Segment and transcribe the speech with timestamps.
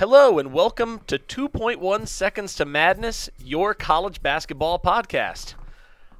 [0.00, 5.56] Hello and welcome to 2.1 Seconds to Madness, your college basketball podcast.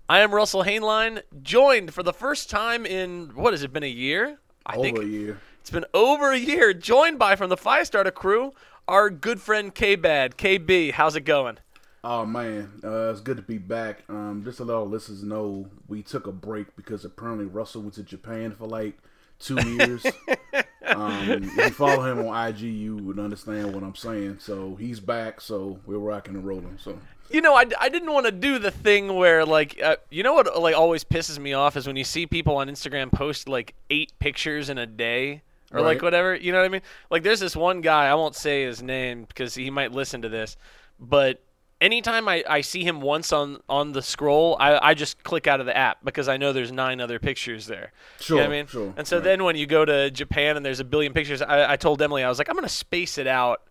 [0.06, 3.86] I am Russell Hainline, joined for the first time in what has it been a
[3.86, 4.38] year?
[4.66, 5.40] I Over a year.
[5.62, 6.74] it's been over a year.
[6.74, 8.52] Joined by from the Five Starter crew,
[8.86, 10.36] our good friend K Bad.
[10.36, 11.56] KB, how's it going?
[12.04, 14.02] Oh man, uh, it's good to be back.
[14.10, 17.94] Um, just to let our listeners know, we took a break because apparently Russell went
[17.94, 18.98] to Japan for like
[19.38, 20.04] two years.
[20.96, 24.38] um, if you follow him on IG, you would understand what I'm saying.
[24.40, 25.40] So he's back.
[25.40, 26.78] So we're rocking and rolling.
[26.78, 26.98] So
[27.30, 30.34] You know, I, I didn't want to do the thing where like uh, you know
[30.34, 33.74] what like always pisses me off is when you see people on Instagram post like
[33.88, 36.34] eight pictures in a day or like whatever.
[36.34, 36.82] You know what I mean?
[37.10, 40.28] Like there's this one guy I won't say his name because he might listen to
[40.28, 40.56] this,
[40.98, 41.40] but
[41.80, 45.60] anytime I, I see him once on on the scroll, I, I just click out
[45.60, 47.92] of the app because I know there's nine other pictures there.
[48.28, 48.66] you know what I mean?
[48.66, 49.24] sure, And so right.
[49.24, 52.22] then when you go to Japan and there's a billion pictures, I, I told Emily
[52.24, 53.62] I was like I'm gonna space it out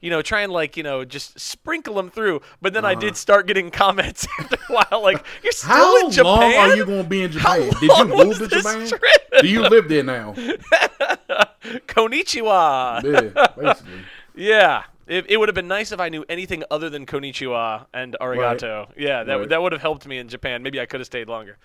[0.00, 2.40] you know, try and like, you know, just sprinkle them through.
[2.62, 5.98] But then I did start getting comments after a while, like, "You're still Uh-huh.
[5.98, 6.24] how in Japan?
[6.24, 7.68] long are you going to be in Japan?
[7.80, 8.86] Did you long move to Japan?
[8.86, 9.02] trip?
[9.40, 10.34] Do you live there now?
[11.88, 14.00] Konnichiwa." Yeah, basically.
[14.36, 14.84] Yeah.
[15.08, 18.90] It, it would have been nice if I knew anything other than konnichiwa and arigato.
[18.96, 19.48] Yeah, that Right.
[19.48, 20.62] that would have helped me in Japan.
[20.62, 21.56] Maybe I could have stayed longer.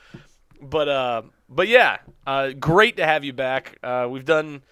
[0.62, 3.78] But uh, but yeah, uh, great to have you back.
[3.84, 4.64] Uh, we've done.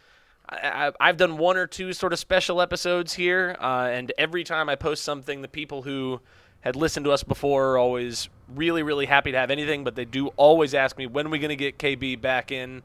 [0.49, 4.67] I, I've done one or two sort of special episodes here, uh, and every time
[4.67, 6.19] I post something, the people who
[6.59, 10.03] had listened to us before are always really, really happy to have anything, but they
[10.05, 12.83] do always ask me when are we going to get KB back in,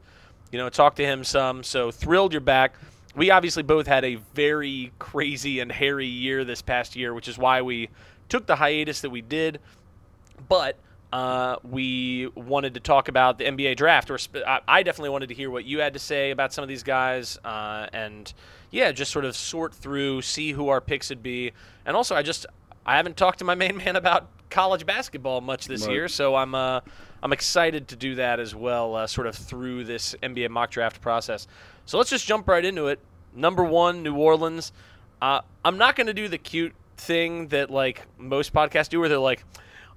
[0.51, 1.61] you know, talk to him some.
[1.61, 2.75] So thrilled you're back.
[3.17, 7.37] We obviously both had a very crazy and hairy year this past year, which is
[7.37, 7.89] why we
[8.29, 9.59] took the hiatus that we did
[10.47, 10.77] but
[11.13, 14.11] uh, we wanted to talk about the NBA draft.
[14.11, 16.69] Or sp- I definitely wanted to hear what you had to say about some of
[16.69, 18.31] these guys, uh, and
[18.71, 21.53] yeah, just sort of sort through, see who our picks would be,
[21.85, 22.45] and also I just
[22.85, 25.93] I haven't talked to my main man about college basketball much this Right.
[25.93, 26.81] year, so I'm uh,
[27.27, 31.01] I'm excited to do that as well, uh, sort of through this NBA mock draft
[31.01, 31.45] process.
[31.85, 33.01] So let's just jump right into it.
[33.35, 34.71] Number one, New Orleans.
[35.21, 39.09] Uh, I'm not going to do the cute thing that like most podcasts do, where
[39.09, 39.43] they're like,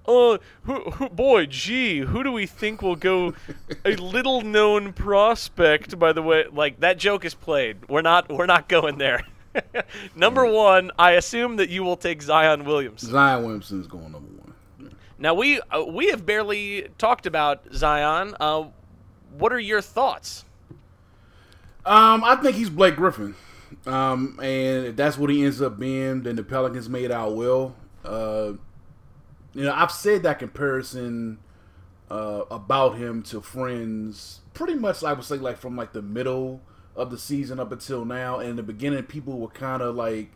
[0.06, 3.34] "Oh, who, who, boy, gee, who do we think will go?"
[3.84, 6.46] a little known prospect, by the way.
[6.50, 7.88] Like that joke is played.
[7.88, 8.28] We're not.
[8.28, 9.22] We're not going there.
[10.16, 13.02] Number one, I assume that you will take Zion Williams.
[13.02, 14.39] Zion Williamson's going number one.
[15.20, 18.34] Now we uh, we have barely talked about Zion.
[18.40, 18.68] Uh,
[19.36, 20.46] what are your thoughts?
[21.84, 23.34] Um, I think he's Blake Griffin.
[23.86, 27.76] Um, and if that's what he ends up being, then the Pelicans made out well.
[28.04, 28.52] Uh,
[29.52, 31.38] you know, I've said that comparison
[32.10, 36.60] uh, about him to friends pretty much, I would say, like from like the middle
[36.96, 38.38] of the season up until now.
[38.38, 40.32] And in the beginning, people were kind of like,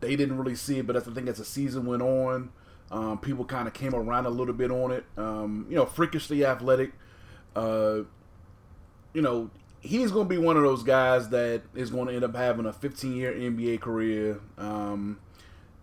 [0.00, 2.50] they didn't really see it, but I think as the season went on,
[2.92, 5.04] um, people kind of came around a little bit on it.
[5.16, 6.92] Um, you know, freakishly athletic.
[7.56, 8.02] Uh,
[9.14, 12.22] you know, he's going to be one of those guys that is going to end
[12.22, 14.40] up having a 15 year NBA career.
[14.58, 15.18] Um,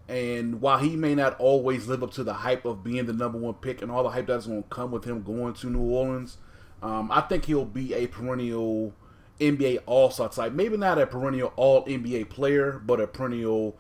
[0.07, 3.37] and while he may not always live up to the hype of being the number
[3.39, 5.81] one pick and all the hype that's going to come with him going to New
[5.81, 6.37] Orleans,
[6.83, 8.93] um, I think he'll be a perennial
[9.39, 10.53] NBA All Star type.
[10.53, 13.77] Maybe not a perennial All NBA player, but a perennial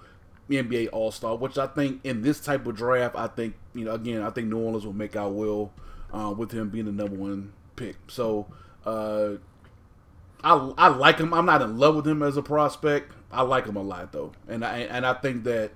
[0.57, 1.35] NBA All Star.
[1.35, 4.47] Which I think in this type of draft, I think you know again, I think
[4.47, 5.71] New Orleans will make out well
[6.13, 7.95] uh, with him being the number one pick.
[8.07, 8.47] So.
[8.85, 9.37] Uh,
[10.41, 11.33] I, I like him.
[11.33, 13.11] I'm not in love with him as a prospect.
[13.31, 15.71] I like him a lot though, and I and I think that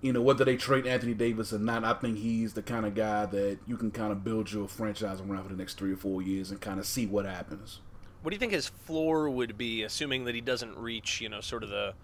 [0.00, 2.94] you know whether they trade Anthony Davis or not, I think he's the kind of
[2.94, 5.96] guy that you can kind of build your franchise around for the next three or
[5.96, 7.80] four years and kind of see what happens.
[8.22, 11.40] What do you think his floor would be, assuming that he doesn't reach, you know,
[11.40, 11.94] sort of the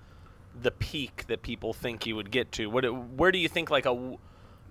[0.61, 2.67] the peak that people think he would get to?
[2.69, 4.17] What, where do you think like a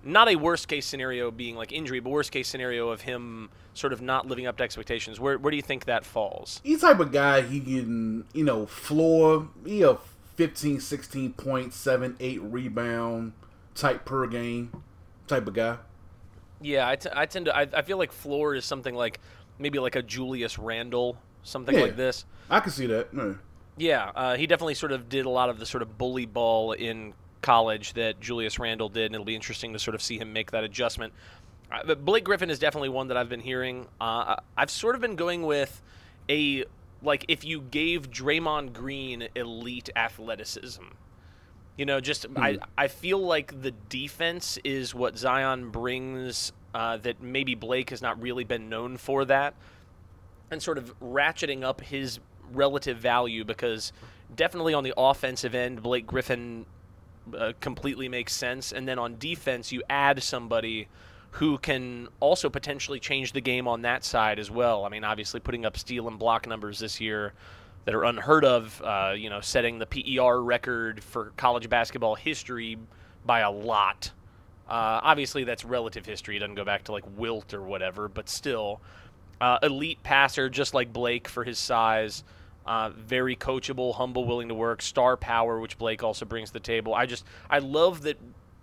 [0.02, 3.92] not a worst case scenario being like injury, but worst case scenario of him sort
[3.92, 5.20] of not living up to expectations?
[5.20, 6.60] Where where do you think that falls?
[6.64, 9.98] He's type of guy he can you know floor he a
[10.36, 13.32] 15, 16 point, seven, eight rebound
[13.74, 14.82] type per game
[15.26, 15.76] type of guy.
[16.62, 17.56] Yeah, I, t- I tend to.
[17.56, 19.18] I, I feel like floor is something like
[19.58, 21.82] maybe like a Julius Randle, something Yeah.
[21.82, 22.24] like this.
[22.48, 23.08] I can see that.
[23.14, 23.34] Yeah.
[23.76, 26.72] Yeah, uh, he definitely sort of did a lot of the sort of bully ball
[26.72, 30.32] in college that Julius Randle did, and it'll be interesting to sort of see him
[30.32, 31.12] make that adjustment.
[31.72, 33.86] Uh, but Blake Griffin is definitely one that I've been hearing.
[34.00, 35.82] Uh, I've sort of been going with
[36.28, 36.64] a
[37.02, 40.84] like if you gave Draymond Green elite athleticism.
[41.76, 47.22] You know, just I, I feel like the defense is what Zion brings uh, that
[47.22, 49.54] maybe Blake has not really been known for that
[50.50, 52.18] and sort of ratcheting up his
[52.52, 53.92] relative value because
[54.34, 56.66] definitely on the offensive end, Blake Griffin
[57.36, 58.72] uh, completely makes sense.
[58.72, 60.88] And then on defense, you add somebody
[61.32, 64.84] who can also potentially change the game on that side as well.
[64.84, 67.32] I mean, obviously putting up steal and block numbers this year
[67.84, 68.82] that are unheard of.
[68.84, 72.78] Uh, you know, setting the PER record for college basketball history
[73.24, 74.10] by a lot.
[74.68, 76.36] Uh, obviously, that's relative history.
[76.36, 78.80] It doesn't go back to like Wilt or whatever, but still,
[79.40, 82.22] uh, elite passer, just like Blake for his size.
[82.66, 86.60] Uh, very coachable, humble, willing to work, star power, which Blake also brings to the
[86.60, 86.94] table.
[86.94, 88.18] I just, I love that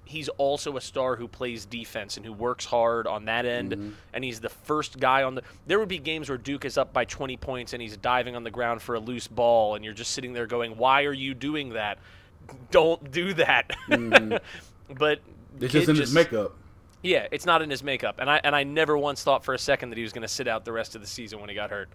[0.07, 3.71] he's also a star who plays defense and who works hard on that end.
[3.73, 3.89] Mm-hmm.
[4.13, 5.43] And he's the first guy on the.
[5.65, 8.43] There would be games where Duke is up by 20 points and he's diving on
[8.43, 11.33] the ground for a loose ball, and you're just sitting there going, "Why are you
[11.33, 11.99] doing that?
[12.71, 13.75] Don't do that."
[14.97, 15.19] but
[15.59, 16.55] It's just in his makeup.
[17.03, 19.59] yeah, it's not in his makeup, and I and I never once thought for a
[19.59, 21.55] second that he was going to sit out the rest of the season when he
[21.55, 21.89] got hurt.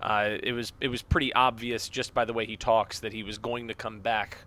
[0.00, 3.22] Uh, it was it was pretty obvious just by the way he talks that he
[3.22, 4.38] was going to come back,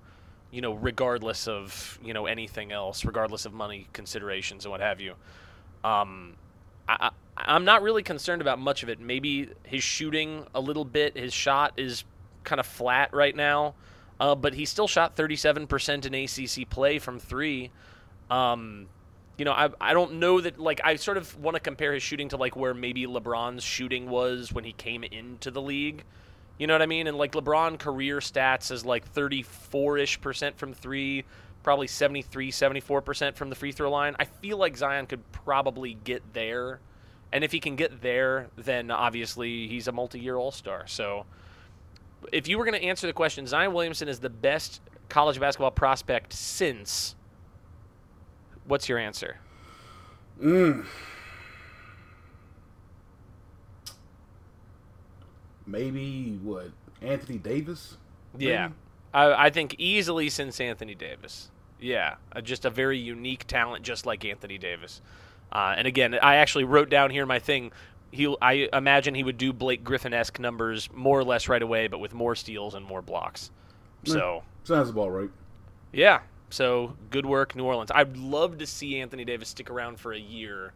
[0.51, 4.99] you know, regardless of you know anything else, regardless of money considerations and what have
[4.99, 5.13] you.
[5.83, 6.35] Um,
[6.87, 8.99] I, I, I'm not really concerned about much of it.
[8.99, 12.03] Maybe his shooting a little bit, his shot is
[12.43, 13.75] kind of flat right now,
[14.19, 16.13] uh, but he still shot 37% in
[16.63, 17.71] ACC play from three.
[18.29, 18.87] Um,
[19.37, 22.03] you know, I, I don't know that like I sort of want to compare his
[22.03, 26.03] shooting to like where maybe LeBron's shooting was when he came into the league.
[26.59, 27.07] You know what I mean?
[27.07, 31.25] And like LeBron career stats is like 34ish percent from 3,
[31.63, 34.15] probably 73, 74% from the free throw line.
[34.19, 36.79] I feel like Zion could probably get there.
[37.31, 40.85] And if he can get there, then obviously he's a multi-year All-Star.
[40.85, 41.25] So
[42.31, 45.71] if you were going to answer the question, Zion Williamson is the best college basketball
[45.71, 47.15] prospect since
[48.65, 49.37] what's your answer?
[55.65, 56.71] Maybe what
[57.01, 57.97] Anthony Davis.
[58.37, 58.69] Yeah,
[59.13, 61.49] I, I think easily since Anthony Davis.
[61.79, 65.01] Yeah, uh, just a very unique talent, just like Anthony Davis.
[65.51, 67.71] Uh, and again, I actually wrote down here my thing.
[68.11, 71.99] He, I imagine he would do Blake Griffin-esque numbers more or less right away, but
[71.99, 73.51] with more steals and more blocks.
[74.05, 75.29] So Sounds about right.
[75.91, 76.21] yeah,
[76.53, 77.91] so good work, New Orleans.
[77.93, 80.73] I'd love to see Anthony Davis stick around for a year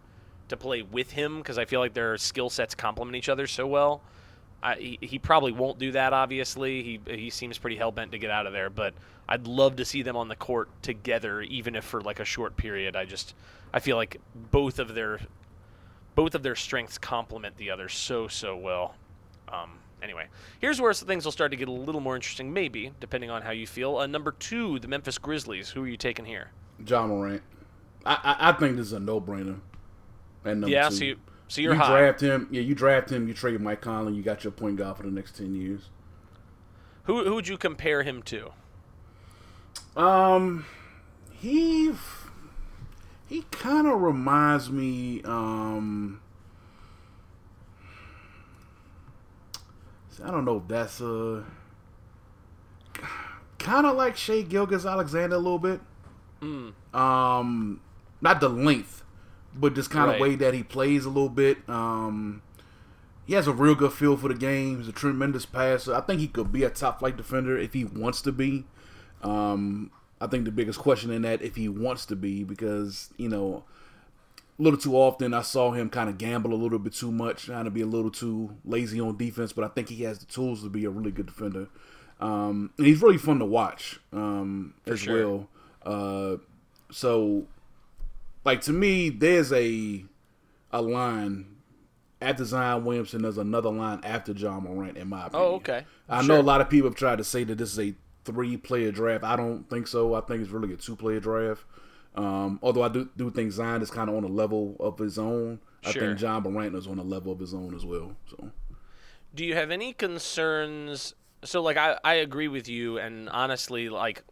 [0.47, 3.67] to play with him because I feel like their skill sets complement each other so
[3.67, 4.01] well.
[4.63, 6.13] I, he, he probably won't do that.
[6.13, 8.71] Obviously, he he seems pretty hell bent to get out of there.
[8.71, 8.95] But
[9.29, 12.57] I'd love to see them on the court together, even if for like a short
[12.57, 12.95] period.
[12.95, 13.35] I just
[13.71, 14.19] I feel like
[14.51, 15.19] both of their
[16.15, 18.95] both of their strengths complement the other so so well.
[19.47, 20.27] Um, anyway,
[20.59, 23.51] here's where things will start to get a little more interesting, maybe depending on how
[23.51, 23.97] you feel.
[23.97, 25.69] Uh, number two, the Memphis Grizzlies.
[25.69, 26.51] Who are you taking here?
[26.85, 27.41] Ja Morant.
[28.05, 29.59] I, I, I think this is a no brainer.
[30.45, 30.95] And number yeah, two.
[30.95, 31.15] so you
[31.47, 31.99] so you're you high.
[31.99, 32.47] draft him.
[32.51, 33.27] Yeah, you draft him.
[33.27, 34.13] You trade Mike Conley.
[34.13, 35.89] You got your point guard for the next ten years.
[37.03, 38.51] Who who would you compare him to?
[39.95, 40.65] Um,
[41.31, 41.93] he
[43.27, 45.21] he kind of reminds me.
[45.23, 46.21] Um,
[50.23, 51.43] I don't know if that's a
[53.59, 55.79] kind of like Shai Gilgeous-Alexander a little bit.
[56.93, 57.81] Um,
[58.21, 59.03] not the length,
[59.55, 60.21] but just kind of Right.
[60.21, 61.57] way that he plays a little bit.
[61.69, 62.41] Um,
[63.25, 64.77] he has a real good feel for the game.
[64.79, 65.93] He's a tremendous passer.
[65.93, 68.65] I think he could be a top flight defender if he wants to be.
[69.23, 73.27] Um, I think the biggest question in that if he wants to be because you
[73.29, 73.63] know
[74.59, 77.45] a little too often I saw him kind of gamble a little bit too much,
[77.45, 79.53] trying to be a little too lazy on defense.
[79.53, 81.67] But I think he has the tools to be a really good defender.
[82.19, 85.27] Um, and he's really fun to watch um, as sure.
[85.27, 85.49] well.
[85.85, 86.37] Uh,
[86.91, 87.45] so,
[88.43, 90.03] like to me, there's a
[90.71, 91.57] a line
[92.21, 93.21] after Zion Williamson.
[93.21, 95.49] There's another line after Ja Morant, in my opinion.
[95.49, 95.85] Oh, okay.
[96.09, 96.35] I Sure.
[96.35, 97.93] know a lot of people have tried to say that this is a
[98.25, 99.23] three player draft.
[99.23, 100.15] I don't think so.
[100.15, 101.63] I think it's really a two player draft.
[102.17, 105.17] Um, although I do do think Zion is kind of on a level of his
[105.19, 105.59] own.
[105.85, 106.01] I Sure.
[106.01, 108.17] think Ja Morant is on a level of his own as well.
[108.29, 108.51] So
[109.35, 111.13] Do you have any concerns?
[111.43, 114.23] So, like, I, I agree with you, and honestly, like,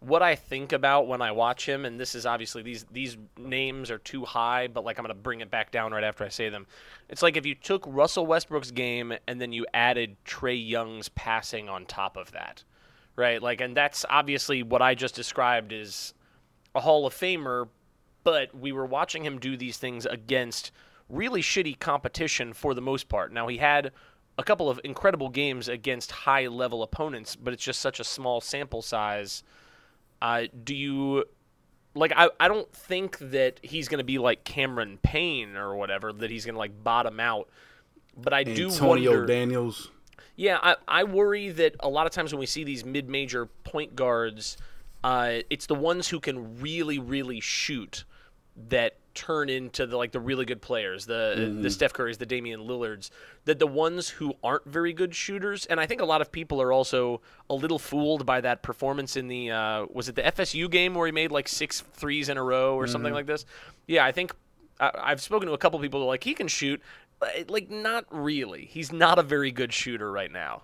[0.00, 3.90] what I think about when I watch him, and this is obviously these these names
[3.90, 6.48] are too high, but like I'm gonna bring it back down right after I say
[6.50, 6.66] them.
[7.08, 11.68] It's like if you took Russell Westbrook's game and then you added Trae Young's passing
[11.70, 12.64] on top of that,
[13.16, 13.40] right?
[13.40, 16.12] Like, and that's obviously what I just described is
[16.74, 17.68] a Hall of Famer,
[18.22, 20.72] but we were watching him do these things against
[21.08, 23.32] really shitty competition for the most part.
[23.32, 23.92] Now he had
[24.36, 28.40] a couple of incredible games against high level opponents, but it's just such a small
[28.40, 29.42] sample size.
[30.20, 31.24] Uh, do you
[31.94, 32.12] like?
[32.16, 36.12] I, I don't think that he's going to be like Cameron Payne or whatever.
[36.12, 37.48] That he's going to like bottom out.
[38.16, 39.26] But I do Antonio.
[39.26, 39.90] Daniels.
[40.36, 43.94] Yeah, I, I worry that a lot of times when we see these mid-major point
[43.94, 44.56] guards,
[45.04, 48.04] uh, it's the ones who can really, really shoot
[48.68, 52.66] that turn into the like the really good players, the the Steph Currys, the Damian
[52.66, 53.10] Lillards,
[53.44, 56.60] that the ones who aren't very good shooters, and I think a lot of people
[56.62, 57.20] are also
[57.50, 61.04] a little fooled by that performance in the uh, was it the FSU game where
[61.04, 63.44] he made like six threes in a row or something like this.
[63.86, 64.34] Yeah, I think
[64.80, 66.80] I, I've spoken to a couple people who are like he can shoot,
[67.20, 68.64] but, like not really.
[68.64, 70.62] He's not a very good shooter right now.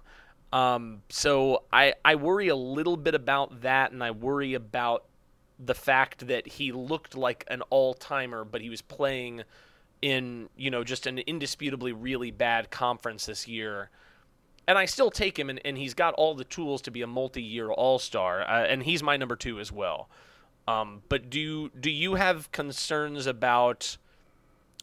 [0.52, 5.04] Um, so I I worry a little bit about that, and I worry about
[5.58, 9.42] the fact that he looked like an all timer, but he was playing
[10.02, 13.90] in you know just an indisputably really bad conference this year.
[14.66, 17.06] And I still take him, and, and he's got all the tools to be a
[17.06, 20.08] multi-year All-Star, uh, and he's my number two as well.
[20.68, 23.96] Um, but do do you have concerns about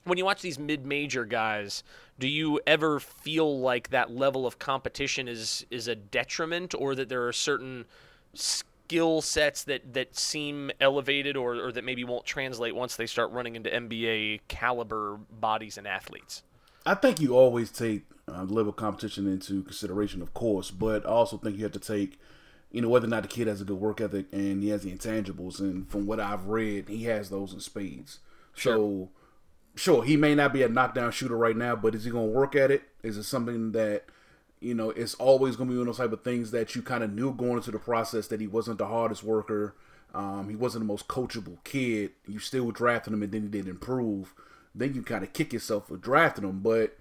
[0.03, 1.83] when you watch these mid-major guys?
[2.19, 7.09] Do you ever feel like that level of competition is is a detriment, or that
[7.09, 7.85] there are certain
[8.33, 13.31] skill sets that that seem elevated or, or that maybe won't translate once they start
[13.31, 16.43] running into NBA caliber bodies and athletes.
[16.85, 21.05] I think you always take uh, the level of competition into consideration, of course, but
[21.05, 22.17] I also think you have to take,
[22.71, 24.83] you know, whether or not the kid has a good work ethic and he has
[24.83, 25.59] the intangibles.
[25.59, 28.19] And from what I've read, he has those in spades.
[28.55, 29.09] So,
[29.77, 32.33] sure, he may not be a knockdown shooter right now, but is he going to
[32.33, 32.83] work at it?
[33.03, 34.05] Is it something that
[34.59, 36.81] you know, it's always going to be one of those type of things that you
[36.81, 39.75] kind of knew going into the process that he wasn't the hardest worker.
[40.13, 42.11] Um, he wasn't the most coachable kid.
[42.27, 44.33] You still drafted him, and then he didn't improve.
[44.73, 46.61] Then you kind of kick yourself for drafting him.
[46.61, 46.97] But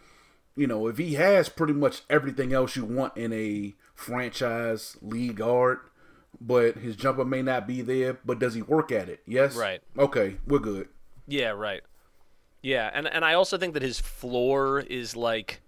[0.55, 5.37] you know, if he has pretty much everything else you want in a franchise league
[5.37, 5.79] guard,
[6.41, 9.21] but his jumper may not be there, but does he work at it?
[9.27, 9.57] Yes.
[9.57, 9.81] Right.
[9.99, 10.89] Okay, we're good.
[11.27, 11.83] Yeah, right.
[12.67, 15.61] Yeah, and and I also think that his floor is like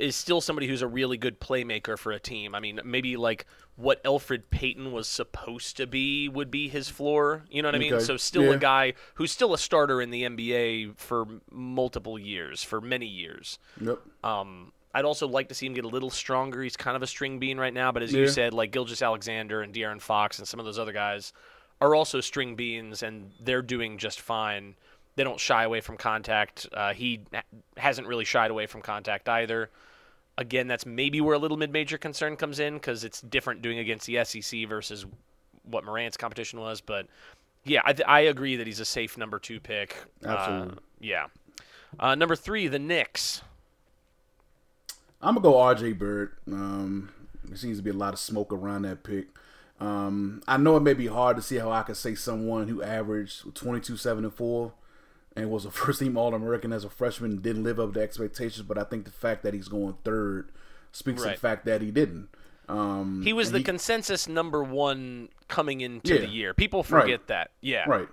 [0.00, 2.54] is still somebody who's a really good playmaker for a team.
[2.54, 3.46] I mean, maybe like
[3.76, 7.44] what Elfrid Payton was supposed to be would be his floor.
[7.50, 7.94] You know what I mean?
[7.94, 8.04] Okay.
[8.04, 8.52] So still Yeah.
[8.52, 13.58] a guy who's still a starter in the NBA for multiple years, for many years.
[13.80, 13.98] Yep.
[14.22, 16.62] Um, I'd also like to see him get a little stronger.
[16.62, 19.74] He's kind of a string bean right now, but as you said, like Gilgeous-Alexander and
[19.74, 21.32] De'Aaron Fox and some of those other guys
[21.80, 24.76] are also string beans, and they're doing just fine.
[25.16, 26.66] They don't shy away from contact.
[26.72, 27.20] Uh, he
[27.76, 29.70] hasn't really shied away from contact either.
[30.36, 34.06] Again, that's maybe where a little mid-major concern comes in because it's different doing against
[34.06, 35.06] the SEC versus
[35.62, 36.80] what Morant's competition was.
[36.80, 37.06] But
[37.64, 39.96] yeah, I, th- I agree that he's a safe number two pick.
[40.24, 40.78] Uh, Absolutely.
[41.00, 41.26] yeah.
[41.98, 43.42] Uh, number three, the Knicks.
[45.22, 46.30] I'm gonna go RJ Barrett.
[46.48, 47.10] Um,
[47.44, 49.28] there seems to be a lot of smoke around that pick.
[49.80, 52.82] Um, I know it may be hard to see how I could say someone who
[52.82, 54.72] averaged 22, 7, and 4
[55.36, 58.66] and was a first team All American as a freshman didn't live up to expectations,
[58.66, 60.50] but I think the fact that he's going third
[60.92, 62.28] speaks to the fact that he didn't.
[62.68, 66.20] Um, He was the consensus number one coming into Yeah.
[66.20, 66.54] the year.
[66.54, 67.02] People Right.
[67.02, 67.50] forget that.
[67.60, 67.84] Yeah.
[67.88, 68.08] Right.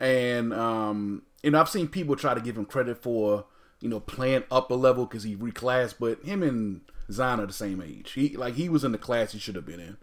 [0.00, 3.46] And um, you know, I've seen people try to give him credit for
[3.80, 7.52] you know playing up a level because he reclassed, but him and Zion are the
[7.52, 8.12] same age.
[8.12, 9.96] He like he was in the class he should have been in.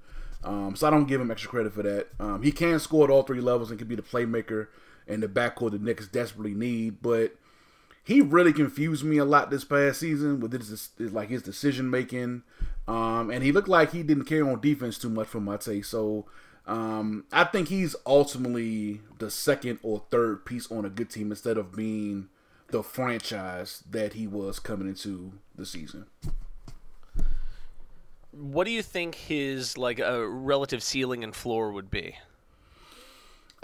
[0.44, 2.08] Um, so I don't give him extra credit for that.
[2.20, 4.68] Um, he can score at all three levels and can be the playmaker
[5.08, 7.36] and the backcourt the Knicks desperately need, but
[8.04, 12.44] he really confused me a lot this past season with his like his decision making,
[12.88, 15.90] um, and he looked like he didn't care on defense too much for my taste.
[15.90, 16.26] So
[16.68, 21.58] um, I think he's ultimately the second or third piece on a good team instead
[21.58, 22.30] of being
[22.70, 26.06] the franchise that he was coming into the season.
[28.32, 32.16] What do you think his like a relative ceiling and floor would be?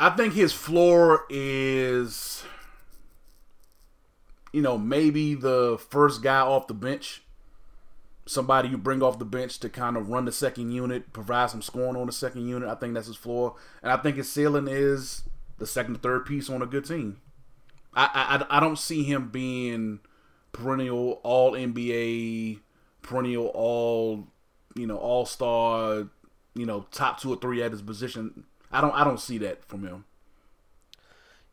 [0.02, 2.44] I think his floor is,
[4.52, 7.22] you know, maybe the first guy off the bench.
[8.26, 11.62] Somebody you bring off the bench to kind of run the second unit, provide some
[11.62, 12.68] scoring on the second unit.
[12.68, 13.54] I think that's his floor.
[13.84, 15.22] And I think his ceiling is
[15.60, 17.22] the second third piece on a good team.
[17.94, 20.00] I, I, I don't see him being
[20.52, 22.58] perennial all NBA,
[23.04, 24.30] perennial all,
[24.74, 26.08] you know, all star,
[26.56, 28.46] you know, top two or three at his position.
[28.72, 30.06] I don't I don't see that from him.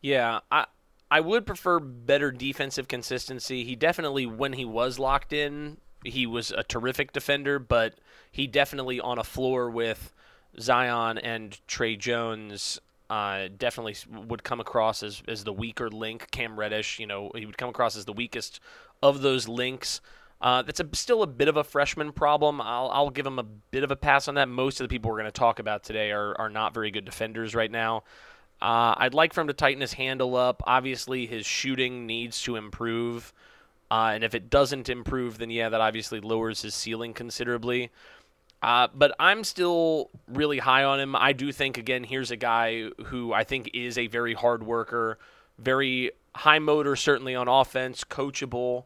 [0.01, 0.67] Yeah, I
[1.11, 3.65] I would prefer better defensive consistency.
[3.65, 7.95] He definitely when he was locked in, he was a terrific defender, but
[8.31, 10.13] he definitely on a floor with
[10.61, 13.97] Zion and Tre Jones uh, definitely
[14.27, 16.31] would come across as, as the weaker link.
[16.31, 18.61] Cam Reddish, you know, he would come across as the weakest
[19.03, 20.01] of those links.
[20.41, 22.61] Uh, that's a, still a bit of a freshman problem.
[22.61, 24.49] I'll, I'll give him a bit of a pass on that.
[24.49, 27.05] Most of the people we're going to talk about today are, are not very good
[27.05, 28.05] defenders right now.
[28.63, 30.63] Uh, I'd like for him to tighten his handle up.
[30.67, 33.33] Obviously, his shooting needs to improve.
[33.91, 37.91] Uh, and if it doesn't improve, then yeah, that obviously lowers his ceiling considerably.
[38.63, 41.15] Uh, but I'm still really high on him.
[41.17, 45.19] I do think, again, here's a guy who I think is a very hard worker,
[45.59, 48.85] very high motor, certainly on offense, coachable.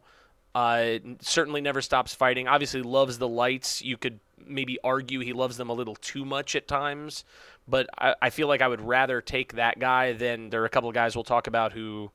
[0.55, 2.47] Uh, certainly never stops fighting.
[2.47, 3.81] Obviously, loves the lights.
[3.81, 7.23] You could maybe argue he loves them a little too much at times,
[7.67, 10.69] but I, I feel like I would rather take that guy than there are a
[10.69, 12.11] couple of guys we'll talk about who,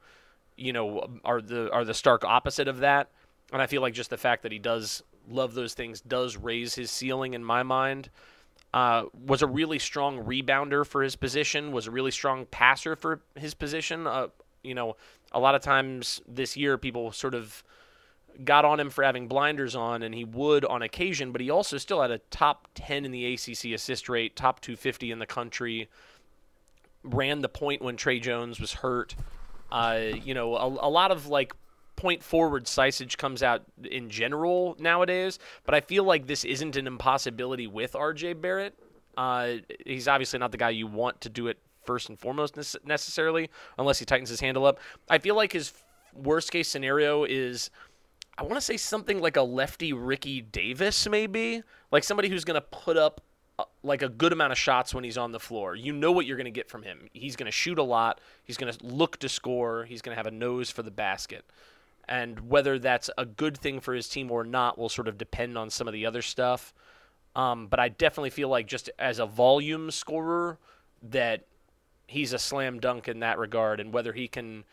[0.57, 3.09] you know, are the are the stark opposite of that.
[3.53, 6.75] And I feel like just the fact that he does love those things does raise
[6.75, 8.11] his ceiling in my mind.
[8.75, 11.73] Uh, was a really strong rebounder for his position.
[11.73, 14.07] Was a really strong passer for his position.
[14.07, 14.29] Uh,
[14.63, 14.97] you know,
[15.33, 17.65] a lot of times this year people sort of
[18.45, 21.79] got on him for having blinders on, and he would on occasion, but he also
[21.79, 25.89] still had a top 10 in the ACC assist rate, top 250 in the country.
[27.03, 29.15] Ran the point when Tre Jones was hurt.
[29.71, 31.53] Uh, you know, a, a lot of like
[31.97, 36.87] point forward Sisage comes out in general nowadays, but I feel like this isn't an
[36.87, 38.79] impossibility with RJ Barrett.
[39.17, 39.55] Uh,
[39.85, 43.99] he's obviously not the guy you want to do it first and foremost necessarily, unless
[43.99, 44.79] he tightens his handle up.
[45.09, 45.73] I feel like his
[46.15, 47.71] worst case scenario is.
[48.39, 52.55] I want to say something like a lefty Ricky Davis, maybe like somebody who's going
[52.55, 53.21] to put up
[53.59, 55.75] uh, like a good amount of shots when he's on the floor.
[55.75, 57.09] You know what you're going to get from him.
[57.13, 58.21] He's going to shoot a lot.
[58.45, 59.85] He's going to look to score.
[59.85, 61.45] He's going to have a nose for the basket
[62.09, 65.59] and whether that's a good thing for his team or not will sort of depend
[65.59, 66.73] on some of the other stuff.
[67.37, 70.59] Um, but I definitely feel like just as a volume scorer
[71.03, 71.45] that
[72.07, 74.65] he's a slam dunk in that regard, and whether he can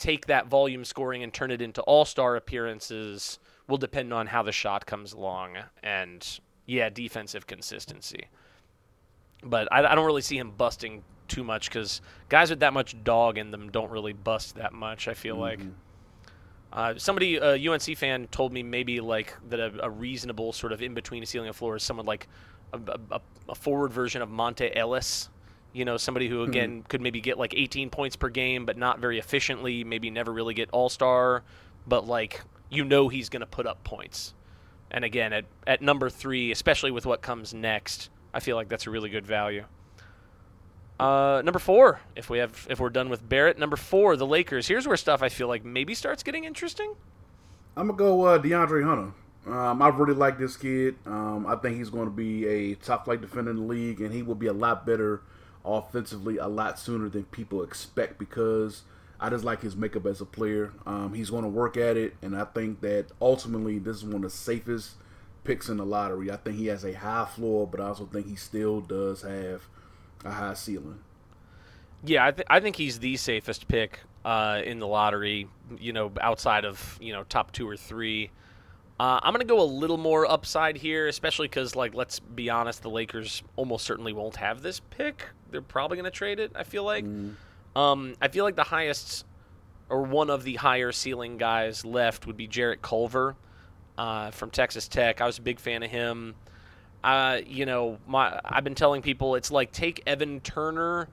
[0.00, 3.38] take that volume scoring and turn it into all star appearances
[3.68, 8.28] will depend on how the shot comes along and yeah, defensive consistency.
[9.42, 13.02] But I, I don't really see him busting too much because guys with that much
[13.04, 15.08] dog in them don't really bust that much.
[15.08, 15.42] I feel mm-hmm.
[15.42, 15.60] like.
[16.72, 20.80] Uh, somebody, a UNC fan, told me maybe like that a, a reasonable sort of
[20.80, 22.28] in between a ceiling and floor is someone like
[22.72, 22.78] a,
[23.10, 25.28] a, a, forward version of Monta Ellis.
[25.72, 26.50] You know, somebody who hmm.
[26.50, 26.86] again mm-hmm.
[26.88, 29.84] could maybe get like 18 points per game, but not very efficiently.
[29.84, 31.42] Maybe never really get All Star,
[31.86, 34.34] but like you know he's going to put up points.
[34.90, 38.86] And again, at at number three, especially with what comes next, I feel like that's
[38.86, 39.64] a really good value.
[40.98, 44.68] Uh, number four, if we have, if we're done with Barrett, number four, the Lakers.
[44.68, 46.94] Here's where stuff I feel like maybe starts getting interesting.
[47.74, 49.12] I'm gonna go uh, DeAndre Hunter.
[49.46, 50.96] Um, I really like this kid.
[51.06, 54.12] Um, I think he's going to be a top flight defender in the league, and
[54.12, 55.22] he will be a lot better
[55.64, 58.82] offensively a lot sooner than people expect because
[59.20, 60.72] I just like his makeup as a player.
[60.86, 64.16] Um, he's going to work at it, and I think that ultimately this is one
[64.16, 64.94] of the safest
[65.44, 66.30] picks in the lottery.
[66.30, 69.62] I think he has a high floor, but I also think he still does have
[70.24, 71.00] a high ceiling.
[72.02, 75.48] Yeah, I, th- I think he's the safest pick uh, in the lottery.
[75.78, 78.30] You know, outside of you know top two or three.
[78.98, 82.82] Uh, I'm gonna go a little more upside here, especially because like let's be honest,
[82.82, 85.26] the Lakers almost certainly won't have this pick.
[85.50, 86.52] They're probably gonna trade it.
[86.54, 87.04] I feel like.
[87.04, 87.34] Mm.
[87.76, 89.24] Um, I feel like the highest
[89.88, 93.36] or one of the higher ceiling guys left would be Jarrett Culver
[93.96, 95.20] uh, from Texas Tech.
[95.20, 96.34] I was a big fan of him
[97.02, 101.08] uh, you know, my I've been telling people it's like take Evan Turner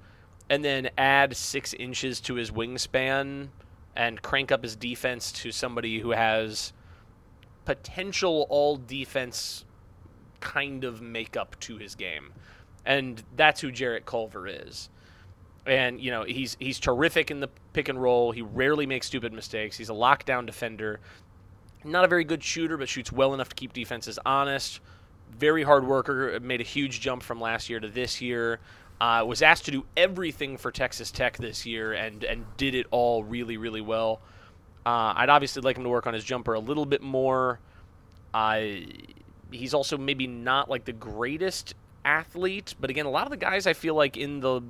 [0.49, 3.49] and then add six inches to his wingspan
[3.95, 6.73] and crank up his defense to somebody who has
[7.65, 9.65] potential all defense
[10.39, 12.31] kind of makeup to his game.
[12.87, 14.89] And that's who Jarrett Culver is.
[15.67, 18.31] And you know, he's he's terrific in the pick and roll.
[18.31, 19.77] He rarely makes stupid mistakes.
[19.77, 20.99] He's a lockdown defender.
[21.83, 24.79] Not a very good shooter, but shoots well enough to keep defenses honest
[25.37, 28.59] very hard worker, made a huge jump from last year to this year.
[28.99, 32.87] Uh, was asked to do everything for Texas Tech this year and and did it
[32.89, 34.21] all really really well.
[34.85, 37.59] Uh, I'd obviously like him to work on his jumper a little bit more.
[38.33, 38.61] Uh,
[39.51, 41.75] he's also maybe not like the greatest
[42.07, 44.61] athlete, but again, a lot of the guys I feel like in the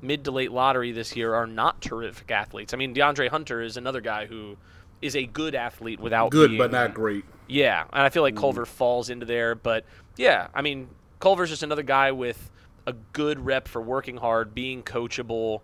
[0.00, 2.72] mid to late lottery this year are not terrific athletes.
[2.72, 4.56] I mean, DeAndre Hunter is another guy who
[5.02, 7.24] is a good athlete without good, being, but not great.
[7.48, 8.40] Yeah, and I feel like mm.
[8.40, 9.84] Culver falls into there, but
[10.16, 12.50] yeah, I mean, Culver's just another guy with
[12.86, 15.62] a good rep for working hard, being coachable.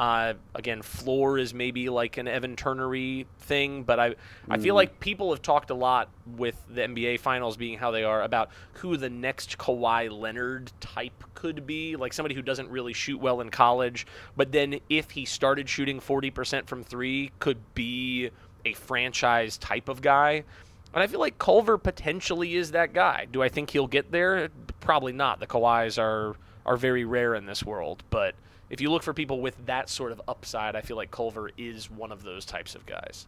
[0.00, 4.14] Uh, again, floor is maybe like an Evan Turnery thing, but I
[4.48, 4.78] I feel mm.
[4.78, 6.08] like people have talked a lot
[6.38, 11.22] with the NBA Finals being how they are about who the next Kawhi Leonard type
[11.34, 14.06] could be, like somebody who doesn't really shoot well in college,
[14.38, 18.30] but then if he started shooting 40% from three, could be
[18.64, 20.44] a franchise type of guy.
[20.94, 23.26] And I feel like Culver potentially is that guy.
[23.30, 24.48] Do I think he'll get there?
[24.80, 25.40] Probably not.
[25.40, 28.34] The Kawhis are are very rare in this world, but
[28.70, 31.90] if you look for people with that sort of upside, I feel like Culver is
[31.90, 33.26] one of those types of guys.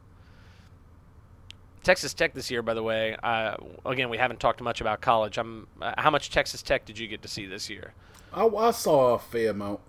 [1.83, 3.16] Texas Tech this year, by the way.
[3.22, 5.37] Uh, again, we haven't talked much about college.
[5.37, 7.92] I'm, uh, how much Texas Tech did you get to see this year?
[8.33, 9.81] I, I saw a fair amount.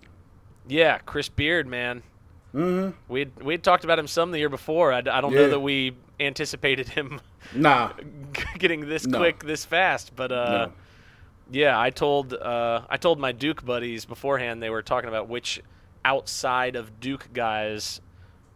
[0.66, 2.02] Yeah, Chris Beard, man.
[2.52, 2.96] Mm-hmm.
[3.08, 4.92] We had, we had talked about him some the year before.
[4.92, 5.40] I, I don't Yeah.
[5.42, 7.20] know that we anticipated him
[7.54, 7.92] Nah,
[8.58, 9.18] getting this No.
[9.18, 10.16] quick, this fast.
[10.16, 10.72] But uh, no.
[11.50, 14.62] Yeah, I told uh, I told my Duke buddies beforehand.
[14.62, 15.60] They were talking about which
[16.04, 18.00] outside of Duke guys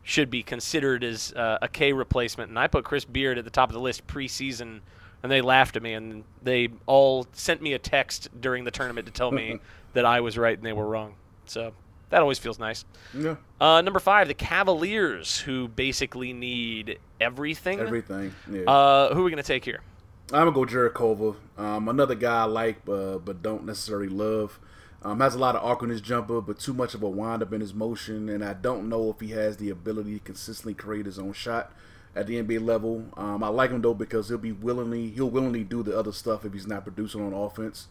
[0.03, 3.51] should be considered as uh, a K replacement, and I put Chris Beard at the
[3.51, 4.81] top of the list preseason.
[5.21, 9.05] And they laughed at me, and they all sent me a text during the tournament
[9.09, 9.59] to tell me
[9.95, 11.17] that I was right and they were wrong.
[11.47, 11.73] So
[12.11, 12.85] that always feels nice.
[13.13, 17.81] Yeah, Uh, number five, the Cavaliers, who basically need everything.
[17.81, 18.33] everything.
[18.49, 18.63] Yeah.
[18.71, 19.81] Uh, who are we going to take here?
[20.33, 21.37] I'm gonna go Jarrett Culver.
[21.57, 24.61] Um, another guy I like, uh, but don't necessarily love.
[25.03, 27.43] Um, has a lot of arc in his jumper, but too much of a wind
[27.43, 30.75] up in his motion, and I don't know if he has the ability to consistently
[30.75, 31.73] create his own shot
[32.15, 33.05] at the NBA level.
[33.17, 36.45] Um, I like him though because he'll be willingly he'll willingly do the other stuff
[36.45, 37.87] if he's not producing on offense.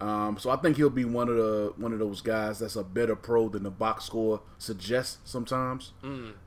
[0.00, 2.84] Um, so I think he'll be one of the one of those guys that's a
[2.84, 5.92] better pro than the box score suggests sometimes.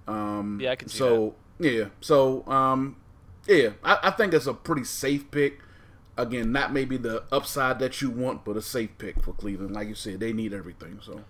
[0.07, 2.95] Um, Yeah, I can see so yeah, so um,
[3.49, 5.59] yeah, I, I think it's a pretty safe pick.
[6.17, 9.73] Again, not maybe the upside that you want, but a safe pick for Cleveland.
[9.73, 10.99] Like you said, they need everything.
[11.01, 11.21] So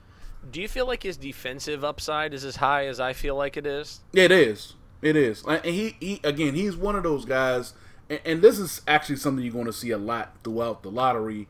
[0.49, 3.65] Do you feel like his defensive upside is as high as I feel like it
[3.65, 4.01] is?
[4.13, 4.73] It is.
[5.01, 5.43] It is.
[5.47, 7.73] And he, he again, he's one of those guys,
[8.09, 11.47] and, and this is actually something you're going to see a lot throughout the lottery.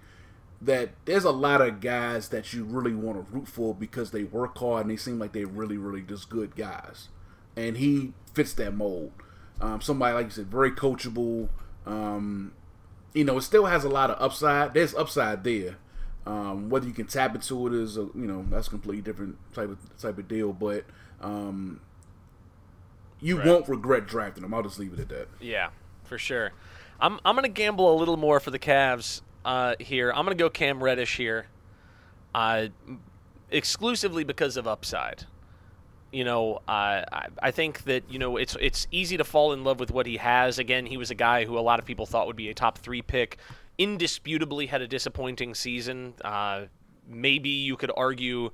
[0.61, 4.25] That there's a lot of guys that you really want to root for because they
[4.25, 7.07] work hard and they seem like they're really, really just good guys.
[7.55, 9.13] And he fits that mold.
[9.61, 11.49] Um, somebody like you said, very coachable.
[11.85, 12.53] Um,
[13.13, 14.73] you know, it still has a lot of upside.
[14.73, 15.77] There's upside there.
[16.25, 19.37] Um, whether you can tap into it is, a, you know, that's a completely different
[19.53, 20.53] type of type of deal.
[20.53, 20.85] But
[21.21, 21.81] um,
[23.19, 23.47] you Right.
[23.47, 24.53] won't regret drafting him.
[24.53, 25.27] I'll just leave it at that.
[25.41, 25.69] Yeah,
[26.03, 26.51] for sure.
[26.99, 30.11] I'm I'm gonna gamble a little more for the Cavs uh, here.
[30.11, 31.47] I'm gonna go Cam Reddish here,
[32.35, 32.67] uh,
[33.49, 35.25] exclusively because of upside.
[36.11, 39.63] You know, uh, I I think that you know it's it's easy to fall in
[39.63, 40.59] love with what he has.
[40.59, 42.77] Again, he was a guy who a lot of people thought would be a top
[42.77, 43.37] three pick.
[43.77, 46.13] Indisputably had a disappointing season.
[46.23, 46.63] Uh,
[47.07, 48.51] maybe you could argue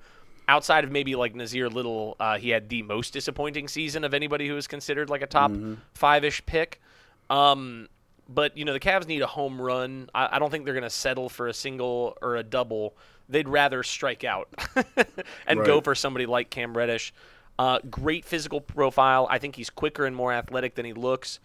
[0.48, 4.48] outside of maybe like Nassir Little, uh, he had the most disappointing season of anybody
[4.48, 5.52] who was considered like a top
[5.94, 6.82] five-ish pick.
[7.30, 7.88] Um,
[8.28, 10.10] but you know the Cavs need a home run.
[10.14, 12.96] I, I don't think they're going to settle for a single or a double.
[13.30, 14.50] They'd rather strike out
[15.48, 17.14] and go for somebody like Cam Reddish.
[17.58, 19.28] Uh, great physical profile.
[19.30, 21.40] I think he's quicker and more athletic than he looks.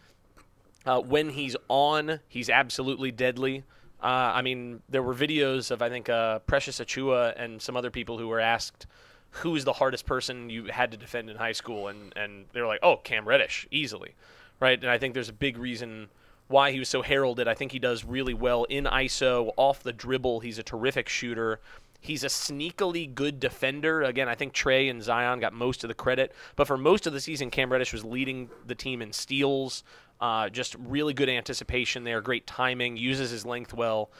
[0.84, 3.64] Uh, when he's on, he's absolutely deadly.
[4.02, 7.90] Uh, I mean, there were videos of I think uh, Precious Achiuwa and some other
[7.90, 8.86] people who were asked
[9.30, 12.66] who's the hardest person you had to defend in high school, and and they were
[12.66, 14.14] like, oh, Cam Reddish, easily,
[14.58, 14.78] right?
[14.80, 16.08] And I think there's a big reason
[16.48, 17.46] why he was so heralded.
[17.46, 20.40] I think he does really well in ISO, off the dribble.
[20.40, 21.60] He's a terrific shooter.
[22.00, 24.02] He's a sneakily good defender.
[24.02, 27.12] Again, I think Tre and Zion got most of the credit, but for most of
[27.12, 29.84] the season, Cam Reddish was leading the team in steals.
[30.20, 34.10] Uh, just really good anticipation there, great timing, uses his length well.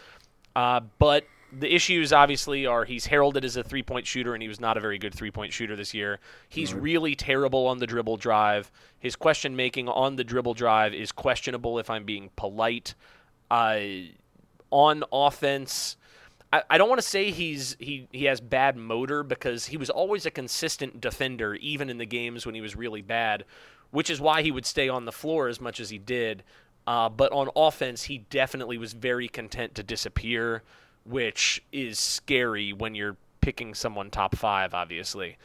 [0.56, 1.24] Uh, but
[1.58, 4.76] the issues obviously are he's heralded as a three point shooter, and he was not
[4.76, 6.18] a very good three point shooter this year.
[6.48, 8.70] He's really terrible on the dribble drive.
[8.98, 12.94] His question making on the dribble drive is questionable, if I'm being polite.
[13.50, 13.80] Uh,
[14.70, 15.96] on offense,
[16.52, 19.90] I, I don't want to say he's he, he has bad motor because he was
[19.90, 23.44] always a consistent defender, even in the games when he was really bad,
[23.90, 26.42] which is why he would stay on the floor as much as he did.
[26.86, 30.62] Uh, but on offense, he definitely was very content to disappear,
[31.04, 35.36] which is scary when you're picking someone top five, obviously.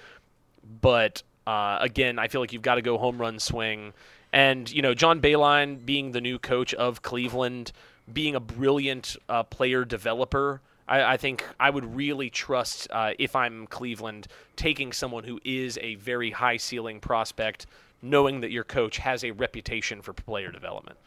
[0.82, 3.94] But uh, again, I feel like you've got to go home run swing.
[4.34, 7.72] And, you know, John Beilein being the new coach of Cleveland,
[8.12, 13.36] being a brilliant uh, player developer, I, I think I would really trust, uh, if
[13.36, 17.65] I'm Cleveland, taking someone who is a very high ceiling prospect,
[18.02, 20.98] knowing that your coach has a reputation for player development.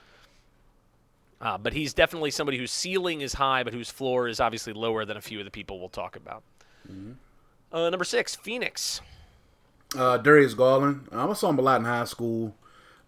[1.41, 5.05] Uh, but he's definitely somebody whose ceiling is high, but whose floor is obviously lower
[5.05, 6.43] than a few of the people we'll talk about.
[7.73, 9.01] Uh, number six, Phoenix.
[9.97, 11.07] Uh, Darius Garland.
[11.13, 12.57] Um, I saw him a lot in high school.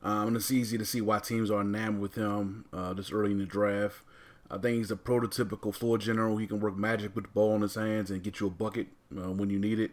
[0.02, 3.32] Um, and it's easy to see why teams are enamored with him uh, this early
[3.32, 4.02] in the draft.
[4.50, 6.36] I think he's a prototypical floor general.
[6.36, 8.88] He can work magic with the ball in his hands and get you a bucket
[9.16, 9.92] uh, when you need it.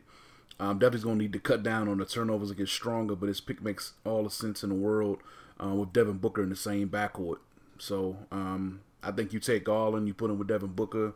[0.60, 3.28] Um, definitely going to need to cut down on the turnovers and get stronger, but
[3.28, 5.20] his pick makes all the sense in the world
[5.64, 7.38] uh, with Devin Booker in the same backcourt.
[7.78, 11.14] So um, I think you take Garland, you put him with Devin Booker,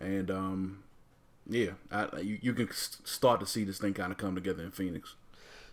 [0.00, 0.82] and um,
[1.48, 4.72] yeah, I, you, you can start to see this thing kind of come together in
[4.72, 5.14] Phoenix.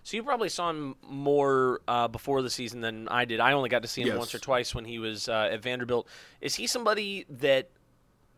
[0.08, 3.42] So you probably saw him more uh, before the season than I did.
[3.42, 4.18] I only got to see him Yes.
[4.18, 6.08] once or twice when he was uh, at Vanderbilt.
[6.40, 7.72] Is he somebody that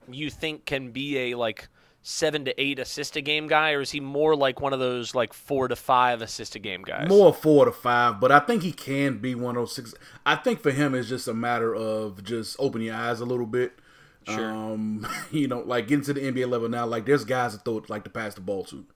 [0.10, 1.67] you think can be a like
[2.01, 5.13] seven to eight assist a game guy, or is he more like one of those
[5.13, 7.08] like four to five assist a game guys?
[7.08, 9.93] More four to five, but I think he can be one of those six.
[10.25, 13.45] I think for him, it's just a matter of just open your eyes a little
[13.45, 13.73] bit.
[14.23, 14.51] Sure.
[14.51, 17.84] Um, you know, like getting to the NBA level now, like there's guys that throw
[17.89, 18.88] like to pass the ball to.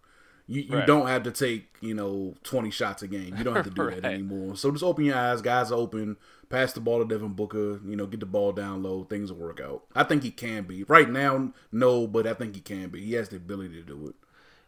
[0.47, 0.87] You, you Right.
[0.87, 3.35] don't have to take you know 20 shots a game.
[3.37, 4.55] You don't have to do that anymore.
[4.57, 5.41] So just open your eyes.
[5.41, 6.17] Guys are open.
[6.49, 7.79] Pass the ball to Devin Booker.
[7.85, 9.05] You know, get the ball down low.
[9.05, 9.83] Things will work out.
[9.95, 10.83] I think he can be.
[10.83, 13.03] Right now, no, but I think he can be.
[13.05, 14.15] He has the ability to do it.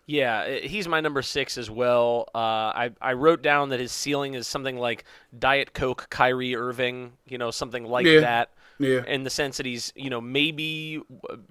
[0.07, 2.29] Yeah, he's my number six as well.
[2.33, 5.03] Uh, I I wrote down that his ceiling is something like
[5.37, 8.19] Diet Coke, Kyrie Irving, you know, something like Yeah.
[8.19, 8.51] that.
[8.77, 9.03] Yeah.
[9.07, 11.01] In the sense that he's, you know, maybe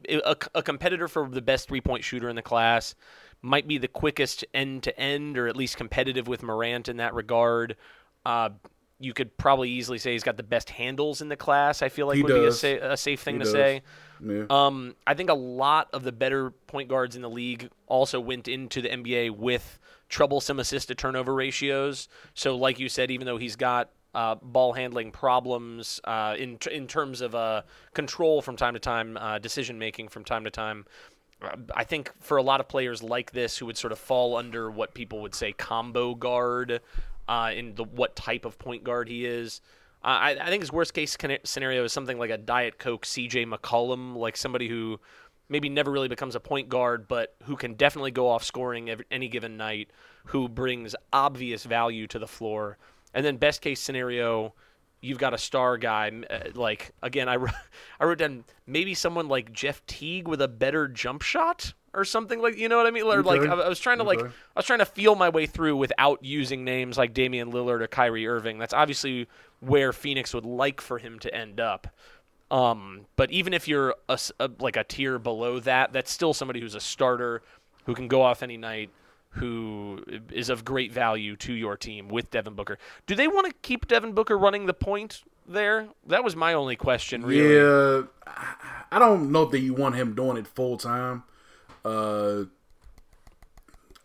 [0.08, 2.94] a, a competitor for the best three point shooter in the class,
[3.44, 7.12] might be the quickest end to end, or at least competitive with Morant in that
[7.14, 7.76] regard.
[8.24, 8.48] Uh,
[8.98, 11.82] you could probably easily say he's got the best handles in the class.
[11.82, 13.52] I feel like He would be a, sa- a safe thing He to does.
[13.52, 13.82] say.
[14.24, 14.44] Yeah.
[14.48, 18.48] Um, I think a lot of the better point guards in the league also went
[18.48, 19.78] into the NBA with
[20.08, 22.08] troublesome assist to turnover ratios.
[22.32, 26.86] So, like you said, even though he's got uh, ball handling problems uh, in in
[26.86, 30.86] terms of uh, control from time to time, uh, decision making from time to time.
[31.74, 34.70] I think for a lot of players like this, who would sort of fall under
[34.70, 36.80] what people would say combo guard,
[37.28, 39.60] uh, in the what type of point guard he is,
[40.04, 43.46] uh, I, I think his worst case scenario is something like a Diet Coke CJ
[43.46, 45.00] McCollum, like somebody who
[45.48, 49.06] maybe never really becomes a point guard, but who can definitely go off scoring every,
[49.10, 49.88] any given night,
[50.26, 52.76] who brings obvious value to the floor.
[53.14, 54.54] And then best case scenario,
[55.04, 56.10] you've got a star guy.
[56.30, 57.54] uh, Like again, I, wrote-
[58.00, 62.40] I wrote down maybe someone like Jeff Teague with a better jump shot or something
[62.42, 63.04] like you know what I mean.
[63.04, 65.46] Or like I, I was trying to like I was trying to feel my way
[65.46, 68.58] through without using names like Damian Lillard or Kyrie Irving.
[68.58, 69.28] That's obviously
[69.60, 71.86] where Phoenix would like for him to end up.
[72.50, 76.60] Um, but even if you're a a like a tier below that, that's still somebody
[76.60, 77.42] who's a starter
[77.86, 78.90] who can go off any night,
[79.34, 82.78] who is of great value to your team with Devin Booker.
[83.06, 85.88] Do they want to keep Devin Booker running the point there?
[86.06, 87.54] That was my only question, really.
[87.54, 88.02] Yeah,
[88.90, 91.24] I- don't know that you want him doing it full time.
[91.84, 92.44] Uh,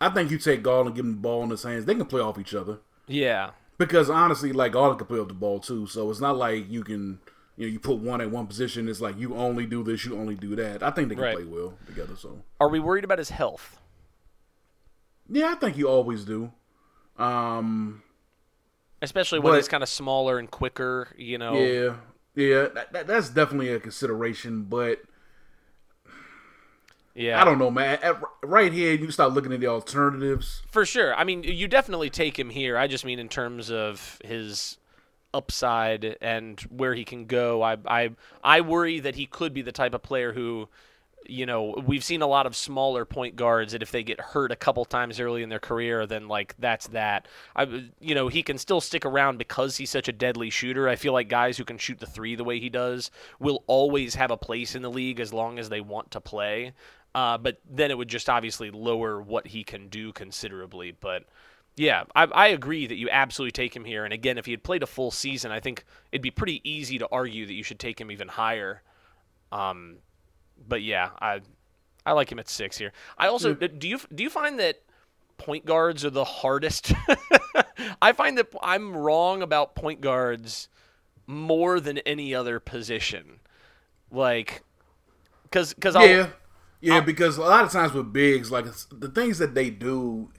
[0.00, 1.84] I think you take Garland and give him the ball in his hands.
[1.84, 3.50] They can play off each other Yeah.
[3.78, 5.86] because honestly, like Garland can play off the ball too.
[5.86, 7.20] So it's not like you can,
[7.56, 8.88] you know, you put one at one position.
[8.88, 10.82] It's like you only do this, you only do that.
[10.82, 11.34] I think they can Right.
[11.36, 12.16] play well together.
[12.16, 13.79] So Are we worried about his health?
[15.30, 16.52] Yeah, I think you always do.
[17.18, 18.02] Um,
[19.02, 21.54] Especially when But- he's kind of smaller and quicker, you know.
[21.54, 21.94] yeah,
[22.34, 25.00] yeah, that, that, that's definitely a consideration, but.
[27.14, 27.40] Yeah.
[27.40, 27.98] I don't know, man.
[28.02, 30.62] At, right here, you start looking at the alternatives.
[30.70, 31.14] For sure.
[31.14, 32.78] I mean, you definitely take him here.
[32.78, 34.78] I just mean in terms of his
[35.34, 37.62] upside and where he can go.
[37.62, 38.10] I I
[38.44, 40.68] I worry that he could be the type of player who
[41.30, 44.52] you know, we've seen a lot of smaller point guards that if they get hurt
[44.52, 47.28] a couple times early in their career, then like that's that.
[47.54, 50.88] I, you know, he can still stick around because he's such a deadly shooter.
[50.88, 54.14] I feel like guys who can shoot the three the way he does will always
[54.16, 56.72] have a place in the league as long as they want to play.
[57.14, 60.92] Uh, but then it would just obviously lower what he can do considerably.
[60.92, 61.24] But
[61.76, 64.04] yeah, I, I agree that you absolutely take him here.
[64.04, 66.98] And again, if he had played a full season, I think it'd be pretty easy
[66.98, 68.82] to argue that you should take him even higher.
[69.52, 69.96] Um,
[70.66, 71.40] but yeah, I
[72.04, 72.92] I like him at six here.
[73.18, 74.82] I also do you do you find that
[75.38, 76.92] point guards are the hardest?
[78.02, 80.68] I find that I'm wrong about point guards
[81.26, 83.40] more than any other position.
[84.10, 84.62] Like,
[85.44, 86.28] because because Yeah,
[86.80, 87.00] yeah.
[87.00, 90.30] because a lot of times with bigs, like the things that they do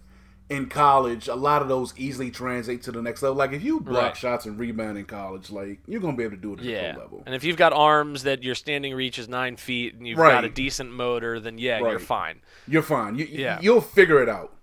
[0.52, 3.36] in college, a lot of those easily translate to the next level.
[3.38, 4.18] Like if you block Right.
[4.18, 6.70] shots and rebound in college, like you're gonna be able to do it at the
[6.72, 7.24] Yeah, pro level.
[7.26, 10.44] and if you've got arms that your standing reach is nine feet and you've got
[10.46, 12.42] a decent motor, then yeah, you're fine.
[12.68, 13.16] You're fine.
[13.16, 13.60] You, Yeah.
[13.62, 14.54] you'll figure it out.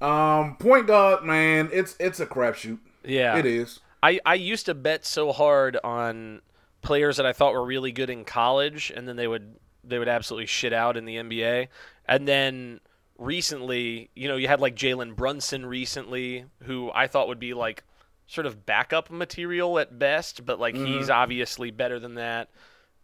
[0.00, 2.78] Um, point guard, man, it's it's a crapshoot.
[3.04, 3.80] Yeah, It is.
[4.02, 6.42] I, I used to bet so hard on
[6.82, 10.08] players that I thought were really good in college, and then they would they would
[10.08, 11.68] absolutely shit out in the NBA.
[12.06, 12.80] And then
[13.24, 17.82] recently, you know, you had like Jalen Brunson recently, who I thought would be like
[18.26, 22.50] sort of backup material at best, but like he's obviously better than that.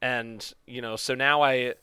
[0.02, 1.74] And you know, so now I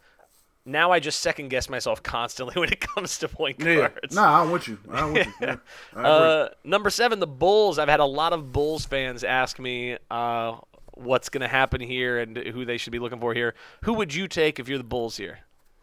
[0.65, 3.76] now I just second guess myself constantly when it comes to point Yeah.
[3.89, 4.15] guards.
[4.15, 4.78] Nah, I'm with you.
[4.91, 5.34] I'm with you.
[5.41, 5.56] Yeah,
[5.95, 6.02] I.
[6.04, 7.78] Uh, number seven, the Bulls.
[7.80, 10.58] I've had a lot of Bulls fans ask me uh,
[10.95, 13.54] what's going to happen here and who they should be looking for here.
[13.84, 15.39] Who would you take if you're the Bulls here?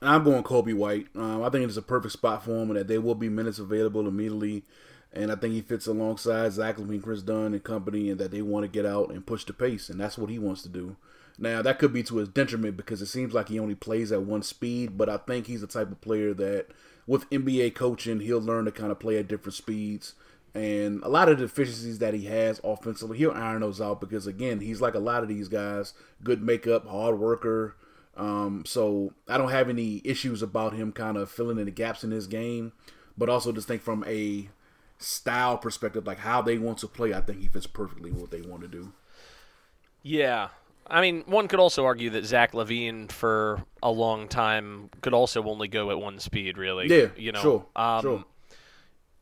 [0.08, 1.08] I'm going Coby White.
[1.14, 3.58] Um, I think it's a perfect spot for him, and that there will be minutes
[3.58, 4.64] available immediately
[5.14, 8.42] and I think he fits alongside Zach LaVine, Kris Dunn, and company, and that they
[8.42, 10.96] want to get out and push the pace, and that's what he wants to do.
[11.38, 14.22] Now that could be to his detriment because it seems like he only plays at
[14.22, 16.66] one speed, but I think he's the type of player that,
[17.06, 20.14] with NBA coaching, he'll learn to kind of play at different speeds.
[20.52, 24.26] And a lot of the deficiencies that he has offensively, he'll iron those out because
[24.26, 27.74] again, he's like a lot of these guys, good makeup, hard worker.
[28.16, 32.04] Um, so I don't have any issues about him kind of filling in the gaps
[32.04, 32.72] in his game,
[33.18, 34.48] but also just think from a
[34.98, 38.40] style perspective, like how they want to play, I think he fits perfectly what they
[38.40, 38.92] want to do.
[40.02, 40.48] Yeah.
[40.86, 45.42] I mean, one could also argue that Zach LaVine for a long time could also
[45.44, 46.88] only go at one speed, really.
[46.88, 47.40] Yeah, you know.
[47.40, 48.24] sure, um, sure.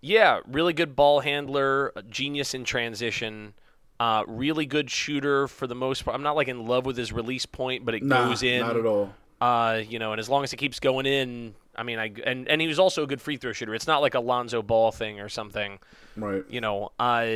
[0.00, 3.54] Yeah, really good ball handler, genius in transition,
[4.02, 6.16] uh, really good shooter for the most part.
[6.16, 8.60] I'm not like in love with his release point, but it Nah, goes in.
[8.60, 9.14] not at all.
[9.40, 12.48] Uh, you know, and as long as it keeps going in, I mean, I and
[12.48, 13.74] and he was also a good free throw shooter.
[13.74, 15.78] It's not like a Lonzo Ball thing or something.
[16.16, 16.44] Right.
[16.48, 17.26] You know, uh,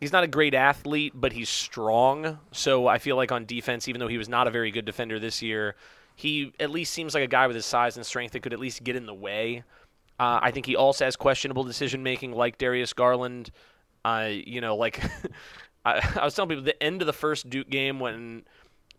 [0.00, 2.38] he's not a great athlete, but he's strong.
[2.52, 5.18] So I feel like on defense, even though he was not a very good defender
[5.18, 5.74] this year,
[6.16, 8.60] he at least seems like a guy with his size and strength that could at
[8.60, 9.62] least get in the way.
[10.20, 13.50] Uh, I think he also has questionable decision making, like Darius Garland.
[14.04, 15.00] Uh, you know, like
[15.84, 18.44] I, I was telling people, the end of the first Duke game when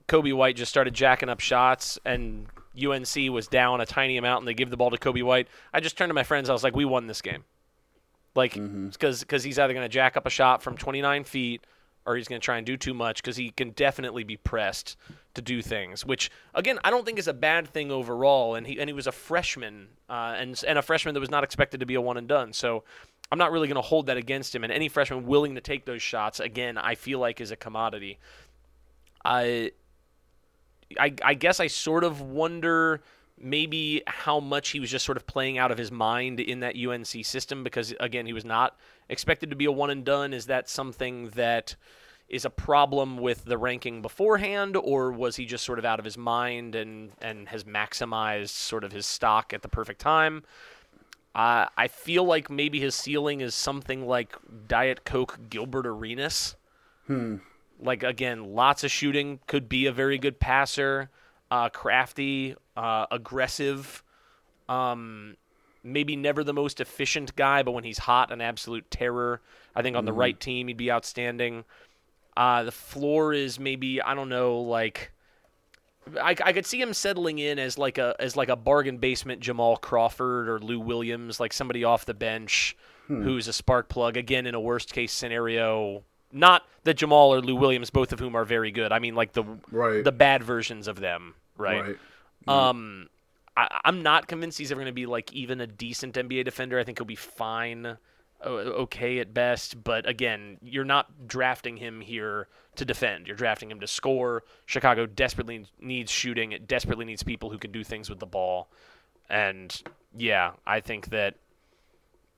[0.08, 2.48] Coby White just started jacking up shots and
[2.82, 5.48] UNC was down a tiny amount and they give the ball to Coby White.
[5.74, 6.50] I just turned to my friends.
[6.50, 7.44] I was like, "We won this game."
[8.36, 11.62] Like, because because he's either going to jack up a shot from 29 feet
[12.06, 14.98] or he's going to try and do too much because he can definitely be pressed
[15.36, 16.06] to do things.
[16.06, 18.56] Which again, I don't think is a bad thing overall.
[18.56, 21.44] And he and he was a freshman uh, and and a freshman that was not
[21.44, 22.54] expected to be a one and done.
[22.54, 22.84] So.
[23.34, 25.86] I'm not really going to hold that against him, and any freshman willing to take
[25.86, 28.20] those shots, again, I feel like is a commodity.
[29.26, 29.72] I
[31.00, 33.02] I, I guess I sort of wonder
[33.36, 36.76] maybe how much he was just sort of playing out of his mind in that
[36.78, 38.78] UNC system because again he was not
[39.10, 40.32] expected to be a one and done.
[40.32, 41.76] Is that something that
[42.30, 46.06] is a problem with the ranking beforehand, or was he just sort of out of
[46.06, 50.44] his mind and and has maximized sort of his stock at the perfect time?
[51.36, 54.36] Uh, I feel like maybe his ceiling is something like
[54.68, 56.56] Diet Coke Gilbert Arenas
[57.84, 59.40] like again, lots of shooting.
[59.48, 61.10] Could be a very good passer,
[61.52, 64.04] uh, crafty, uh, aggressive.
[64.70, 65.36] Um,
[65.84, 69.42] maybe never the most efficient guy, but when he's hot, an absolute terror.
[69.76, 71.66] I think on the right team, he'd be outstanding.
[72.38, 75.12] Uh, the floor is maybe I don't know, like
[76.22, 79.42] I, I could see him settling in as like a as like a bargain basement
[79.42, 82.76] Jamal Crawford or Lou Williams, like somebody off the bench
[83.08, 84.18] who's a spark plug.
[84.18, 88.36] Again, in a worst case scenario, not that Jamal or Lou Williams, both of whom
[88.36, 88.92] are very good.
[88.92, 90.04] I mean, like the Right.
[90.04, 91.98] the bad versions of them, right?
[92.48, 92.70] Right.
[92.70, 93.10] Um,
[93.56, 96.80] I, I'm not convinced he's ever going to be like even a decent NBA defender.
[96.80, 97.98] I think he'll be fine,
[98.44, 99.84] okay at best.
[99.84, 103.28] But again, you're not drafting him here to defend.
[103.28, 104.44] You're drafting him to score.
[104.66, 106.52] Chicago desperately needs shooting.
[106.52, 108.70] It desperately needs people who can do things with the ball.
[109.30, 109.82] And
[110.18, 111.36] yeah, I think that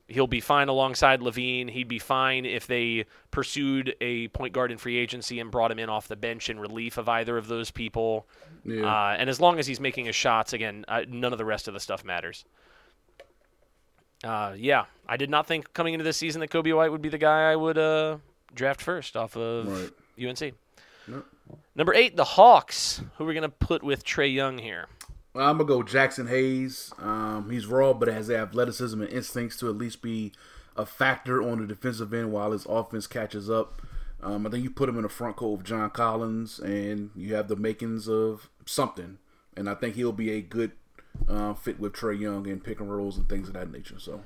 [0.08, 1.70] he'll be fine alongside LaVine.
[1.70, 5.80] He'd be fine if they pursued a point guard in free agency and brought him
[5.80, 8.28] in off the bench in relief of either of those people.
[8.64, 8.86] Yeah.
[8.86, 11.68] Uh, and as long as he's making his shots, again, uh, none of the rest
[11.68, 12.46] of the stuff matters.
[14.24, 17.10] Uh, yeah, I did not think coming into this season that Coby White would be
[17.10, 18.18] the guy I would uh,
[18.54, 19.90] draft first off of Right.
[20.22, 20.40] UNC.
[21.08, 21.26] Yep.
[21.76, 23.02] Number eight, the Hawks.
[23.18, 24.88] Who are we gonna put with Trae Young here?
[25.34, 26.94] Well, I'm gonna go Jaxson Hayes.
[26.98, 30.32] Um, he's raw, but has the athleticism and instincts to at least be
[30.76, 33.82] a factor on the defensive end while his offense catches up.
[34.24, 37.36] Um, I think you put him in the front court with John Collins, and you
[37.36, 39.20] have the makings of something.
[39.56, 40.72] And I think he'll be a good
[41.30, 44.00] uh, fit with Trae Young and pick and rolls and things of that nature.
[44.00, 44.22] So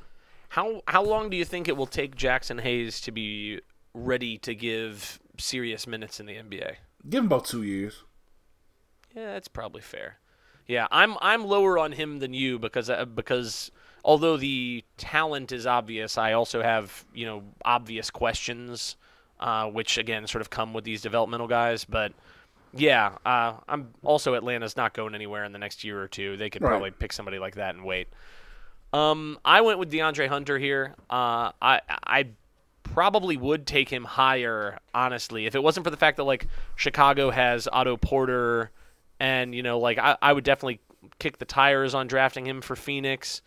[0.49, 3.62] How how long do you think it will take Jaxson Hayes to be
[3.93, 6.75] ready to give serious minutes in the NBA?
[7.10, 8.04] give him about two years.
[9.15, 10.17] Yeah, that's probably fair.
[10.67, 13.71] Yeah, I'm I'm lower on him than you because uh, because
[14.06, 18.95] although the talent is obvious, I also have you know obvious questions,
[19.39, 21.86] uh, which again sort of come with these developmental guys.
[21.86, 22.13] But
[22.71, 26.37] yeah, uh, I'm also Atlanta's not going anywhere in the next year or two.
[26.37, 26.69] They could Right.
[26.69, 28.08] probably pick somebody like that and wait.
[28.94, 30.94] Um, I went with DeAndre Hunter here.
[31.10, 32.27] Uh, I I
[32.84, 37.30] probably would take him higher, honestly, if it wasn't for the fact that like Chicago
[37.30, 38.71] has Otto Porter,
[39.19, 40.80] and you know, like I, I would definitely
[41.19, 43.42] kick the tires on drafting him for Phoenix.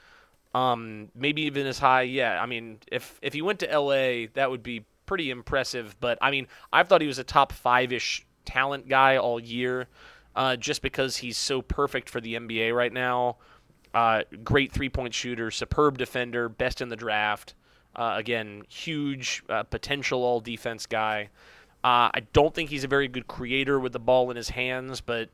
[0.55, 2.03] Um, maybe even as high.
[2.03, 5.97] Yeah, I mean, if if he went to LA, that would be pretty impressive.
[6.01, 9.89] But I mean, I've thought he was a top five ish talent guy all year,
[10.37, 13.37] uh, just because he's so perfect for the NBA right now.
[13.95, 17.55] Uh, great three point shooter, superb defender, best in the draft.
[17.95, 21.29] Uh, again, huge uh, potential all defense guy.
[21.85, 25.01] Uh, I don't think he's a very good creator with the ball in his hands,
[25.01, 25.29] but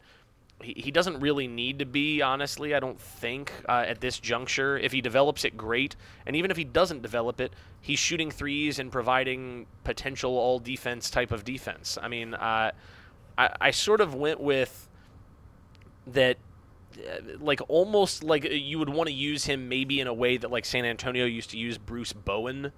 [0.62, 4.76] he, he doesn't really need to be, honestly, I don't think, uh, at this juncture.
[4.76, 5.94] If he develops it, great.
[6.26, 11.10] And even if he doesn't develop it, he's shooting threes and providing potential all defense
[11.10, 11.98] type of defense.
[12.00, 12.72] I mean, uh,
[13.36, 14.88] I, I sort of went with
[16.08, 16.38] that
[16.98, 20.36] Uh, like almost like uh, you would want to use him maybe in a way
[20.36, 22.72] that like San Antonio used to use Bruce Bowen,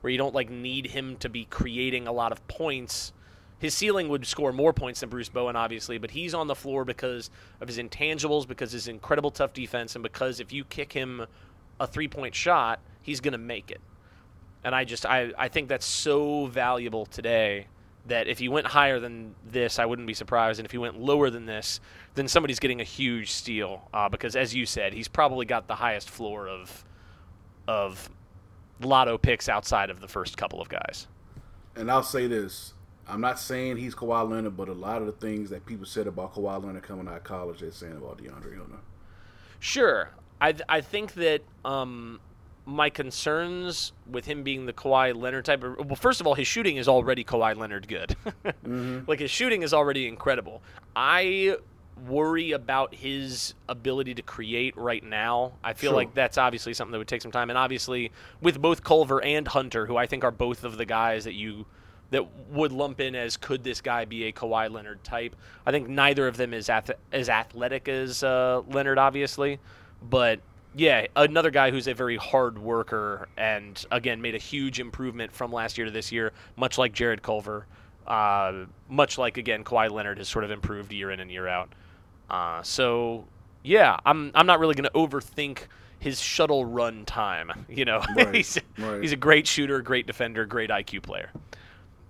[0.00, 3.12] where you don't like need him to be creating a lot of points.
[3.58, 6.84] His ceiling would score more points than Bruce Bowen, obviously, but he's on the floor
[6.84, 11.26] because of his intangibles, because his incredible tough defense, and because if you kick him
[11.80, 13.80] a three point shot, he's gonna make it.
[14.64, 17.66] And I just I, I think that's so valuable today
[18.08, 20.58] that if he went higher than this, I wouldn't be surprised.
[20.58, 21.80] And if he went lower than this,
[22.14, 25.74] then somebody's getting a huge steal uh, because, as you said, he's probably got the
[25.74, 26.84] highest floor of
[27.68, 28.08] of
[28.80, 31.08] lotto picks outside of the first couple of guys.
[31.74, 32.74] And I'll say this:
[33.08, 36.06] I'm not saying he's Kawhi Leonard, but a lot of the things that people said
[36.06, 38.78] about Kawhi Leonard coming out of college, they're saying about DeAndre Hunter.
[39.58, 42.20] Sure, I I think that um,
[42.66, 45.62] my concerns with him being the Kawhi Leonard type.
[45.62, 48.16] Of, well, first of all, his shooting is already Kawhi Leonard good.
[48.44, 49.00] mm-hmm.
[49.06, 50.62] Like his shooting is already incredible.
[50.94, 51.56] I
[52.08, 55.52] worry about his ability to create right now.
[55.64, 55.96] I feel sure.
[55.96, 57.50] like that's obviously something that would take some time.
[57.50, 58.10] And obviously,
[58.42, 61.66] with both Culver and Hunter, who I think are both of the guys that you
[62.10, 65.34] that would lump in as could this guy be a Kawhi Leonard type.
[65.64, 69.58] I think neither of them is ath- as athletic as uh, Leonard, obviously,
[70.02, 70.40] but
[70.76, 75.50] yeah, another guy who's a very hard worker and again made a huge improvement from
[75.50, 77.66] last year to this year, much like Jarrett Culver.
[78.06, 81.72] Uh, much like again Kawhi Leonard has sort of improved year in and year out.
[82.28, 83.24] Uh, so
[83.64, 85.60] yeah, I'm I'm not really going to overthink
[85.98, 87.64] his shuttle run time.
[87.70, 89.00] You know, right, he's right.
[89.00, 91.30] he's a great shooter, great defender, great IQ player.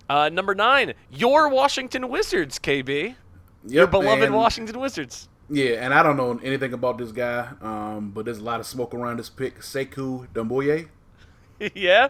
[0.09, 2.89] Uh, number nine, your Washington Wizards, KB.
[3.05, 3.17] Yep,
[3.65, 5.29] your beloved Washington Wizards.
[5.49, 8.67] Yeah, and I don't know anything about this guy, um, but there's a lot of
[8.67, 9.61] smoke around this pick.
[9.61, 10.89] Sekou Doumbouya.
[11.75, 12.09] yeah,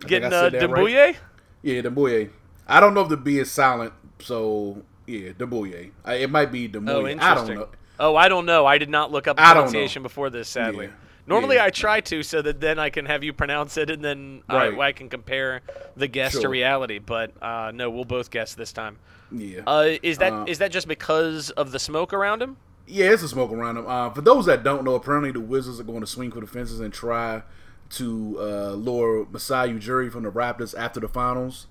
[0.00, 1.06] getting uh, Doumbouya.
[1.06, 1.16] Right.
[1.62, 2.30] Yeah, Doumbouya.
[2.68, 5.90] I don't know if the B is silent, so yeah, Doumbouya.
[6.06, 7.18] It might be Doumbouya.
[7.20, 7.68] Oh, I don't know.
[7.98, 8.66] Oh, I don't know.
[8.66, 10.86] I did not look up the pronunciation before this, sadly.
[10.86, 10.92] Yeah.
[11.26, 11.64] Normally, yeah.
[11.64, 14.72] I try to so that then I can have you pronounce it, and then right.
[14.72, 15.62] I, I, can compare
[15.96, 16.42] the guess sure.
[16.42, 17.00] to reality.
[17.00, 18.98] But uh, no, we'll both guess this time.
[19.32, 19.62] Yeah.
[19.66, 22.56] Uh, is that uh, is that just because of the smoke around him?
[22.86, 23.86] Yeah, it's a smoke around him.
[23.86, 26.46] Uh, for those that don't know, apparently the Wizards are going to swing for the
[26.46, 27.42] fences and try
[27.90, 31.66] to uh, lure Masai Ujiri from the Raptors after the finals.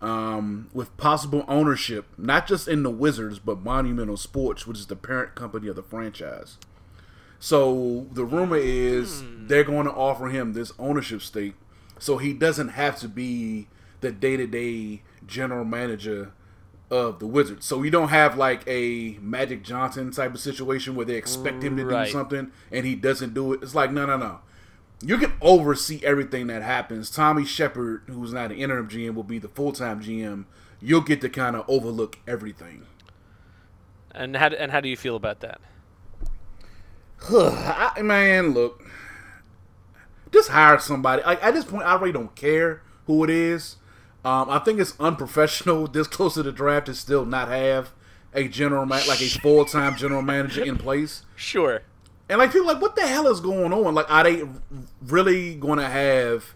[0.00, 4.96] Um, with possible ownership, not just in the Wizards, but Monumental Sports, which is the
[4.96, 6.58] parent company of the franchise.
[7.38, 9.46] So the rumor is hmm.
[9.46, 11.54] they're going to offer him this ownership stake
[11.98, 13.68] so he doesn't have to be
[14.00, 16.32] the day to day general manager
[16.90, 17.66] of the Wizards.
[17.66, 21.76] So we don't have like a Magic Johnson type of situation where they expect him
[21.76, 22.06] to right.
[22.06, 23.62] do something and he doesn't do it.
[23.62, 24.40] It's like no, no, no.
[25.02, 27.10] You can oversee everything that happens.
[27.10, 30.44] Tommy Sheppard, who's not an interim GM, will be the full time GM.
[30.80, 32.86] You'll get to kind of overlook everything.
[34.12, 35.60] And how and how do you feel about that?
[37.30, 38.84] I, man, look,
[40.32, 41.22] just hire somebody.
[41.22, 43.76] Like at this point, I really don't care who it is.
[44.24, 47.90] Um, I think it's unprofessional this close to the draft to still not have
[48.32, 51.22] a general man, like a full time general manager in place.
[51.36, 51.82] Sure.
[52.28, 53.94] And like people like, what the hell is going on?
[53.94, 54.44] Like, are they
[55.02, 56.54] really going to have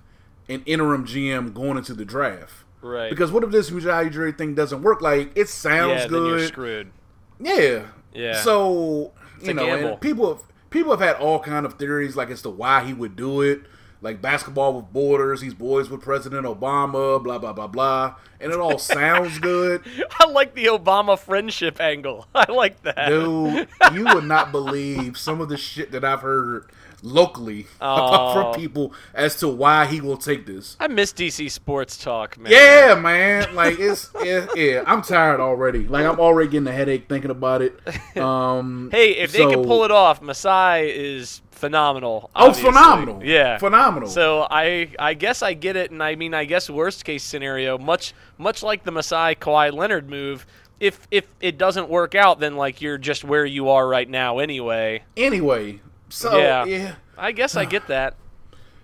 [0.48, 2.64] an interim GM going into the draft?
[2.80, 3.10] Right.
[3.10, 5.02] Because what if this Ujiri thing doesn't work?
[5.02, 6.28] Like, it sounds yeah, good.
[6.28, 6.90] you're screwed.
[7.38, 7.86] Yeah.
[8.14, 8.40] Yeah.
[8.40, 12.42] So it's you know, people have, people have had all kind of theories like as
[12.42, 13.62] to why he would do it
[14.00, 15.40] like basketball with borders.
[15.40, 17.22] He's boys with President Obama.
[17.22, 18.14] Blah blah blah blah.
[18.40, 19.82] And it all sounds good.
[20.20, 22.26] I like the Obama friendship angle.
[22.34, 23.08] I like that.
[23.08, 26.70] Dude, you would not believe some of the shit that I've heard
[27.02, 28.32] locally oh.
[28.34, 30.76] from people as to why he will take this.
[30.80, 32.52] I miss DC sports talk, man.
[32.52, 33.54] Yeah, man.
[33.54, 35.86] Like it's yeah, yeah, I'm tired already.
[35.86, 37.78] Like I'm already getting a headache thinking about it.
[38.18, 42.30] Um Hey, if so, they can pull it off, Masai is phenomenal.
[42.34, 42.70] Oh, obviously.
[42.70, 43.24] Oh, phenomenal!
[43.24, 44.08] Yeah, phenomenal.
[44.08, 47.76] So I, I guess I get it, and I mean, I guess worst case scenario,
[47.76, 50.46] much, much like the Masai Kawhi Leonard move.
[50.80, 54.38] If if it doesn't work out, then like you're just where you are right now
[54.38, 55.02] anyway.
[55.16, 56.94] Anyway, so yeah, yeah.
[57.16, 58.14] I guess I get that.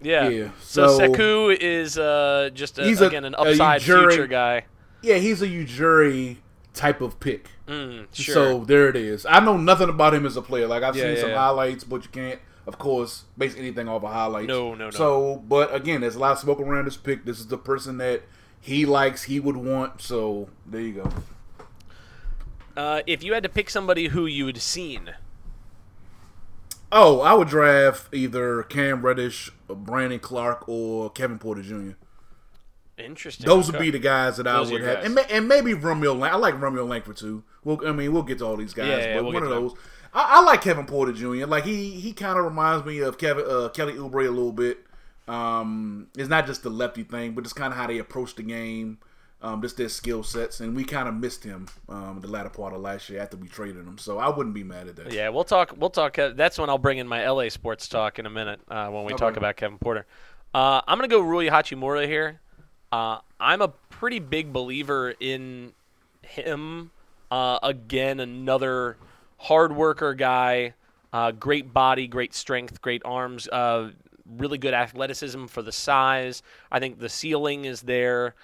[0.02, 0.28] Yeah.
[0.28, 0.48] yeah.
[0.60, 4.66] So, so Sekou is uh, just a, he's again an upside Ujiri, future guy.
[5.00, 6.36] Yeah, he's a Ujiri
[6.74, 7.48] type of pick.
[7.66, 8.34] Mm, sure.
[8.34, 9.24] So there it is.
[9.24, 10.66] I know nothing about him as a player.
[10.66, 14.04] Like I've yeah, seen yeah, some highlights, but you can't of course, base anything off
[14.04, 14.48] of highlights.
[14.48, 14.90] No, no, no.
[14.90, 17.24] So, but again, there's a lot of smoke around this pick.
[17.24, 18.22] This is the person that
[18.60, 20.00] he likes, he would want.
[20.00, 21.10] So there you go.
[22.76, 25.14] Uh, if you had to pick somebody who you had seen,
[26.92, 31.92] Oh, I would draft either Cam Reddish, Brandon Clarke, or Kevin Porter Jr.
[32.98, 33.46] interesting.
[33.46, 35.04] Those would be the guys that I Those are would have, guys.
[35.06, 36.14] and, ma- and maybe Romeo.
[36.14, 37.42] Lang- I like Romeo Langford too.
[37.64, 39.48] Well, I mean, we'll get to all these guys, Yeah, yeah, but we'll one of
[39.48, 39.74] those.
[40.12, 41.46] I, I like Kevin Porter Jr.
[41.46, 44.78] Like he he kind of reminds me of Kevin uh, Kelly Oubre a little bit.
[45.26, 48.42] Um, it's not just the lefty thing, but it's kind of how they approach the
[48.44, 48.98] game.
[49.44, 52.72] Um, just their skill sets, and we kind of missed him um, the latter part
[52.72, 53.98] of last year after we traded him.
[53.98, 55.12] So I wouldn't be mad at that.
[55.12, 55.74] Yeah, we'll talk.
[55.76, 56.16] We'll talk.
[56.16, 59.12] That's when I'll bring in my LA sports talk in a minute uh, when we
[59.12, 60.06] talk about Kevin Porter.
[60.54, 62.40] Uh, I'm gonna go Rui Hachimura here.
[62.90, 65.72] Uh, I'm a pretty big believer in
[66.22, 66.90] him.
[67.30, 68.96] Uh, again, another
[69.36, 70.74] hard worker guy.
[71.12, 73.48] Uh, great body, great strength, great arms.
[73.48, 73.90] Uh,
[74.26, 76.42] really good athleticism for the size.
[76.70, 78.34] I think the ceiling is there.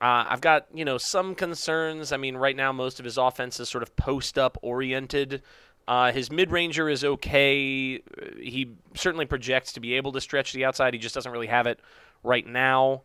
[0.00, 2.12] Uh, I've got you know some concerns.
[2.12, 5.42] I mean, right now most of his offense is sort of post up oriented.
[5.88, 8.00] Uh, his mid ranger is okay.
[8.40, 10.94] He certainly projects to be able to stretch the outside.
[10.94, 11.80] He just doesn't really have it
[12.22, 13.02] right now.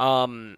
[0.00, 0.56] Um,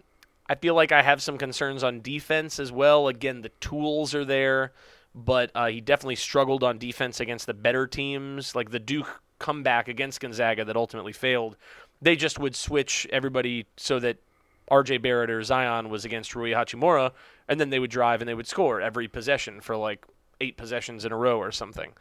[0.49, 3.07] I feel like I have some concerns on defense as well.
[3.07, 4.73] Again, the tools are there,
[5.13, 9.87] but uh, he definitely struggled on defense against the better teams, like the Duke comeback
[9.87, 11.57] against Gonzaga that ultimately failed.
[12.01, 14.17] They just would switch everybody so that
[14.71, 17.11] RJ Barrett or Zion was against Rui Hachimura,
[17.47, 20.05] and then they would drive and they would score every possession for like
[20.41, 21.93] eight possessions in a row or something.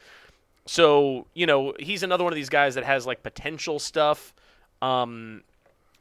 [0.66, 4.34] So, you know, he's another one of these guys that has like potential stuff.
[4.82, 5.42] Um,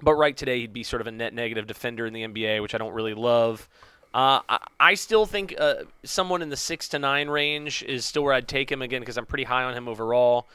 [0.01, 2.75] but right today, he'd be sort of a net negative defender in the NBA, which
[2.75, 3.69] I don't really love.
[4.13, 8.23] Uh, I, I still think uh, someone in the six to nine range is still
[8.23, 10.47] where I'd take him again because I'm pretty high on him overall.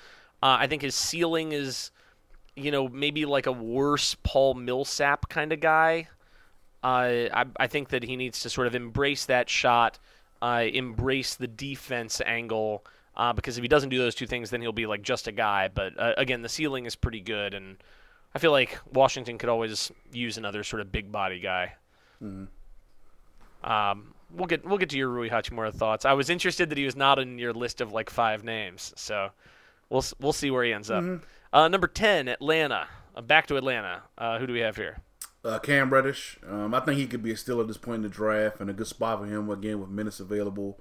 [0.43, 1.91] Uh, I think his ceiling is,
[2.57, 6.09] you know, maybe like a worse Paul Millsap kind of guy.
[6.83, 9.99] Uh, I, I think that he needs to sort of embrace that shot,
[10.41, 12.85] uh, embrace the defense angle,
[13.17, 15.33] uh, because if he doesn't do those two things, then he'll be like just a
[15.33, 15.69] guy.
[15.69, 17.77] But uh, again, the ceiling is pretty good, and
[18.35, 21.75] I feel like Washington could always use another sort of big body guy.
[23.63, 26.05] Um, we'll get we'll get to your Rui Hachimura thoughts.
[26.07, 29.31] I was interested that he was not in your list of like five names, so
[29.91, 31.05] we'll we'll see where he ends up.
[31.53, 32.87] Uh, number ten, Atlanta.
[33.15, 34.03] Uh, back to Atlanta.
[34.17, 34.99] Uh, who do we have here?
[35.45, 38.03] Uh, Cam Reddish, um, I think he could be a steal at this point in
[38.03, 40.79] the draft, and a good spot for him again with minutes available.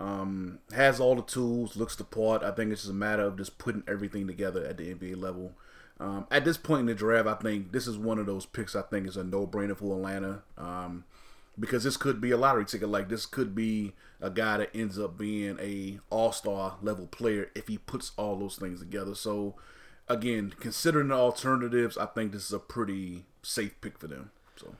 [0.00, 2.42] Um, has all the tools, looks the part.
[2.42, 5.52] I think it's just a matter of just putting everything together at the NBA level.
[6.00, 8.74] Um, at this point in the draft, I think this is one of those picks.
[8.74, 11.04] I think is a no-brainer for Atlanta um,
[11.58, 12.88] because this could be a lottery ticket.
[12.88, 17.68] Like this could be a guy that ends up being a All-Star level player if
[17.68, 19.14] he puts all those things together.
[19.16, 19.56] So
[20.08, 24.30] again, considering the alternatives, I think this is a pretty safe pick for them.
[24.56, 24.74] So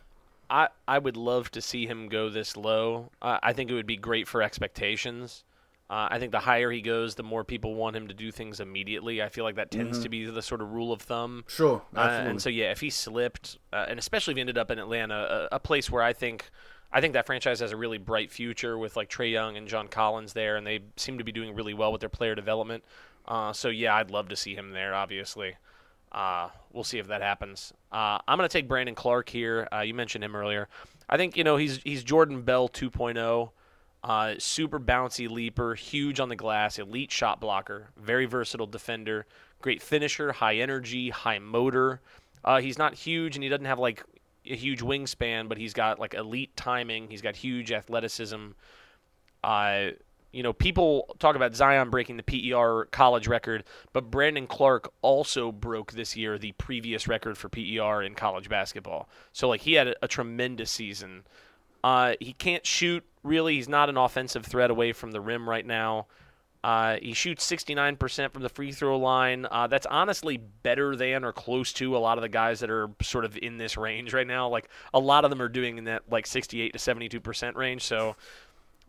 [0.51, 3.11] I, I would love to see him go this low.
[3.20, 5.45] Uh, I think it would be great for expectations.
[5.91, 8.61] Uh, I think the higher he goes, the more people want him to do things
[8.61, 9.22] immediately.
[9.22, 11.45] I feel like that tends to be the sort of rule of thumb.
[11.49, 14.70] sure, Uh, and so yeah, if he slipped, uh, and especially if he ended up
[14.70, 16.51] in Atlanta, a, a place where I think,
[16.93, 19.89] I think that franchise has a really bright future with like Trae Young and John
[19.89, 22.85] Collins there, and they seem to be doing really well with their player development.
[23.29, 24.95] Uh, so yeah, I'd love to see him there.
[24.95, 25.55] Obviously,
[26.11, 27.74] uh, we'll see if that happens.
[27.93, 29.68] Uh, I'm gonna take Brandon Clarke here.
[29.70, 30.68] Uh, you mentioned him earlier.
[31.09, 33.51] I think you know he's he's Jordan Bell 2.0.
[34.03, 39.26] Uh, super bouncy leaper, huge on the glass, elite shot blocker, very versatile defender,
[39.61, 42.01] great finisher, high energy, high motor.
[42.45, 44.05] Uh, he's not huge and he doesn't have like
[44.47, 47.09] a huge wingspan, but he's got like elite timing.
[47.11, 48.51] He's got huge athleticism.
[49.43, 49.89] Uh,
[50.33, 55.51] you know, people talk about Zion breaking the PER college record, but Brandon Clarke also
[55.51, 59.09] broke this year the previous record for PER in college basketball.
[59.33, 61.24] So like he had a, a tremendous season.
[61.83, 63.55] Uh, he can't shoot really.
[63.55, 66.07] He's not an offensive threat away from the rim right now.
[66.64, 69.47] Uh, he shoots 69% from the free throw line.
[69.51, 72.91] Uh, that's honestly better than or close to a lot of the guys that are
[73.01, 74.49] sort of in this range right now.
[74.49, 77.83] Like a lot of them are doing in that like 68 to 72% range.
[77.85, 78.16] So,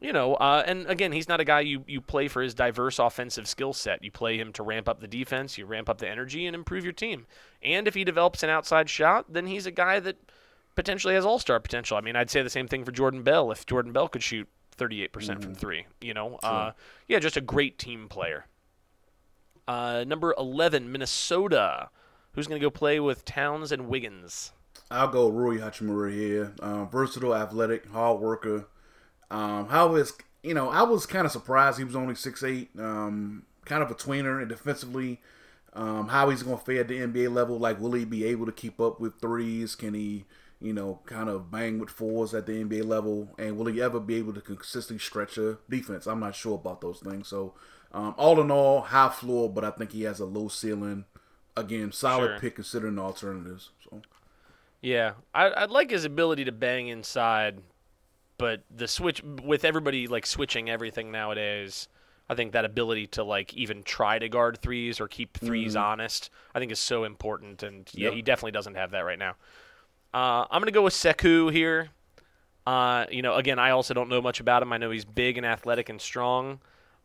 [0.02, 3.00] you know, uh, and again, he's not a guy you, you play for his diverse
[3.00, 4.04] offensive skill set.
[4.04, 6.84] You play him to ramp up the defense, you ramp up the energy, and improve
[6.84, 7.28] your team.
[7.62, 10.18] And if he develops an outside shot, then he's a guy that
[10.76, 11.98] potentially has all star potential.
[11.98, 13.52] I mean, I'd say the same thing for Jordan Bell.
[13.52, 14.48] If Jordan Bell could shoot
[14.78, 16.72] 38% from three, you know, uh,
[17.08, 18.46] yeah, just a great team player.
[19.68, 21.90] Uh, number 11, Minnesota.
[22.34, 24.54] Who's going to go play with Towns and Wiggins?
[24.90, 26.54] I'll go Rui Hachimura here.
[26.62, 28.68] Um, versatile, athletic, hard worker.
[29.32, 30.14] Um, how is
[30.44, 32.70] you know I was kind of surprised he was only six eight.
[32.78, 35.22] Um, kind of a tweener and defensively.
[35.74, 37.60] Um, how he's going to fare at the NBA level?
[37.60, 39.76] Like, will he be able to keep up with threes?
[39.76, 40.26] Can he,
[40.60, 43.30] you know, kind of bang with fours at the NBA level?
[43.38, 46.08] And will he ever be able to consistently stretch a defense?
[46.08, 47.28] I'm not sure about those things.
[47.28, 47.54] So,
[47.92, 51.06] um, all in all, high floor, but I think he has a low ceiling.
[51.56, 52.40] Again, solid Sure.
[52.40, 53.70] pick considering the alternatives.
[53.84, 54.02] So,
[54.82, 57.62] Yeah, I, I'd like his ability to bang inside,
[58.40, 61.88] but the switch with everybody like switching everything nowadays.
[62.32, 66.30] I think that ability to like even try to guard threes or keep 3s honest,
[66.54, 67.64] I think is so important.
[67.64, 68.14] And yeah, Yep.
[68.14, 69.32] he definitely doesn't have that right now.
[70.14, 71.90] Uh, I'm gonna go with Sekou here.
[72.68, 74.72] Uh, you know, again, I also don't know much about him.
[74.72, 76.60] I know he's big and athletic and strong.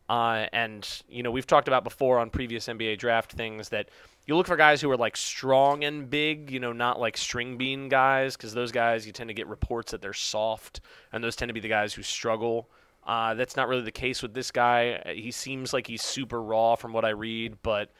[0.07, 3.89] Uh, and you know, we've talked about before on previous NBA draft things that
[4.25, 6.51] you look for guys who are like strong and big.
[6.51, 9.91] You know, not like string bean guys, because those guys you tend to get reports
[9.91, 12.69] that they're soft, and those tend to be the guys who struggle.
[13.05, 14.99] Uh, that's not really the case with this guy.
[15.15, 17.91] He seems like he's super raw from what I read, but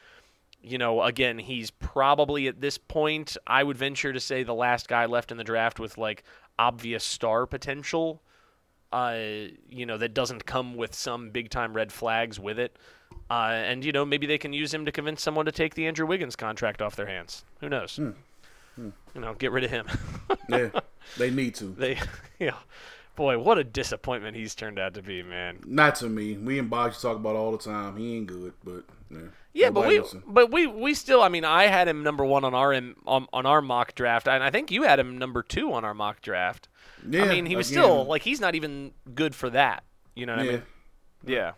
[0.60, 4.88] you know, again, he's probably at this point, I would venture to say the last
[4.88, 6.24] guy left in the draft with like
[6.58, 8.20] obvious star potential.
[8.92, 12.76] Uh, you know, that doesn't come with some big time red flags with it.
[13.28, 15.86] Uh, and you know, maybe they can use him to convince someone to take the
[15.86, 17.44] Andrew Wiggins contract off their hands.
[17.60, 17.98] Who knows?
[19.14, 19.86] You know, get rid of him.
[20.48, 20.68] yeah,
[21.16, 21.64] they need to.
[21.64, 21.98] they,
[22.40, 22.56] know,
[23.16, 25.58] boy, what a disappointment he's turned out to be, man.
[25.66, 26.36] Not to me.
[26.36, 27.96] We and Box talk about all the time.
[27.96, 29.28] He ain't good, but yeah.
[29.56, 31.22] Yeah, but we, but we, we still.
[31.22, 34.44] I mean, I had him number one on our on, on our mock draft, and
[34.44, 36.68] I think you had him number two on our mock draft.
[37.08, 39.84] Yeah, I mean, he was again, still like he's not even good for that.
[40.14, 40.62] You know what I mean?
[41.24, 41.52] Yeah.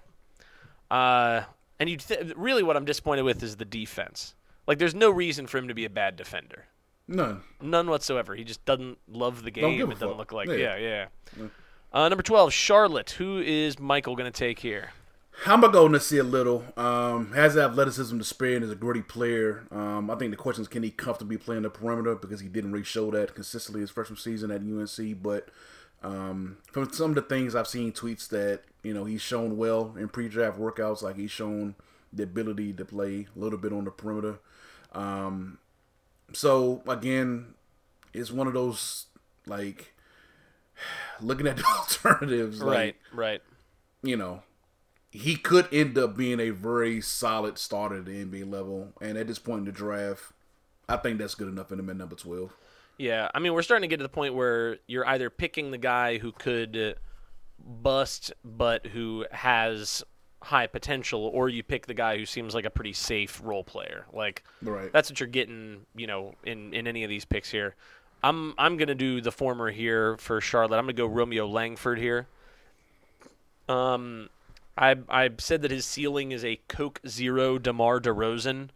[0.91, 1.43] Uh,
[1.81, 4.35] and you th- really what I'm disappointed with is the defense.
[4.67, 6.67] Like, there's no reason for him to be a bad defender.
[7.09, 7.41] none.
[7.61, 8.35] None whatsoever.
[8.35, 9.81] He just doesn't love the game.
[9.81, 10.19] It doesn't fuck.
[10.19, 10.49] look like.
[10.49, 10.77] Yeah.
[10.77, 11.47] Yeah, yeah.
[11.93, 13.11] Uh, number twelve, Charlotte.
[13.13, 14.91] Who is Michael going to take here?
[15.47, 16.65] I'm gonna go Nassir Little.
[16.77, 19.67] Um, has athleticism to spare and is a gritty player.
[19.71, 22.49] Um, I think the question is can he comfortably play in the perimeter because he
[22.49, 25.23] didn't really show that consistently his freshman season at UNC.
[25.23, 25.49] But
[26.03, 29.95] um, from some of the things I've seen tweets that you know he's shown well
[29.97, 31.77] in pre-draft workouts, like he's shown
[32.13, 34.41] the ability to play a little bit on the perimeter.
[34.93, 35.59] Um,
[36.33, 37.55] so again,
[38.13, 39.07] it's one of those
[39.47, 39.95] like
[41.21, 43.43] looking at the alternatives, like, right, right.
[44.03, 44.43] you know,
[45.11, 48.93] he could end up being a very solid starter at the NBA level.
[49.01, 50.33] And at this point in the draft,
[50.89, 52.53] I think that's good enough in him at number 12.
[52.99, 55.79] Yeah, I mean, we're starting to get to the point where you're either picking the
[55.79, 56.97] guy who could
[57.59, 60.03] bust, but who has
[60.43, 64.07] high potential, or you pick the guy who seems like a pretty safe role player.
[64.13, 64.93] Like Right.
[64.93, 67.75] that's what you're getting, you know, in in any of these picks here.
[68.23, 70.77] I'm I'm gonna do the former here for Charlotte.
[70.79, 72.27] I'm gonna go Romeo Langford here.
[73.69, 74.29] Um,
[74.79, 78.69] I I said that his ceiling is a Coke Zero Demar Derozan.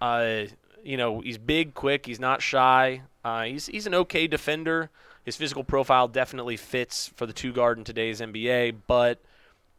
[0.00, 0.44] Uh,
[0.82, 2.06] you know, he's big, quick.
[2.06, 3.02] He's not shy.
[3.24, 4.90] Uh, he's he's an okay defender.
[5.24, 9.20] His physical profile definitely fits for the two guard in today's NBA, but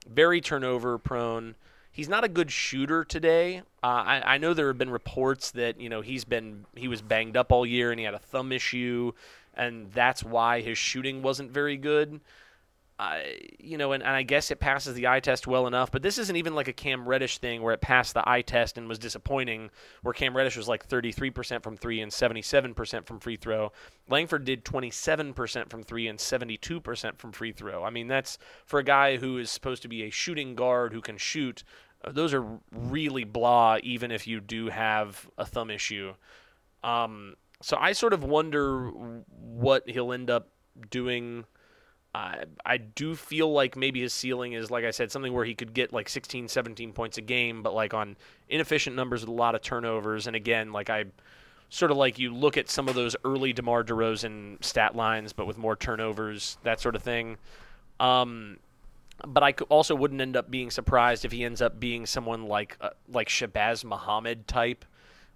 [0.07, 1.55] very turnover prone.
[1.91, 3.63] He's not a good shooter today.
[3.81, 7.01] Uh, I, I know there have been reports that you know he's been he was
[7.01, 9.13] banged up all year and he had a thumb issue,
[9.55, 12.19] and that's why his shooting wasn't very good.
[13.01, 16.01] I, you know, and, and I guess it passes the eye test well enough, but
[16.01, 18.89] this isn't even like a Cam Reddish thing where it passed the eye test and
[18.89, 19.69] was disappointing,
[20.01, 23.71] where Cam Reddish was like 33% from three and 77% from free throw.
[24.09, 27.85] Langford did 27% from three and 72% from free throw.
[27.85, 30.99] I mean, that's for a guy who is supposed to be a shooting guard who
[30.99, 31.63] can shoot.
[32.03, 36.15] uh, Those are really blah, even if you do have a thumb issue.
[36.83, 38.89] Um, so I sort of wonder
[39.29, 40.49] what he'll end up
[40.89, 41.45] doing.
[42.13, 45.55] I I do feel like maybe his ceiling is, like I said, something where he
[45.55, 49.33] could get like 16, 17 points a game, but like on inefficient numbers with a
[49.33, 50.27] lot of turnovers.
[50.27, 51.05] And again, like I
[51.69, 55.45] sort of like you look at some of those early DeMar DeRozan stat lines, but
[55.45, 57.37] with more turnovers, that sort of thing.
[57.99, 58.57] Um,
[59.27, 62.77] but I also wouldn't end up being surprised if he ends up being someone like
[62.81, 64.85] uh, like Shabazz Muhammad type,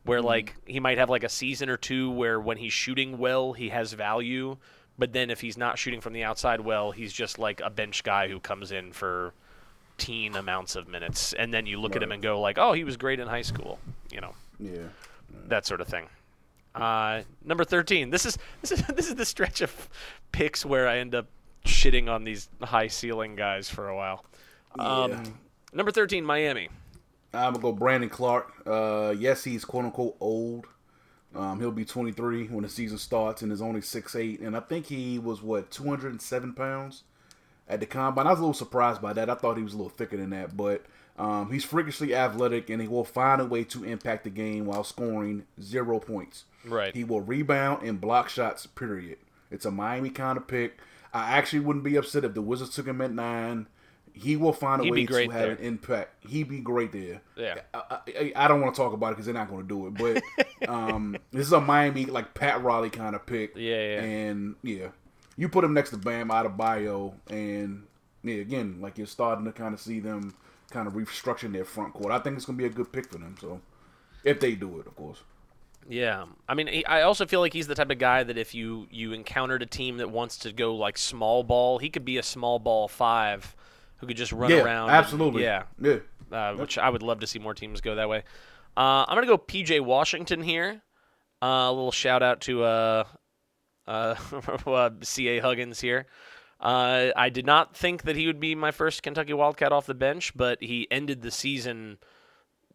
[0.05, 3.53] where like he might have like a season or two where when he's shooting well,
[3.53, 4.57] he has value,
[4.97, 8.03] but then if he's not shooting from the outside well, he's just like a bench
[8.03, 9.33] guy who comes in for
[9.97, 12.83] teen amounts of minutes, and then you look at him and go like, oh, he
[12.83, 13.79] was great in high school,
[14.11, 14.87] you know Yeah.
[15.47, 16.07] that sort of thing.
[16.75, 18.09] Uh, number thirteen.
[18.09, 19.89] This is this is this is the stretch of
[20.31, 21.27] picks where I end up
[21.65, 24.25] shitting on these high ceiling guys for a while.
[24.79, 25.23] Um, Yeah.
[25.73, 26.69] Number thirteen, Miami.
[27.35, 28.51] I'm going to go Brandon Clarke.
[28.65, 30.65] Uh, yes, he's quote unquote old.
[31.35, 34.45] Um, he'll be 23 when the season starts and is only 6'8.
[34.45, 37.03] And I think he was, what, 207 pounds
[37.67, 38.27] at the combine.
[38.27, 39.29] I was a little surprised by that.
[39.29, 40.55] I thought he was a little thicker than that.
[40.55, 44.65] But Um, he's freakishly athletic, and he will find a way to impact the game
[44.65, 46.45] while scoring zero points.
[46.65, 46.91] Right.
[46.93, 48.65] He will rebound and block shots.
[48.65, 49.19] Period.
[49.51, 50.79] It's a Miami kind of pick.
[51.13, 53.67] I actually wouldn't be upset if the Wizards took him at nine.
[54.13, 55.51] He will find a He'd way to have there.
[55.51, 56.23] an impact.
[56.27, 57.21] He'd be great there.
[57.35, 57.55] Yeah.
[57.73, 59.87] I, I, I don't want to talk about it because they're not going to do
[59.87, 60.23] it.
[60.61, 63.55] But um, this is a Miami like Pat Riley kind of pick.
[63.55, 64.01] Yeah, yeah.
[64.01, 64.87] And yeah,
[65.35, 67.87] you put him next to Bam Adebayo, and
[68.23, 70.35] yeah, again, like you're starting to kind of see them
[70.69, 72.11] kind of restructuring their front court.
[72.11, 73.35] I think it's going to be a good pick for them.
[73.41, 73.61] So
[74.23, 75.23] if they do it, of course.
[75.89, 78.55] Yeah, I mean, he, I also feel like he's the type of guy that if
[78.55, 82.17] you you encountered a team that wants to go like small ball, he could be
[82.17, 83.55] a small ball five
[84.03, 84.89] who could just run Yeah, around.
[84.89, 85.43] and- absolutely.
[85.43, 85.97] yeah, yeah.
[86.31, 88.23] uh, which I would love to see more teams go that way.
[88.75, 90.81] Uh, I'm gonna go PJ Washington here.
[91.41, 93.03] Uh, a little shout out to uh,
[93.87, 94.15] uh,
[94.65, 96.05] uh, CA Huggins here.
[96.59, 99.93] Uh, I did not think that he would be my first Kentucky Wildcat off the
[99.93, 101.97] bench, but he ended the season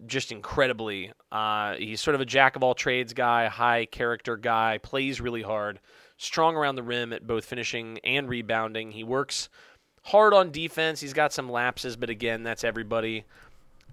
[0.06, 1.10] just incredibly.
[1.32, 5.42] Uh, he's sort of a jack of all trades guy, high character guy, plays really
[5.42, 5.80] hard,
[6.18, 8.92] strong around the rim at both finishing and rebounding.
[8.92, 9.48] He works
[10.04, 11.00] hard on defense.
[11.00, 13.24] He's got some lapses, but again, that's everybody.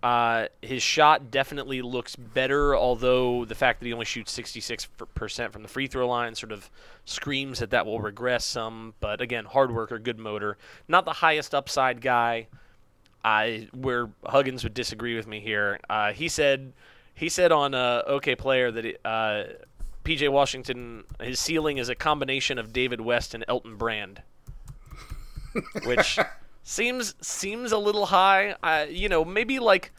[0.04, 5.64] Uh, his shot definitely looks better, although the fact that he only shoots 66% from
[5.64, 6.70] the free throw line sort of
[7.06, 8.94] screams that that will regress some.
[9.00, 10.58] But again, hard worker, good motor.
[10.88, 12.48] Not the highest upside guy.
[13.24, 15.80] I where Huggins would disagree with me here.
[15.90, 16.74] Uh, he said
[17.16, 19.44] he said on uh, OK Player that uh,
[20.04, 24.22] PJ Washington his ceiling is a combination of David West and Elton Brand,
[25.86, 26.20] which
[26.64, 28.56] seems seems a little high.
[28.64, 29.92] Uh, you know, maybe like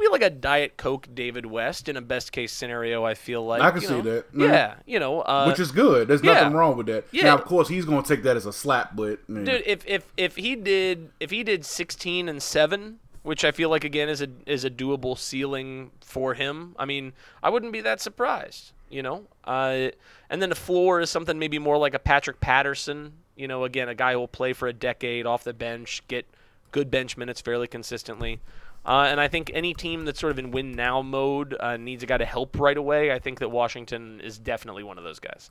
[0.00, 3.04] be like a Diet Coke David West in a best case scenario.
[3.04, 4.02] I feel like I can you see know.
[4.02, 4.26] that.
[4.34, 6.08] Yeah, you know, uh, Which is good.
[6.08, 6.34] There's yeah.
[6.34, 7.06] nothing wrong with that.
[7.12, 7.24] Yeah.
[7.24, 9.44] Now, of course, he's going to take that as a slap, but yeah.
[9.44, 13.70] Dude, if if if he did if he did 16 and 7, which I feel
[13.70, 16.74] like again is a is a doable ceiling for him.
[16.78, 17.12] I mean,
[17.42, 19.26] I wouldn't be that surprised, you know.
[19.44, 19.88] Uh,
[20.30, 23.88] and then the floor is something maybe more like a Patrick Patterson, you know, again,
[23.88, 26.26] a guy who will play for a decade off the bench, get
[26.72, 28.40] good bench minutes fairly consistently.
[28.86, 32.02] Uh, and I think any team that's sort of in win now mode uh, needs
[32.02, 33.12] a guy to help right away.
[33.12, 35.50] I think that Washington is definitely one of those guys.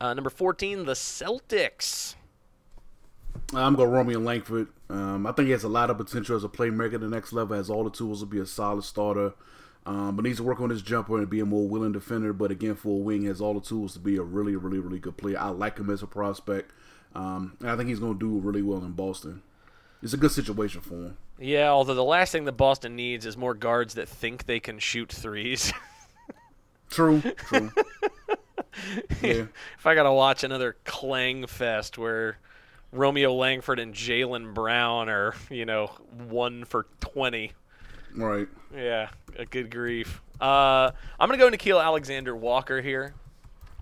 [0.00, 2.14] Uh, number 14, the Celtics.
[3.52, 4.68] I'm going Romeo Langford.
[4.88, 7.32] Um, I think he has a lot of potential as a playmaker at the next
[7.32, 9.34] level, has all the tools to be a solid starter.
[9.86, 12.32] Um, but needs to work on his jumper and be a more willing defender.
[12.32, 14.98] But again, for a wing, has all the tools to be a really, really, really
[14.98, 15.38] good player.
[15.38, 16.70] I like him as a prospect.
[17.14, 19.42] Um, and I think he's going to do really well in Boston.
[20.02, 21.16] It's a good situation for him.
[21.38, 24.78] Yeah, although the last thing that Boston needs is more guards that think they can
[24.78, 25.72] shoot threes.
[26.90, 27.72] True, true.
[29.20, 29.46] yeah.
[29.78, 32.38] if I gotta watch another clang fest where
[32.92, 35.88] Romeo Langford and Jaylen Brown are, you know,
[36.28, 37.50] one for twenty.
[38.14, 38.46] Right.
[38.72, 39.08] Yeah,
[39.50, 40.20] good grief.
[40.40, 43.14] Uh, I'm gonna go Nickeil Alexander Walker here.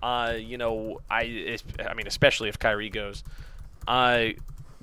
[0.01, 3.23] Uh, you know, I I mean, especially if Kyrie goes.
[3.87, 4.29] Uh,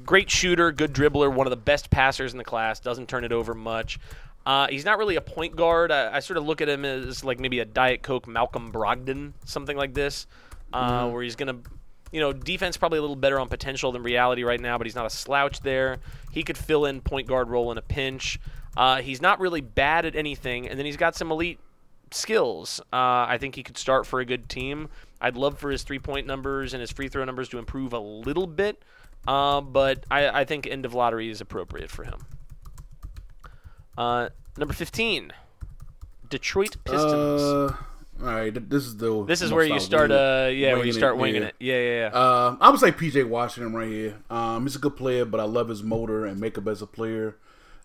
[0.05, 2.81] great shooter, good dribbler, one of the best passers in the class.
[2.81, 3.99] Doesn't turn it over much.
[4.47, 5.93] Uh, he's not really a point guard.
[5.93, 9.33] I, I sort of look at him as like maybe a Diet Coke Malcolm Brogdon,
[9.45, 10.27] something like this,
[10.73, 11.59] uh, where he's gonna,
[12.11, 14.95] you know, defense probably a little better on potential than reality right now, but he's
[14.95, 15.99] not a slouch there.
[16.33, 18.41] He could fill in point guard role in a pinch.
[18.77, 21.59] Uh, he's not really bad at anything, and then he's got some elite
[22.13, 22.81] skills.
[22.93, 24.89] Uh, I think he could start for a good team.
[25.21, 27.99] I'd love for his three point numbers and his free throw numbers to improve a
[27.99, 28.83] little bit,
[29.27, 32.21] uh, but I, I think end of lottery is appropriate for him.
[33.99, 35.33] Uh, number 15,
[36.31, 37.43] Detroit Pistons.
[37.43, 37.77] Uh,
[38.23, 38.71] all right.
[38.71, 39.25] This is the.
[39.25, 41.49] this is where you start uh, yeah, where you winging start it, winging yeah.
[41.49, 41.55] it.
[41.59, 42.19] Yeah, yeah, yeah.
[42.19, 44.17] Uh, I would say PJ Washington right here.
[44.31, 47.37] Um, he's a good player, but I love his motor and makeup as a player.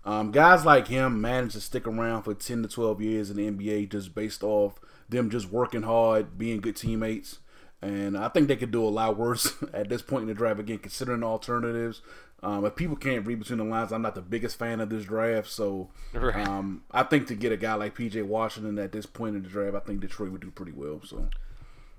[0.06, 3.50] Um, guys like him manage to stick around for 10 to 12 years in the
[3.50, 4.80] NBA just based off
[5.10, 7.40] them just working hard, being good teammates.
[7.82, 10.60] And I think they could do a lot worse at this point in the draft,
[10.60, 12.02] again, considering alternatives.
[12.44, 15.06] Um, if people can't read between the lines, I'm not the biggest fan of this
[15.06, 15.50] draft.
[15.50, 16.48] So Right.
[16.48, 19.50] um, I think to get a guy like PJ Washington at this point in the
[19.50, 21.02] draft, I think Detroit would do pretty well.
[21.04, 21.28] So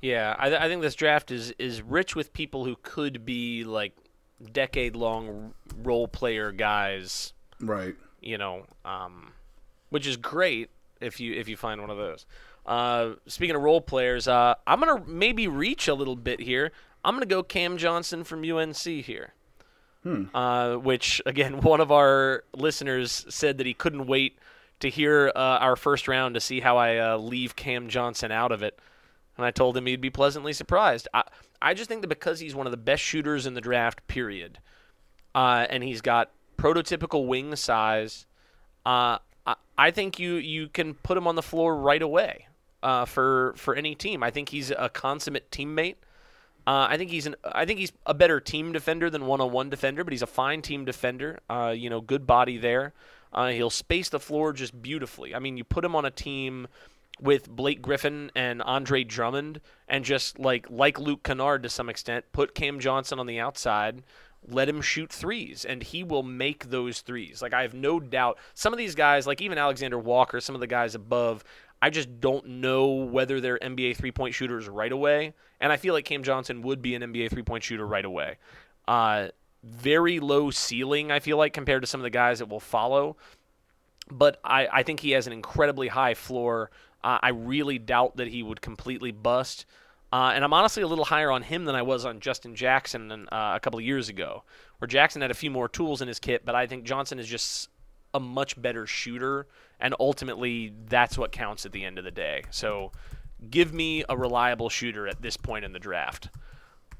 [0.01, 3.97] Yeah, I, I think this draft is is rich with people who could be like
[4.53, 7.33] decade long role player guys.
[7.61, 7.95] Right.
[8.21, 9.33] You know, um,
[9.91, 12.27] which is great if you if you find one of those.
[12.65, 16.73] Uh, speaking of role players, uh, I'm gonna maybe reach a little bit here.
[17.05, 19.35] I'm gonna go Cam Johnson from UNC here.
[20.35, 24.39] Uh, which again, one of our listeners said that he couldn't wait
[24.81, 28.53] to hear uh, our first round to see how I uh, leave Cam Johnson out
[28.53, 28.79] of it.
[29.37, 31.09] And I told him he'd be pleasantly surprised.
[31.13, 31.25] I,
[31.61, 34.59] I just think that because he's one of the best shooters in the draft, period,
[35.35, 38.27] uh, and he's got prototypical wing size,
[38.85, 42.47] Uh, I, I think you you can put him on the floor right away
[42.83, 44.23] uh, for for any team.
[44.23, 45.97] I think he's a consummate teammate.
[46.67, 50.05] Uh, I think he's an I think he's a better team defender than one-on-one defender,
[50.05, 51.41] but he's a fine team defender.
[51.51, 52.93] Uh, you know, good body there.
[53.33, 55.35] Uh, he'll space the floor just beautifully.
[55.35, 56.69] I mean, you put him on a team
[57.21, 62.25] with Blake Griffin and Andre Drummond, and just like like Luke Kennard to some extent,
[62.33, 64.03] put Cam Johnson on the outside,
[64.49, 67.43] let him shoot threes, and he will make those threes.
[67.43, 68.39] Like I have no doubt.
[68.55, 71.45] Some of these guys, like even Alexander Walker, some of the guys above,
[71.82, 75.34] I just don't know whether they're NBA three point shooters right away.
[75.61, 78.37] And I feel like Cam Johnson would be an NBA three point shooter right away.
[78.89, 79.28] Uh,
[79.62, 83.16] very low ceiling, I feel like, compared to some of the guys that will follow.
[84.11, 86.70] But I, I think he has an incredibly high floor.
[87.03, 89.66] Uh, I really doubt that he would completely bust.
[90.13, 93.11] Uh, and I'm honestly a little higher on him than I was on Justin Jackson
[93.11, 94.45] uh, a couple of years ago,
[94.79, 97.27] where Jackson had a few more tools in his kit, but I think Johnson is
[97.27, 97.69] just
[98.15, 99.47] a much better shooter,
[99.81, 102.45] and ultimately that's what counts at the end of the day.
[102.51, 102.93] So
[103.51, 106.31] give me a reliable shooter at this point in the draft.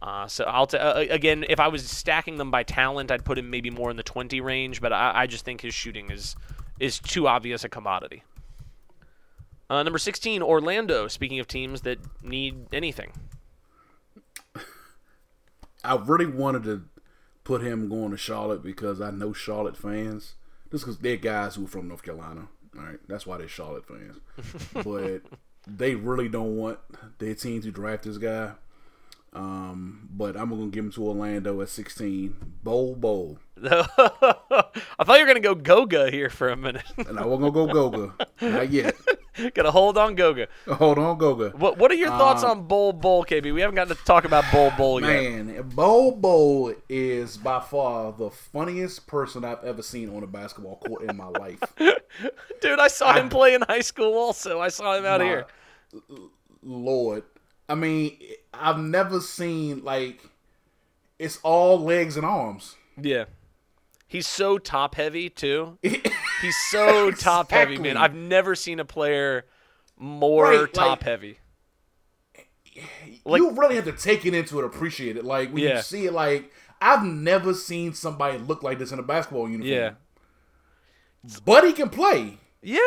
[0.03, 3.39] Uh, so I'll t- uh, again, if I was stacking them by talent, I'd put
[3.39, 6.37] him maybe more in the 20 range, but I, I just think his shooting is
[6.79, 8.23] is too obvious a commodity.
[9.69, 11.09] Uh, number 16, Orlando.
[11.09, 13.13] Speaking of teams that need anything,
[15.85, 16.85] I really wanted to
[17.45, 20.35] put him going to Charlotte because I know Charlotte fans.
[20.71, 22.49] Just because they're guys who are from North Carolina.
[22.77, 24.19] All right, that's why they're Charlotte fans.
[24.85, 25.23] but
[25.67, 26.79] they really don't want
[27.19, 28.53] their team to draft this guy.
[29.33, 32.35] Um, but I'm gonna give him to Orlando at 16.
[32.63, 33.39] Bol Bol.
[33.63, 33.79] I
[35.05, 36.85] thought you were gonna go Goga here for a minute.
[36.97, 38.27] and I wasn't gonna go Goga.
[38.41, 38.95] Not yet.
[39.55, 40.49] Gotta hold on Goga.
[40.69, 41.51] Hold on, Goga.
[41.57, 43.53] What What are your thoughts Um, on Bol Bol, KB?
[43.53, 45.07] We haven't gotten to talk about Bol Bol yet.
[45.09, 50.77] Man, Bo Bo is by far the funniest person I've ever seen on a basketball
[50.77, 51.61] court in my life.
[52.61, 54.15] Dude, I saw him play in high school.
[54.15, 55.47] Also, I saw him out My here.
[56.63, 57.23] Lord.
[57.69, 58.17] I mean,
[58.55, 60.21] I've never seen like
[61.19, 62.77] it's all legs and arms.
[63.01, 63.25] Yeah,
[64.07, 65.79] he's so top heavy too.
[66.43, 67.97] He's so top heavy, man.
[67.97, 69.47] I've never seen a player
[69.99, 71.39] more Right, like- top heavy.
[73.25, 75.25] Like- you really have to take it into it, appreciate it.
[75.25, 75.77] Like when Yeah.
[75.77, 79.73] you see it, like I've never seen somebody look like this in a basketball uniform.
[79.73, 79.91] Yeah,
[81.45, 82.37] but he can play.
[82.63, 82.81] yeah,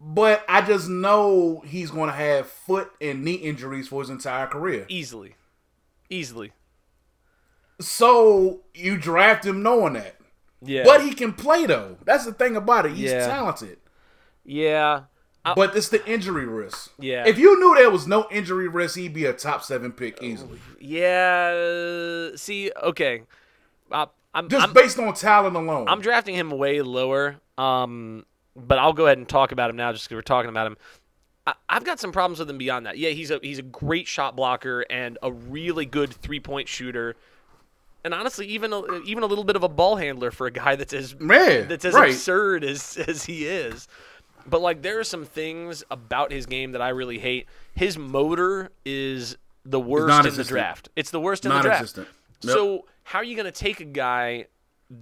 [0.00, 4.48] But I just know he's going to have foot and knee injuries for his entire
[4.48, 4.84] career.
[4.88, 5.36] easily,
[6.08, 6.52] easily.
[7.80, 10.16] So you draft him knowing that.
[10.62, 11.96] Yeah, But he can play though.
[12.04, 12.92] That's the thing about it.
[12.92, 13.26] He's Yeah.
[13.26, 13.78] talented.
[14.44, 15.02] yeah,
[15.44, 16.92] I- But it's the injury risk.
[16.98, 17.26] Yeah.
[17.26, 20.58] If you knew there was no injury risk, he'd be a top seven pick easily.
[20.80, 22.30] yeah.
[22.36, 23.22] See, okay,
[23.90, 25.88] uh, I'm, Just I'm based on talent alone.
[25.88, 27.36] I'm drafting him way lower.
[27.58, 28.24] Um,
[28.56, 30.76] but I'll go ahead and talk about him now, just because we're talking about him.
[31.46, 32.98] I, I've got some problems with him beyond that.
[32.98, 37.16] Yeah, he's a he's a great shot blocker and a really good three point shooter,
[38.04, 40.76] and honestly, even a, even a little bit of a ball handler for a guy
[40.76, 42.10] that's as Man, that's as right.
[42.10, 43.88] absurd as as he is.
[44.46, 47.46] But like, there are some things about his game that I really hate.
[47.74, 50.88] His motor is the worst in the draft.
[50.96, 51.96] It's the worst in the draft.
[51.96, 52.08] Non-existent.
[52.40, 54.46] So how are you going to take a guy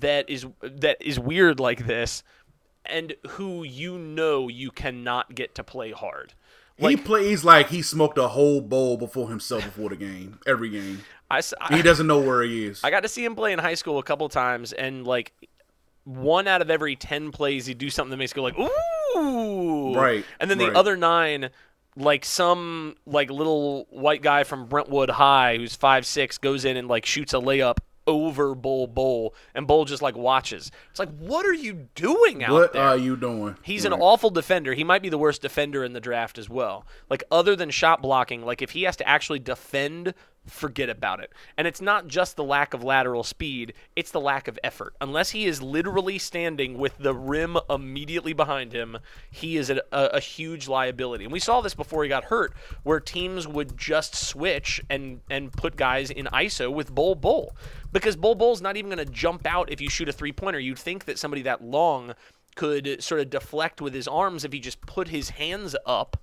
[0.01, 2.23] that is that is weird like this,
[2.85, 6.35] and who you know you cannot get to play hard?
[6.79, 10.39] He plays like he smoked a whole bowl before himself before the game.
[10.47, 11.03] Every game.
[11.31, 12.83] I, s- He doesn't know where he is.
[12.83, 15.33] I got to see him play in high school a couple times, and like
[16.05, 19.95] one out of every ten plays, he'd do something that makes you go like ooh,
[19.95, 20.77] Right, and then the right.
[20.77, 21.51] other nine.
[21.97, 26.87] Like some like little white guy from Brentwood High who's five six goes in and
[26.87, 30.73] like shoots a layup over Bol Bol and Bol just like watches.
[30.91, 32.83] It's like what are you doing out what there?
[32.83, 33.57] are you doing?
[33.63, 34.75] He's an awful defender.
[34.75, 36.87] He might be the worst defender in the draft as well.
[37.09, 40.15] Like other than shot blocking, like if he has to actually defend,
[40.49, 41.33] forget about it.
[41.57, 44.95] And it's not just the lack of lateral speed, it's the lack of effort.
[45.01, 48.99] Unless he is literally standing with the rim immediately behind him,
[49.31, 51.25] he is a, a, a huge liability.
[51.25, 55.53] And we saw this before he got hurt, where teams would just switch and and
[55.53, 57.55] put guys in ISO with Bol Bol.
[57.93, 60.59] Because Bol Bol's not even going to jump out if you shoot a three pointer.
[60.59, 62.15] You'd think that somebody that long
[62.59, 66.17] could sort of deflect with his arms if he just put his hands up,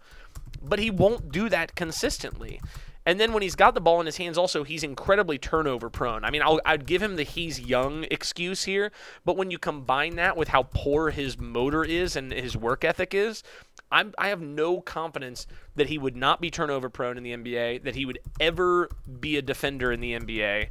[0.61, 2.59] but he won't do that consistently.
[3.05, 6.23] And then when he's got the ball in his hands, also he's incredibly turnover prone.
[6.23, 8.91] I mean, I'll, I'd give him the he's young excuse here,
[9.23, 13.13] but when you combine that with how poor his motor is and his work ethic
[13.13, 13.43] is,
[13.91, 15.45] I'm, I have no confidence
[15.75, 18.89] that he would not be turnover prone in the NBA, that he would ever
[19.19, 20.69] be a defender in the NBA.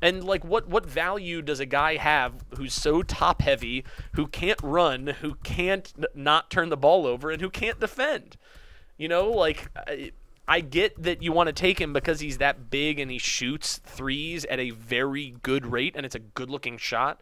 [0.00, 4.60] And like, what what value does a guy have who's so top heavy, who can't
[4.62, 8.36] run, who can't n- not turn the ball over, and who can't defend?
[8.96, 9.68] You know, like
[10.48, 13.78] I, get that you want to take him because he's that big and he shoots
[13.84, 17.20] threes at a very good rate, and it's a good looking shot.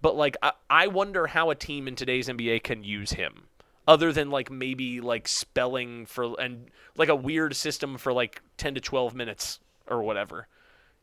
[0.00, 3.44] But like, I, I wonder how a team in today's NBA can use him,
[3.86, 8.74] other than like maybe like spelling for and like a weird system for like ten
[8.74, 10.48] to twelve minutes or whatever.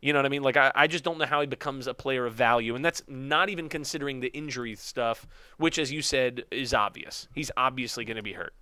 [0.02, 0.44] You know what I mean?
[0.44, 2.74] Like, I, I just don't know how he becomes a player of value.
[2.74, 7.28] And that's not even considering the injury stuff, which, as you said, is obvious.
[7.36, 8.54] He's obviously going to be hurt.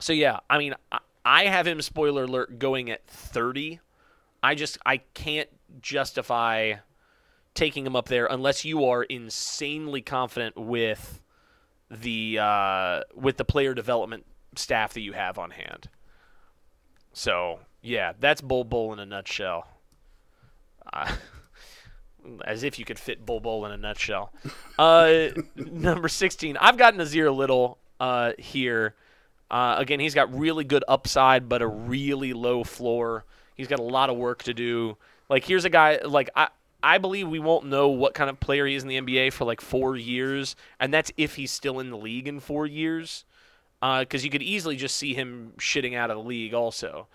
[0.00, 3.80] So, yeah, I mean, I, I have him, spoiler alert, going at 30.
[4.42, 5.48] I just, I can't
[5.80, 6.74] justify
[7.54, 11.20] taking him up there unless you are insanely confident with
[11.90, 14.24] the uh, with the player development
[14.56, 15.88] staff that you have on hand.
[17.12, 19.68] So yeah, that's Bol Bol in a nutshell.
[20.92, 21.14] Uh,
[22.44, 24.32] as if you could fit Bol Bol in a nutshell.
[24.78, 26.56] Uh, number 16.
[26.56, 28.94] I've got Nassir Little uh, here.
[29.52, 33.24] Uh, again, he's got really good upside, but a really low floor.
[33.54, 34.96] He's got a lot of work to do.
[35.28, 36.48] Like, here's a guy, like, I.
[36.84, 39.44] I believe we won't know what kind of player he is in the NBA for
[39.44, 43.24] like four years, and that's if he's still in the league in four years.
[43.80, 47.06] Because uh, you could easily just see him shitting out of the league, also.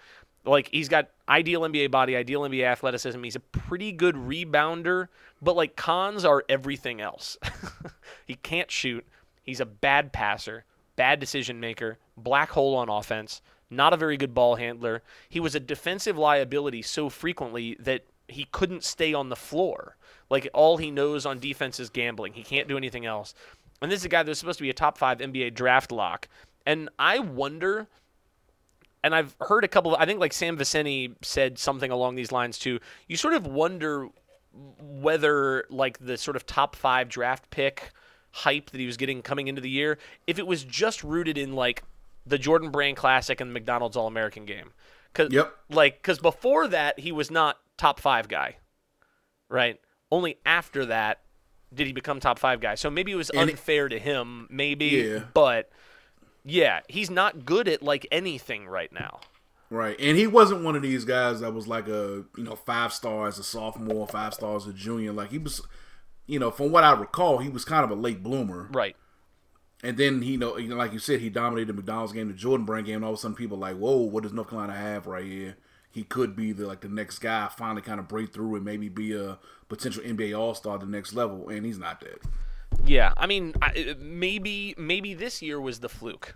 [0.47, 3.21] Like he's got ideal NBA body, ideal NBA athleticism.
[3.21, 5.09] He's a pretty good rebounder,
[5.41, 7.37] but like cons are everything else.
[8.25, 9.05] he can't shoot.
[9.43, 10.63] He's a bad passer,
[10.97, 15.01] bad decision maker, black hole on offense, not a very good ball handler.
[15.29, 19.95] He was a defensive liability so frequently that he couldn't stay on the floor.
[20.29, 22.33] Like all he knows on defense is gambling.
[22.33, 23.33] He can't do anything else.
[23.81, 26.27] And this is a guy that's supposed to be a top five NBA draft lock.
[26.65, 27.87] And I wonder
[29.03, 32.31] and I've heard a couple of, I think like Sam Vecenie said something along these
[32.31, 32.79] lines too.
[33.07, 34.09] You sort of wonder
[34.81, 37.91] whether like the sort of top five draft pick
[38.31, 39.97] hype that he was getting coming into the year,
[40.27, 41.83] if it was just rooted in like
[42.25, 44.71] the Jordan Brand Classic and the McDonald's All American game.
[45.13, 45.55] Cause Yep.
[45.69, 48.57] like because before that he was not top five guy,
[49.49, 49.79] right?
[50.11, 51.21] Only after that
[51.73, 52.75] did he become top five guy.
[52.75, 55.19] So maybe it was And it- unfair to him, maybe, Yeah.
[55.33, 55.69] but
[56.45, 59.19] yeah, he's not good at like anything right now.
[59.69, 62.93] Right, and he wasn't one of these guys that was like a you know five
[62.93, 65.11] star as a sophomore, five stars as a junior.
[65.11, 65.61] Like he was,
[66.27, 68.69] you know, from what I recall, he was kind of a late bloomer.
[68.71, 68.95] Right.
[69.83, 72.65] And then he, you know, like you said, he dominated the McDonald's game, the Jordan
[72.65, 74.75] Brand game, and all of a sudden people are like, whoa, what does North Carolina
[74.75, 75.55] have right here?
[75.89, 78.89] He could be the like the next guy, finally kind of break through and maybe
[78.89, 82.21] be a potential NBA All Star at the next level, and he's not that.
[82.85, 83.53] Yeah, I mean,
[83.99, 86.35] maybe maybe this year was the fluke,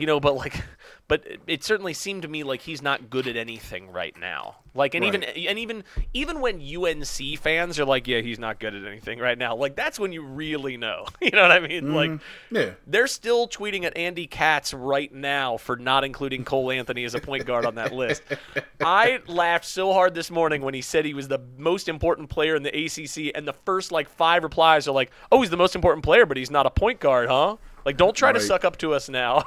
[0.00, 0.18] you know.
[0.18, 0.64] But like,
[1.08, 4.56] but it, certainly seemed to me like he's not good at anything right now.
[4.72, 5.84] Like, and even and even
[6.14, 9.56] even when UNC fans are like, yeah, he's not good at anything right now.
[9.56, 11.06] Like, that's when you really know.
[11.20, 11.84] You know what I mean?
[11.84, 11.94] Mm-hmm.
[11.94, 12.20] Like,
[12.50, 17.14] Yeah, they're still tweeting at Andy Katz right now for not including Cole Anthony as
[17.14, 18.22] a point guard on that list.
[18.80, 22.56] I laughed so hard this morning when he said he was the most important player
[22.56, 25.74] in the ACC, and the first like five replies are like, "Oh, he's the most
[25.74, 28.76] important player, but he's not a point guard, huh?" Like, don't try to suck up
[28.78, 29.44] to us now.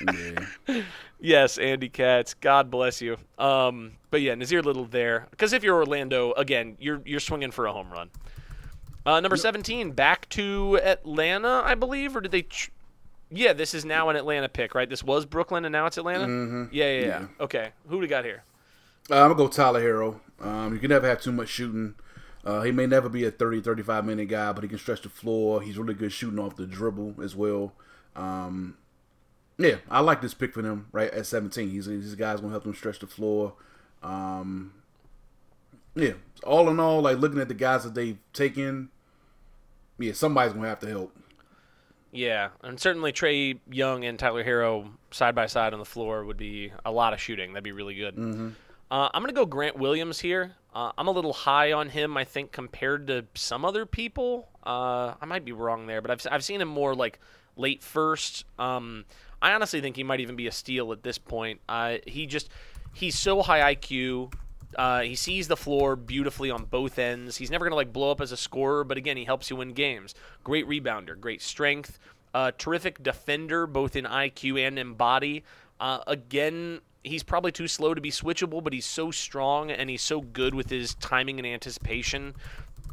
[0.00, 0.82] Yeah.
[1.20, 3.16] yes, Andy Katz, God bless you.
[3.38, 7.66] Um, but yeah, Nassir Little there because if you're Orlando, again, you're you're swinging for
[7.66, 8.10] a home run.
[9.06, 12.42] Uh, number 17, back to Atlanta, I believe, or did they?
[12.42, 12.70] Ch-
[13.30, 14.88] yeah, this is now an Atlanta pick, right?
[14.88, 16.26] This was Brooklyn, and now it's Atlanta.
[16.26, 16.64] Mm-hmm.
[16.72, 17.26] Yeah, yeah, yeah, Yeah.
[17.40, 18.42] Okay, who do we got here?
[19.10, 20.20] Uh, I'm gonna go Tyler Herro.
[20.40, 21.94] Um, you can never have too much shooting.
[22.44, 25.08] Uh, he may never be a 30, 35 minute guy, but he can stretch the
[25.08, 25.60] floor.
[25.62, 27.72] He's really good shooting off the dribble as well.
[28.16, 28.76] Um,
[29.60, 30.88] yeah, I like this pick for them.
[30.92, 31.68] right at 17.
[31.68, 33.54] He's a guy's gonna help them stretch the floor.
[34.02, 34.72] Um,
[35.94, 36.12] yeah,
[36.44, 38.88] all in all, like looking at the guys that they've taken,
[39.98, 41.16] yeah, somebody's gonna have to help.
[42.12, 46.36] Yeah, and certainly Trae Young and Tyler Herro side by side on the floor would
[46.36, 47.52] be a lot of shooting.
[47.52, 48.16] That'd be really good.
[48.90, 50.56] Uh, I'm gonna go Grant Williams here.
[50.74, 54.48] Uh, I'm a little high on him, I think, compared to some other people.
[54.64, 57.20] Uh, I might be wrong there, but I've I've seen him more like
[57.60, 58.44] late first.
[58.58, 59.04] Um,
[59.42, 61.60] I honestly think he might even be a steal at this point.
[61.68, 62.48] Uh, he just
[62.92, 64.32] he's so high IQ.
[64.76, 67.36] Uh, he sees the floor beautifully on both ends.
[67.36, 69.56] He's never going to like blow up as a scorer, but again, he helps you
[69.56, 70.14] win games.
[70.44, 71.98] Great rebounder, great strength,
[72.34, 75.42] uh, terrific defender both in IQ and in body.
[75.80, 80.02] Uh, again, he's probably too slow to be switchable, but he's so strong and he's
[80.02, 82.34] so good with his timing and anticipation.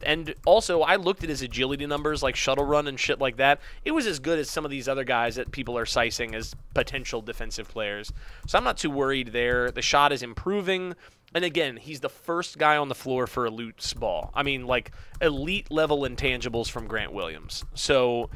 [0.04, 3.60] And also, I looked at his agility numbers, like shuttle run and shit like that.
[3.84, 6.56] It was as good as some of these other guys that people are sizing as
[6.74, 8.12] potential defensive players.
[8.46, 9.72] So I'm not too worried there.
[9.72, 10.96] The shot is improving.
[11.34, 14.32] and again, he's the first guy on the floor for elite ball.
[14.34, 14.92] I mean, like
[15.22, 17.66] elite level intangibles from Grant Williams.
[17.74, 18.30] So,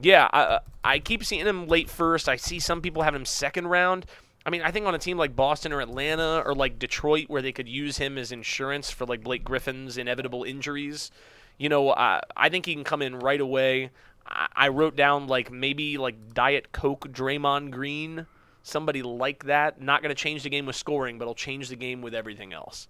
[0.00, 2.28] yeah, I, I keep seeing him late first.
[2.28, 4.06] I see some people having him second round.
[4.46, 7.42] I mean, I think on a team like Boston or Atlanta or like Detroit, where
[7.42, 11.10] they could use him as insurance for like Blake Griffin's inevitable injuries,
[11.58, 13.90] you know, I, I think he can come in right away.
[14.24, 18.26] I, I wrote down like maybe like Diet Coke Draymond Green
[18.62, 19.80] somebody like that.
[19.80, 22.52] Not going to change the game with scoring, but it'll change the game with everything
[22.52, 22.88] else.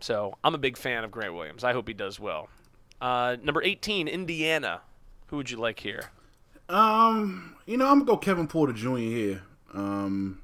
[0.00, 1.64] So I'm a big fan of Grant Williams.
[1.64, 2.48] I hope he does well.
[3.00, 4.82] Uh, number 18, Indiana.
[5.28, 6.10] Who would you like here?
[6.68, 8.96] Um, you know, I'm gonna go Kevin Porter Jr.
[8.96, 9.42] here.
[9.74, 10.40] Um,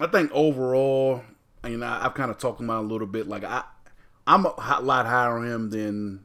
[0.00, 1.22] I think overall,
[1.64, 3.28] you know, I've kind of talked about a little bit.
[3.28, 3.64] Like I,
[4.26, 6.24] I'm a lot higher on him than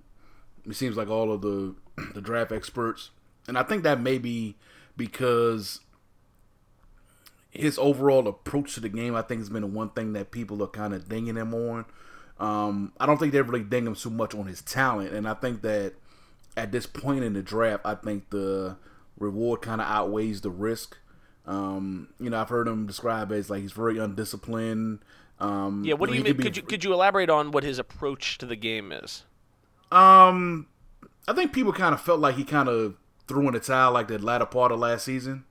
[0.65, 1.75] it seems like all of the
[2.13, 3.11] the draft experts,
[3.47, 4.55] and I think that may be
[4.97, 5.81] because
[7.49, 10.61] his overall approach to the game, I think, has been the one thing that people
[10.63, 11.85] are kind of dinging him on.
[12.39, 15.33] Um, I don't think they really ding him too much on his talent, and I
[15.33, 15.93] think that
[16.55, 18.77] at this point in the draft, I think the
[19.17, 20.97] reward kind of outweighs the risk.
[21.49, 24.99] Um, you know, I've heard him described as like he's very undisciplined.
[25.39, 26.35] Um, yeah, what do you mean?
[26.35, 29.25] Could, could you could you elaborate on what his approach to the game is?
[29.91, 30.67] Um,
[31.27, 32.95] I think people kind of felt like he kind of
[33.27, 35.43] threw in the towel like the latter part of last season.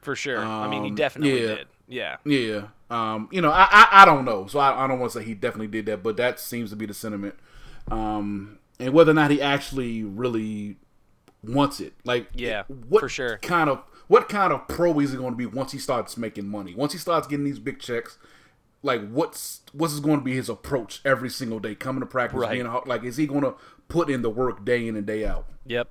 [0.00, 0.38] For sure.
[0.38, 1.66] Um, I mean, he um, definitely yeah, did.
[1.86, 2.16] Yeah.
[2.24, 2.62] Yeah.
[2.88, 5.24] Um, you know, I, I, I don't know, so I, I don't want to say
[5.24, 7.34] he definitely did that, but that seems to be the sentiment.
[7.90, 10.76] Um, and whether or not he actually really
[11.42, 13.38] wants it, like, yeah, what for sure.
[13.38, 16.48] Kind of what kind of pro is he going to be once he starts making
[16.48, 16.74] money?
[16.74, 18.18] Once he starts getting these big checks,
[18.82, 22.52] like what's what's going to be his approach every single day, coming to practice, right.
[22.52, 23.54] being like, is he going to
[23.88, 25.46] put in the work day in and day out?
[25.66, 25.88] Yep.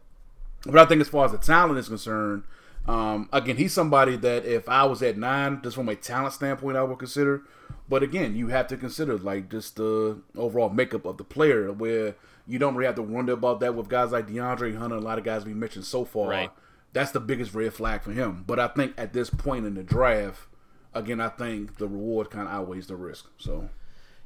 [0.66, 2.44] But I think as far as the talent is concerned,
[2.88, 6.78] um, again, he's somebody that if I was at nine, just from a talent standpoint,
[6.78, 7.44] I would consider.
[7.88, 12.16] But again, you have to consider like just the overall makeup of the player, where
[12.48, 15.18] you don't really have to wonder about that with guys like DeAndre Hunter, a lot
[15.18, 16.30] of guys we mentioned so far.
[16.30, 16.52] Right.
[16.96, 18.46] That's the biggest red flag for him.
[18.48, 20.48] But I think at this point in the draft,
[20.94, 23.28] again, I think the reward kind of outweighs the risk.
[23.38, 23.70] So.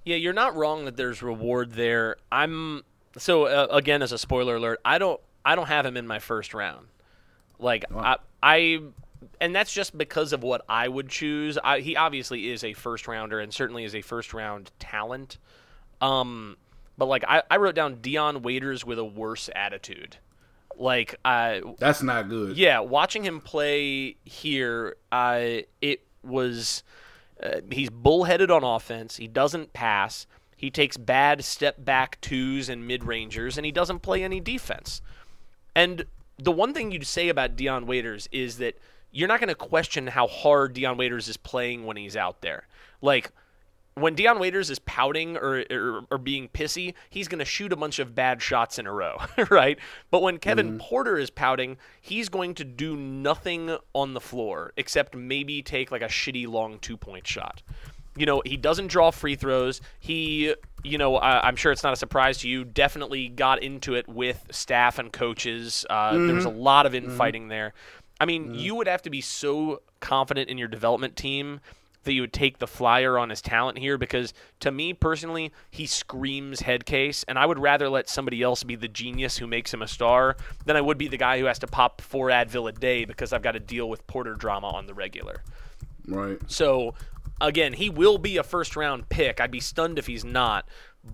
[0.05, 2.17] Yeah, you're not wrong that there's reward there.
[2.31, 2.83] I'm
[3.17, 6.19] so uh, again as a spoiler alert, I don't I don't have him in my
[6.19, 6.89] first round.
[7.57, 8.19] Like wow.
[8.43, 8.81] I, I,
[9.41, 11.57] and that's just because of what I would choose.
[11.63, 15.39] I, he obviously is a first rounder and certainly is a first round talent.
[16.01, 16.55] Um,
[16.99, 20.17] but like I, I wrote down Dion Waiters with a worse attitude.
[20.79, 22.57] Like I, that's not good.
[22.57, 26.83] Yeah, watching him play here, uh, it was.
[27.41, 29.17] Uh, he's bullheaded on offense.
[29.17, 30.25] He doesn't pass.
[30.55, 35.01] He takes bad step back twos and mid rangers, and he doesn't play any defense.
[35.75, 36.05] And
[36.37, 38.77] the one thing you'd say about Dion Waiters is that
[39.11, 42.67] you're not going to question how hard Dion Waiters is playing when he's out there.
[43.01, 43.31] Like
[44.01, 47.75] when Dion Waiters is pouting or, or, or being pissy, he's going to shoot a
[47.75, 49.17] bunch of bad shots in a row,
[49.49, 49.79] right?
[50.11, 50.77] But when Kevin mm-hmm.
[50.77, 56.01] Porter is pouting, he's going to do nothing on the floor except maybe take like
[56.01, 57.61] a shitty long two point shot
[58.19, 59.79] you know, he doesn't draw free throws.
[59.99, 63.95] He, you know, uh, I'm sure it's not a surprise to you, definitely got into
[63.95, 65.85] it with staff and coaches.
[65.89, 66.27] Uh, mm-hmm.
[66.27, 66.59] There was a mm-hmm.
[66.59, 67.11] lot of mm-hmm.
[67.11, 67.49] infighting mm-hmm.
[67.49, 67.73] there.
[68.19, 68.55] I mean, mm-hmm.
[68.55, 71.61] you would have to be so confident in your development team
[72.03, 75.85] that you would take the flyer on his talent here because to me personally, he
[75.85, 79.73] screams head case, and I would rather let somebody else be the genius who makes
[79.73, 82.69] him a star than I would be the guy who has to pop four Advil
[82.69, 85.43] a day because I've got to deal with Porter drama on the regular.
[86.07, 86.39] Right.
[86.47, 86.95] So
[87.41, 89.39] again, he will be a first round pick.
[89.39, 90.67] I'd be stunned if he's not,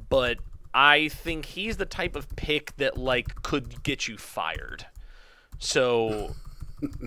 [0.10, 0.38] but
[0.74, 4.86] I think he's the type of pick that like could get you fired.
[5.58, 6.36] So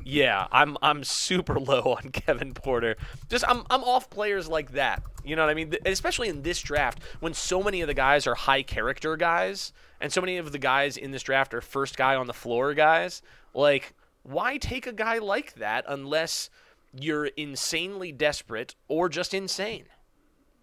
[0.05, 2.97] yeah, I'm I'm super low on Kevin Porter.
[3.29, 5.03] Just I'm I'm off players like that.
[5.25, 5.75] You know what I mean?
[5.85, 10.13] Especially in this draft when so many of the guys are high character guys and
[10.13, 13.23] so many of the guys in this draft are first guy on the floor guys.
[13.55, 16.51] Like why take a guy like that unless
[16.93, 19.85] you're insanely desperate or just insane.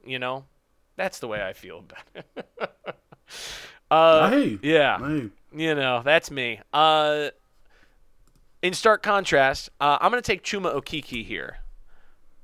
[0.06, 0.46] You know,
[0.96, 2.70] that's the way I feel about it.
[3.92, 5.30] uh, hey, yeah, hey.
[5.54, 6.60] you know, that's me.
[6.72, 7.30] Uh,
[8.66, 11.60] in stark contrast, uh, I'm going to take Chuma Okeke here,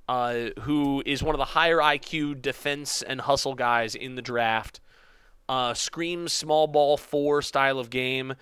[0.07, 4.81] uh, who is one of the higher IQ defense and hustle guys in the draft.
[5.49, 8.35] Uh, screams small ball four style of game.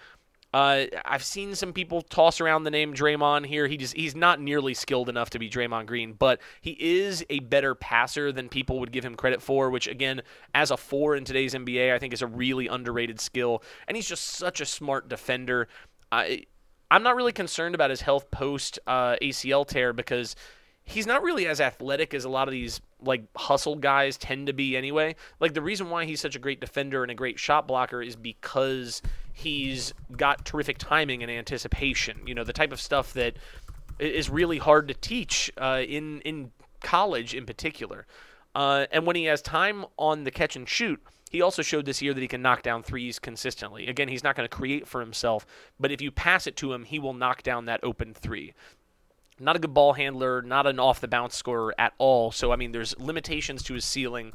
[0.54, 3.66] Uh, I've seen some people toss around the name Draymond here.
[3.66, 7.40] He just he's not nearly skilled enough to be Draymond Green, but he is a
[7.40, 9.70] better passer than people would give him credit for.
[9.70, 10.22] Which again,
[10.54, 13.64] as a four in today's NBA, I think is a really underrated skill.
[13.88, 15.70] And he's just such a smart defender.
[16.12, 16.46] I
[16.92, 20.36] I'm not really concerned about his health post uh, ACL tear because
[20.84, 24.54] he's not really as athletic as a lot of these like hustle guys tend to
[24.54, 25.16] be anyway.
[25.40, 28.16] Like the reason why he's such a great defender and a great shot blocker is
[28.16, 29.02] because
[29.32, 32.22] he's got terrific timing and anticipation.
[32.26, 33.38] You know, the type of stuff that
[34.00, 36.52] is really hard to teach uh, in in
[36.82, 38.08] college in particular.
[38.56, 41.00] Uh, and when he has time on the catch and shoot,
[41.30, 43.88] he also showed this year that he can knock down threes consistently.
[43.88, 45.46] Again, he's not going to create for himself,
[45.80, 48.54] but if you pass it to him, he will knock down that open three.
[49.40, 52.32] Not a good ball handler, not an off the bounce scorer at all.
[52.32, 54.34] So, I mean, there's limitations to his ceiling,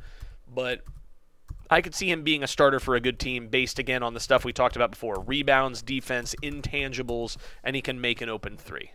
[0.53, 0.83] but
[1.69, 4.21] I could see him being a starter for a good team based again on the
[4.21, 8.93] stuff we talked about before rebounds, defense, intangibles, and he can make an open three.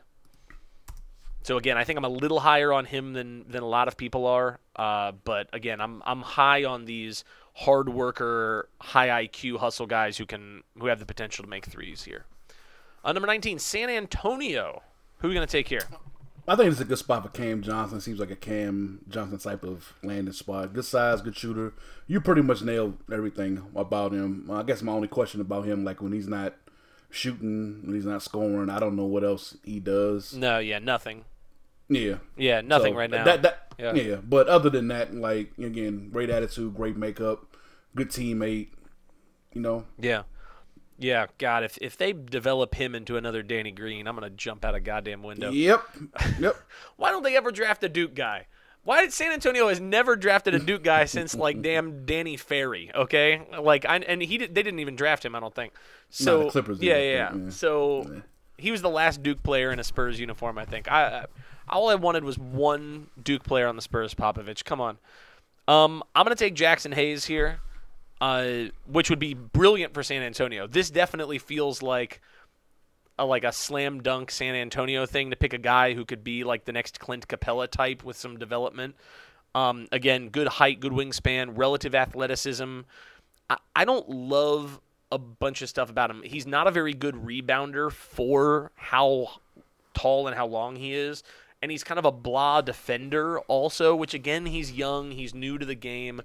[1.43, 3.97] So again, I think I'm a little higher on him than than a lot of
[3.97, 4.59] people are.
[4.75, 7.23] Uh, but again, I'm I'm high on these
[7.59, 12.03] hard worker, high IQ hustle guys who can who have the potential to make threes
[12.03, 12.25] here.
[13.03, 14.81] Uh, number 19, San Antonio.
[15.19, 15.81] Who are we gonna take here?
[16.47, 18.01] I think it's a good spot for Cam Johnson.
[18.01, 20.73] Seems like a Cam Johnson type of landing spot.
[20.73, 21.73] Good size, good shooter.
[22.07, 24.49] You pretty much nailed everything about him.
[24.51, 26.55] I guess my only question about him, like when he's not
[27.11, 30.33] shooting, when he's not scoring, I don't know what else he does.
[30.33, 31.25] No, yeah, nothing.
[31.89, 33.23] Yeah, Yeah, nothing So, right now.
[33.25, 33.93] That, that, Yeah.
[33.93, 34.15] yeah.
[34.17, 37.48] But other than that, like again, great attitude, great makeup,
[37.95, 38.69] good teammate.
[39.53, 40.23] You know, Yeah.
[41.01, 44.75] Yeah, God, if if they develop him into another Danny Green, I'm gonna jump out
[44.75, 45.49] a goddamn window.
[45.49, 45.81] yep,
[46.39, 46.57] yep.
[46.97, 48.47] Why don't they ever draft a Duke guy?
[48.83, 52.91] Why did San Antonio has never drafted a Duke guy since like damn Danny Ferry?
[52.93, 55.35] Okay, like I and he did, they didn't even draft him.
[55.35, 55.73] I don't think.
[56.09, 57.29] So the Clippers yeah, yeah, yeah.
[57.31, 57.49] but, yeah.
[57.49, 58.21] So
[58.57, 60.57] he was the last Duke player in a Spurs uniform.
[60.57, 60.91] I think.
[60.91, 61.25] I, I
[61.69, 64.13] all I wanted was one Duke player on the Spurs.
[64.15, 64.97] Popovich, come on.
[65.67, 67.59] Um, I'm gonna take Jaxson Hayes here,
[68.21, 70.67] uh, which would be brilliant for San Antonio.
[70.67, 72.21] This definitely feels like
[73.17, 76.43] a, like a slam dunk San Antonio thing to pick a guy who could be
[76.43, 78.95] like the next Clint Capela type with some development.
[79.55, 82.81] Um, again, good height, good wingspan, relative athleticism.
[83.49, 84.79] I, I don't love
[85.11, 86.21] a bunch of stuff about him.
[86.23, 89.39] He's not a very good rebounder for how
[89.93, 91.23] tall and how long he is.
[91.61, 95.65] And he's kind of a blah defender also, which again, he's young, he's new to
[95.65, 96.21] the game.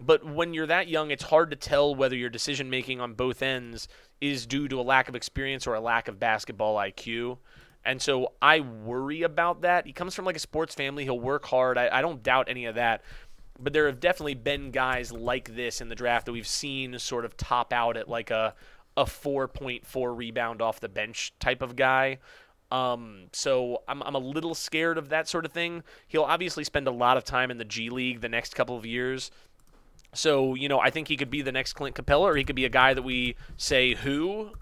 [0.00, 3.42] But when you're that young, it's hard to tell whether your decision making on both
[3.42, 3.88] ends
[4.20, 7.38] is due to a lack of experience or a lack of basketball IQ.
[7.84, 9.86] And so I worry about that.
[9.86, 11.04] He comes from like a sports family.
[11.04, 11.78] He'll work hard.
[11.78, 13.02] I, I don't doubt any of that.
[13.58, 17.24] But there have definitely been guys like this in the draft that we've seen sort
[17.24, 18.54] of top out at like a
[18.96, 22.18] a 4.4 rebound off the bench type of guy.
[22.70, 25.82] Um, so I'm, I'm a little scared of that sort of thing.
[26.06, 28.86] He'll obviously spend a lot of time in the G League the next couple of
[28.86, 29.30] years.
[30.12, 32.56] So, you know, I think he could be the next Clint Capela, or he could
[32.56, 34.52] be a guy that we say who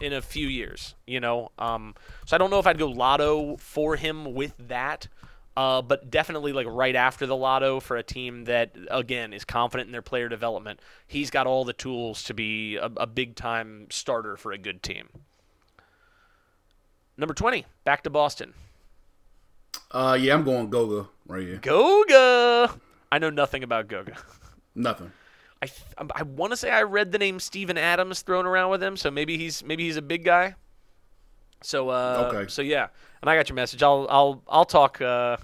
[0.00, 1.50] in a few years, you know.
[1.58, 1.94] Um,
[2.26, 5.08] so I don't know if I'd go lotto for him with that,
[5.56, 9.88] uh, but definitely like right after the lotto for a team that, again, is confident
[9.88, 10.80] in their player development.
[11.06, 14.82] He's got all the tools to be a, a big time starter for a good
[14.82, 15.08] team.
[17.16, 18.54] Number 20, back to Boston.
[19.90, 21.56] Uh, yeah, I'm going Goga right here.
[21.56, 22.78] Goga!
[23.10, 24.16] I know nothing about Goga.
[24.78, 25.12] Nothing.
[25.60, 28.82] I th- I want to say I read the name Steven Adams thrown around with
[28.82, 30.54] him, so maybe he's maybe he's a big guy.
[31.62, 32.48] So uh, Okay.
[32.48, 32.86] so yeah,
[33.20, 33.82] and I got your message.
[33.82, 35.36] I'll I'll I'll talk uh,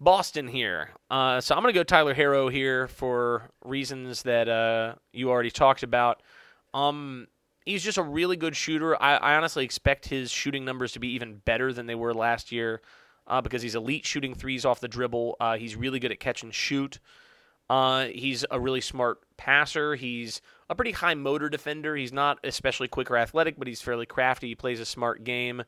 [0.00, 0.90] Boston here.
[1.10, 5.84] Uh, so I'm gonna go Tyler Herro here for reasons that uh, you already talked
[5.84, 6.22] about.
[6.74, 7.28] Um,
[7.64, 9.00] he's just a really good shooter.
[9.00, 12.50] I, I honestly expect his shooting numbers to be even better than they were last
[12.50, 12.80] year,
[13.28, 15.36] uh, because he's elite shooting threes off the dribble.
[15.38, 16.98] Uh, he's really good at catch and shoot.
[17.70, 19.94] Uh, he's a really smart passer.
[19.94, 21.94] He's a pretty high motor defender.
[21.94, 24.48] He's not especially quick or athletic, but he's fairly crafty.
[24.48, 25.62] He plays a smart game.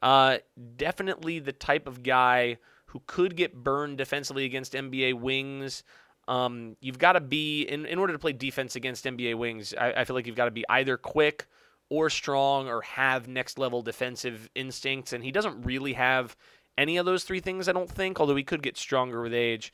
[0.00, 0.38] Uh,
[0.76, 2.56] definitely the type of guy
[2.86, 5.84] who could get burned defensively against NBA wings.
[6.26, 9.74] Um, you've got to be in, in order to play defense against NBA wings.
[9.78, 11.48] I, I feel like you've got to be either quick
[11.90, 16.34] or strong or have next level defensive instincts, and he doesn't really have
[16.78, 17.68] any of those three things.
[17.68, 19.70] I don't think, although he could get stronger with age.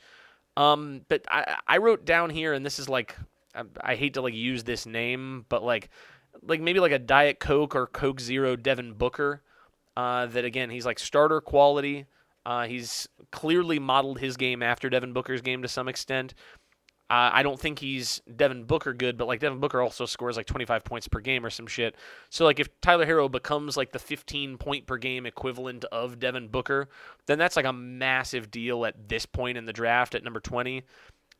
[0.58, 3.16] Um, but I, I wrote down here, and this is like,
[3.54, 5.88] I, I hate to like use this name, but like,
[6.42, 9.42] like maybe like a Diet Coke or Coke Zero Devin Booker.
[9.96, 12.06] Uh, that again, he's like starter quality.
[12.44, 16.34] Uh, he's clearly modeled his game after Devin Booker's game to some extent.
[17.10, 20.46] Uh, I don't think he's Devin Booker good, but like Devin Booker also scores like
[20.46, 21.96] 25 points per game or some shit.
[22.28, 26.48] So like if Tyler Herro becomes like the 15 point per game equivalent of Devin
[26.48, 26.88] Booker,
[27.24, 30.82] then that's like a massive deal at this point in the draft at number 20.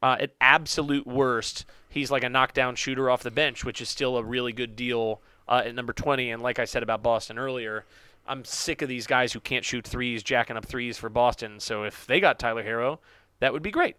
[0.01, 4.17] Uh, at absolute worst, he's like a knockdown shooter off the bench, which is still
[4.17, 6.31] a really good deal uh, at number 20.
[6.31, 7.85] And like I said about Boston earlier,
[8.27, 11.61] I'm sick of these guys who can't shoot threes, jacking up threes for Boston.
[11.61, 13.01] So if they got Tyler Herro,
[13.41, 13.97] that would be great.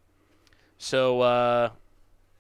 [0.80, 1.69] So uh,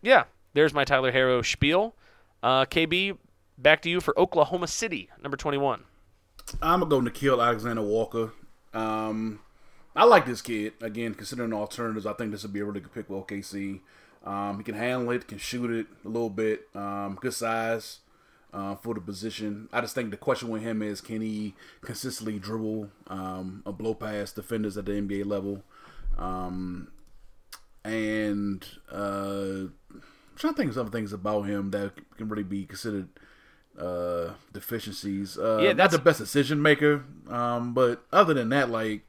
[0.01, 1.93] yeah, there's my Tyler Herro spiel.
[2.41, 3.17] Uh, KB,
[3.57, 5.83] back to you for Oklahoma City, number 21.
[6.61, 8.31] I'm gonna go Nickeil Alexander Walker.
[8.73, 9.41] Um,
[9.95, 10.73] I like this kid.
[10.81, 13.81] Again, considering alternatives, I think this would be a really good pick with OKC.
[14.25, 16.67] Um, he can handle it, can shoot it a little bit.
[16.73, 17.99] Um, good size
[18.53, 19.67] uh, for the position.
[19.71, 23.93] I just think the question with him is can he consistently dribble um, a blow
[23.93, 25.63] past defenders at the NBA level?
[26.17, 26.89] Um,
[27.83, 30.01] and uh, I'm
[30.35, 33.09] trying to think of some things about him that can really be considered
[33.77, 35.37] uh, deficiencies.
[35.37, 39.03] Uh, Yeah, not the best decision maker, um, but other than that, like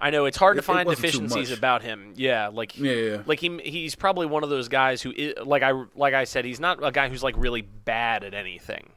[0.00, 2.12] I know it's hard to It- it find deficiencies about him.
[2.16, 3.22] Yeah, like Yeah.
[3.26, 5.12] like he he's probably one of those guys who
[5.44, 8.90] like I like I said he's not a guy who's like really bad at anything.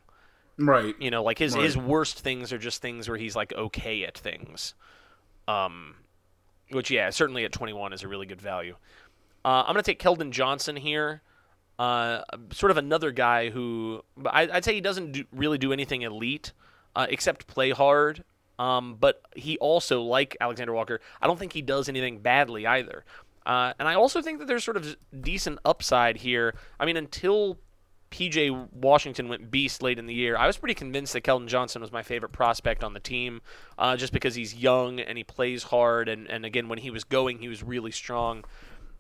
[0.60, 1.64] right, You know, like his Right.
[1.64, 4.74] his worst things are just things where he's like okay at things.
[5.48, 5.96] Um,
[6.72, 8.76] which yeah, certainly at 21 is a really good value.
[9.48, 11.22] Uh, I'm gonna take Keldon Johnson here.
[11.80, 12.22] Uh,
[12.52, 16.52] sort of another guy who I, I'd say he doesn't do, really do anything elite
[16.98, 18.26] uh, except play hard.
[18.60, 23.06] Um, but he also, like Alexander Walker, I don't think he does anything badly either.
[23.46, 26.54] Uh, and I also think that there's sort of decent upside here.
[26.78, 27.58] I mean, until
[28.12, 31.82] PJ Washington went beast late in the year, I was pretty convinced that Keldon Johnson
[31.82, 33.42] was my favorite prospect on the team,
[33.78, 36.10] uh, just because he's young and he plays hard.
[36.10, 38.44] And, and again, when he was going, he was really strong.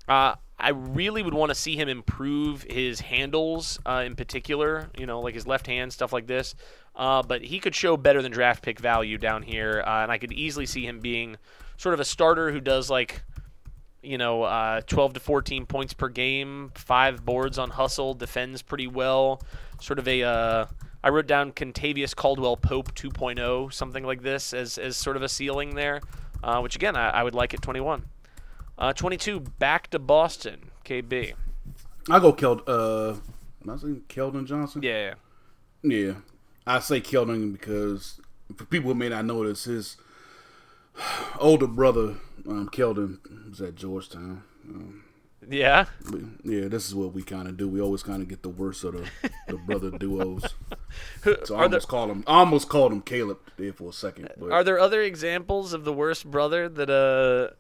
[0.07, 5.05] Uh, I really would want to see him improve his handles uh, in particular, you
[5.05, 6.55] know, like his left hand, stuff like this.
[6.95, 10.17] Uh, but he could show better than draft pick value down here, uh, and I
[10.17, 11.38] could easily see him being
[11.77, 13.21] sort of a starter who does like,
[14.01, 18.88] you know, uh, 12 to 14 points per game, five boards on hustle, defends pretty
[18.88, 19.43] well.
[19.79, 20.65] Sort of a, uh,
[21.03, 25.29] I wrote down Kentavious Caldwell Pope 2.0, something like this, as, as sort of a
[25.29, 26.01] ceiling there,
[26.43, 28.05] uh, which again, I, I would like at 21.
[28.77, 30.69] Uh, 22, back to Boston.
[30.85, 31.33] KB.
[32.09, 32.61] I go Keld.
[32.67, 33.17] Uh,
[33.63, 34.81] am I saying Keldon Johnson?
[34.83, 35.15] Yeah.
[35.83, 36.13] Yeah,
[36.65, 38.19] I say Keldon because
[38.55, 39.97] for people who may not know this, his
[41.39, 42.15] older brother
[42.47, 44.43] um, Keldon was at Georgetown.
[44.67, 45.03] Um,
[45.49, 45.85] Yeah.
[46.43, 47.67] yeah, this is what we kind of do.
[47.67, 49.09] We always kind of get the worst of the,
[49.47, 50.43] the brother duos.
[51.43, 52.23] So I there, almost called him.
[52.25, 54.29] I almost called him Caleb there for a second.
[54.37, 57.53] But are there other examples of the worst brother that, uh,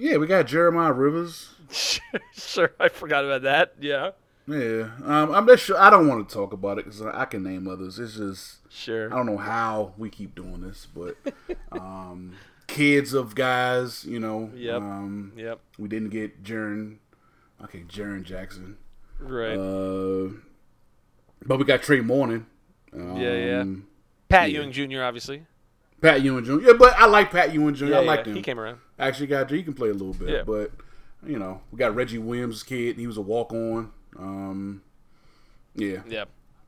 [0.00, 1.50] yeah, we got Jeremiah Rivers.
[1.70, 3.74] sure, I forgot about that.
[3.80, 4.10] Yeah.
[4.48, 5.78] Yeah, um, I'm not sure.
[5.78, 7.98] I don't want to talk about it because I can name others.
[8.00, 9.12] It's just sure.
[9.12, 11.16] I don't know how we keep doing this, but
[11.72, 12.34] um,
[12.66, 14.50] kids of guys, you know.
[14.54, 14.76] Yep.
[14.82, 15.60] Um, Yep.
[15.78, 16.96] we didn't get Jaren.
[17.62, 18.78] Okay, Jaren Jackson.
[19.20, 19.56] Right.
[19.56, 20.30] Uh,
[21.44, 22.46] but we got Trey Mourning.
[22.92, 23.64] Um, Yeah, yeah.
[24.28, 24.60] Pat yeah.
[24.62, 25.44] Ewing Jr., obviously.
[26.00, 26.60] Pat Ewing Jr.
[26.60, 27.84] Yeah, but I like Pat Ewing Jr.
[27.86, 28.36] Yeah, I like yeah, him.
[28.36, 28.78] He came around.
[29.00, 30.42] Actually, got he can play a little bit, Yeah.
[30.42, 30.70] but
[31.26, 32.96] you know, we got Reggie Williams' kid.
[32.96, 33.90] He was a walk on.
[34.18, 34.82] Um,
[35.74, 36.24] yeah, Yeah.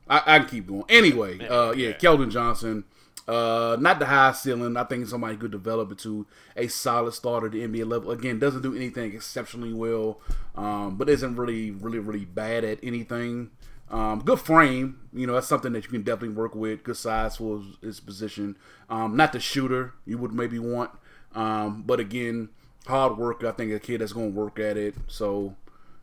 [0.07, 0.83] I, I can keep going.
[0.89, 1.93] Anyway, uh, yeah, yeah.
[1.93, 2.83] Keldon Johnson.
[3.25, 4.75] Uh, not the high ceiling.
[4.75, 6.27] I think somebody could develop it to
[6.57, 8.11] a solid starter at the NBA level.
[8.11, 10.19] Again, doesn't do anything exceptionally well,
[10.55, 13.51] um, but isn't really, really, really bad at anything.
[13.89, 16.83] Um, good frame, you know, that's something that you can definitely work with.
[16.83, 18.57] Good size for his, his position.
[18.89, 20.89] Um, not the shooter you would maybe want,
[21.35, 22.49] um, but again,
[22.87, 23.43] hard work.
[23.43, 24.95] I think a kid that's going to work at it.
[25.07, 25.55] So,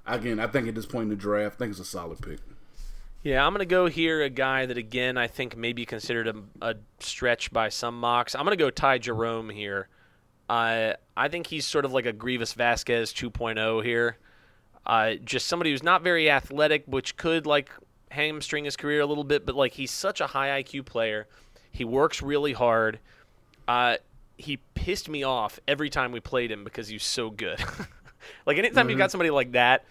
[0.07, 2.39] again, I think at this point in the draft, I think it's a solid pick.
[3.23, 6.29] Yeah, I'm going to go here a guy that, again, I think may be considered
[6.29, 8.35] a, a stretch by some mocks.
[8.35, 9.89] I'm going to go Ty Jerome here.
[10.49, 14.17] Uh, I think he's sort of like a Greivis Vasquez 2.0 here.
[14.87, 17.71] Uh, just somebody who's not very athletic, which could like
[18.11, 21.29] hamstring his career a little bit, but like he's such a high IQ player.
[21.71, 22.99] He works really hard.
[23.69, 23.99] Uh,
[24.41, 27.63] he pissed me off every time we played him because he's so good.
[28.47, 29.85] like anytime you've got somebody like that,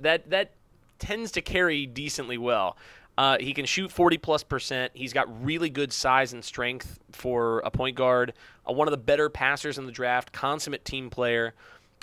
[0.00, 0.52] that that
[0.98, 2.76] tends to carry decently well.
[3.18, 4.92] Uh, he can shoot 40 plus percent.
[4.94, 8.34] He's got really good size and strength for a point guard.
[8.68, 10.32] Uh, one of the better passers in the draft.
[10.32, 11.54] Consummate team player.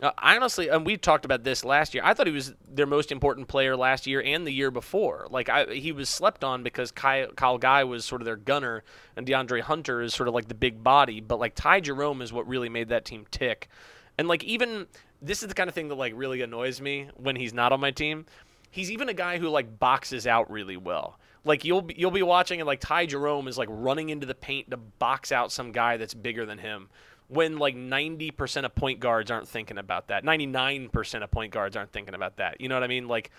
[0.04, 2.04] Uh, honestly, and we talked about this last year.
[2.06, 5.28] I thought he was their most important player last year and the year before.
[5.30, 8.84] Like I, he was slept on because Kyle, Kyle Guy was sort of their gunner,
[9.16, 11.22] and DeAndre Hunter is sort of like the big body.
[11.22, 13.70] But like Ty Jerome is what really made that team tick.
[14.18, 14.88] And like even
[15.22, 17.80] this is the kind of thing that like really annoys me when he's not on
[17.80, 18.26] my team.
[18.70, 21.18] He's even a guy who like boxes out really well.
[21.46, 24.36] Like you'll be, you'll be watching and like Ty Jerome is like running into the
[24.36, 26.90] paint to box out some guy that's bigger than him.
[27.34, 30.24] When like 90% of point guards aren't thinking about that.
[30.24, 32.62] 99% of point guards aren't thinking about that.
[32.62, 33.08] You know what I mean?
[33.08, 33.32] Like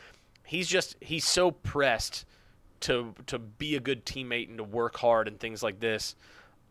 [0.44, 2.26] he's just he's so pressed
[2.80, 6.16] to to be a good teammate and to work hard and things like this.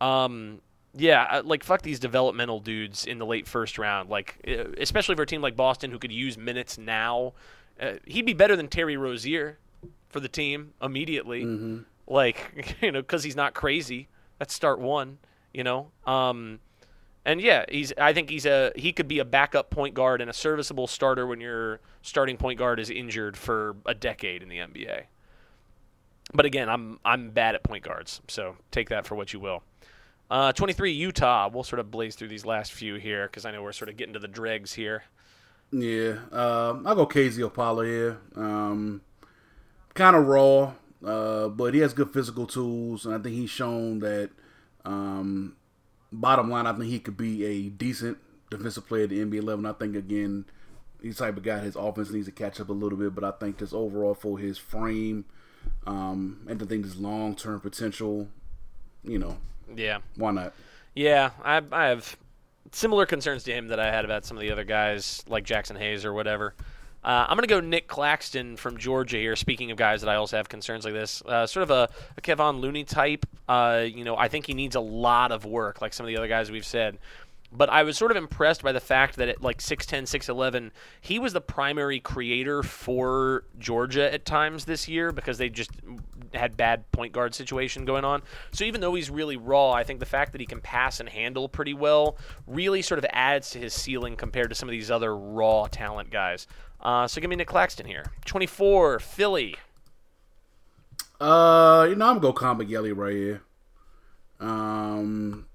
[0.00, 0.60] Um
[0.92, 4.10] Yeah, like fuck these developmental dudes in the late first round.
[4.10, 4.38] Like,
[4.78, 7.32] especially for a team like Boston who could use minutes now.
[7.80, 9.58] Uh, he'd be better than Terry Rozier
[10.08, 11.42] for the team immediately.
[11.44, 11.78] Mm-hmm.
[12.06, 14.06] Like, you know, because he's not crazy.
[14.38, 15.18] That's start one.
[15.52, 16.60] You know, um,
[17.24, 17.92] and yeah, he's.
[17.98, 18.72] I think he's a.
[18.76, 22.58] He could be a backup point guard and a serviceable starter when your starting point
[22.58, 25.04] guard is injured for a decade in the NBA.
[26.34, 29.62] But again, I'm I'm bad at point guards, so take that for what you will.
[30.30, 31.48] Uh, 23 Utah.
[31.52, 33.96] We'll sort of blaze through these last few here because I know we're sort of
[33.96, 35.04] getting to the dregs here.
[35.70, 38.18] Yeah, um, I'll go KZ Okpala here.
[38.36, 39.00] Um,
[39.94, 40.72] kind of raw,
[41.04, 44.30] uh, but he has good physical tools, and I think he's shown that.
[44.84, 45.56] Um,
[46.14, 48.18] bottom line, I think he could be a decent
[48.50, 49.66] defensive player at the NBA level.
[49.66, 50.44] And I think again,
[51.02, 53.30] he's type of guy his offense needs to catch up a little bit, but I
[53.32, 55.24] think just overall for his frame,
[55.86, 58.28] um, and I think his long term potential,
[59.02, 59.36] you know,
[59.74, 59.98] Yeah.
[60.16, 60.52] why not?
[60.94, 62.16] Yeah, I, I have
[62.72, 65.78] similar concerns to him that I had about some of the other guys like Jaxson
[65.78, 66.54] Hayes or whatever.
[67.04, 69.36] Uh, I'm going to go Nick Claxton from Georgia here.
[69.36, 72.20] Speaking of guys that I also have concerns like this, uh, sort of a, a
[72.22, 73.26] Kevon Looney type.
[73.46, 76.16] Uh, you know, I think he needs a lot of work, like some of the
[76.16, 76.98] other guys we've said.
[77.56, 80.70] But I was sort of impressed by the fact that at like 6'10, 6'11,
[81.00, 85.70] he was the primary creator for Georgia at times this year because they just
[86.32, 88.22] had bad point guard situation going on.
[88.50, 91.08] So even though he's really raw, I think the fact that he can pass and
[91.08, 92.16] handle pretty well
[92.48, 96.10] really sort of adds to his ceiling compared to some of these other raw talent
[96.10, 96.48] guys.
[96.84, 98.04] Uh, so give me Nick Claxton here.
[98.26, 99.56] 24, Philly.
[101.20, 103.42] Uh, you know, I'm gonna go Kabengele right here.
[104.40, 105.46] Um,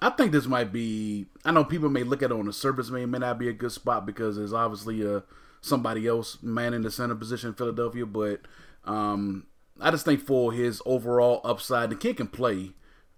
[0.00, 1.26] I think this might be.
[1.44, 3.52] I know people may look at it on the surface, may may not be a
[3.52, 5.20] good spot because there's obviously uh
[5.60, 8.40] somebody else man in the center position in Philadelphia, but
[8.84, 9.46] um,
[9.80, 12.72] I just think for his overall upside, the kid can play.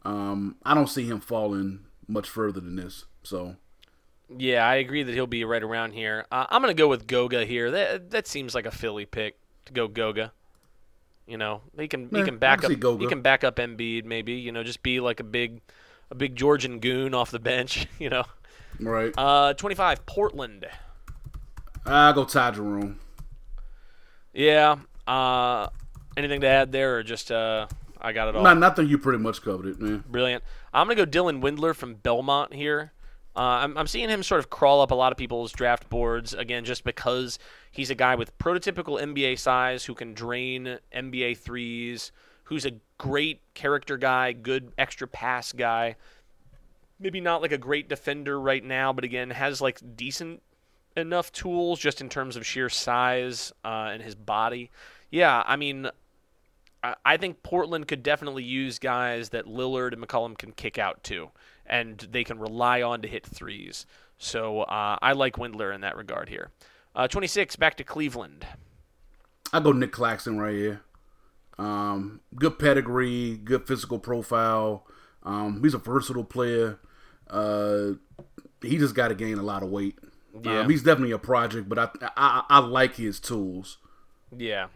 [0.04, 3.04] Um, I don't see him falling much further than this.
[3.24, 3.56] So
[4.28, 6.26] Yeah, I agree that he'll be right around here.
[6.32, 7.70] Uh, I'm going to go with Goga here.
[7.70, 10.32] That that seems like a Philly pick to go Goga.
[11.26, 13.02] You know, he can he can back can up Goga.
[13.04, 14.34] he can back up Embiid maybe.
[14.34, 15.60] You know, just be like a big
[16.10, 17.86] a big Georgian goon off the bench.
[17.98, 18.24] You know,
[18.80, 20.66] right, uh, 25 Portland.
[21.84, 22.98] I go Ty Jerome.
[24.34, 24.76] Yeah.
[25.06, 25.68] Uh,
[26.16, 27.66] anything to add there, or just uh,
[28.00, 28.42] I got it all.
[28.42, 28.88] Not nothing.
[28.88, 30.04] You pretty much covered it, man.
[30.08, 30.42] Brilliant.
[30.74, 32.92] I'm going to go Dylan Windler from Belmont here.
[33.36, 36.32] Uh, I'm, I'm seeing him sort of crawl up a lot of people's draft boards
[36.32, 37.38] again, just because
[37.70, 42.12] he's a guy with prototypical NBA size who can drain NBA threes,
[42.44, 45.96] who's a great character guy, good extra pass guy.
[46.98, 50.42] Maybe not like a great defender right now, but again has like decent
[50.96, 54.70] enough tools just in terms of sheer size uh, and his body.
[55.10, 55.90] Yeah, I mean,
[56.82, 61.30] I- think Portland could definitely use guys that Lillard and McCollum can kick out to,
[61.68, 63.86] and they can rely on to hit threes.
[64.18, 66.50] So uh, I like Windler in that regard here.
[66.94, 68.46] Uh, 26, back to Cleveland.
[69.52, 70.80] I go Nick Claxton right here.
[71.58, 74.86] Um, good pedigree, good physical profile.
[75.22, 76.78] Um, he's a versatile player.
[77.28, 77.92] Uh,
[78.62, 79.98] he just got to gain a lot of weight.
[80.42, 80.60] Yeah.
[80.60, 83.78] Um, he's definitely a project, but I, I I like his tools.
[84.36, 84.66] Yeah,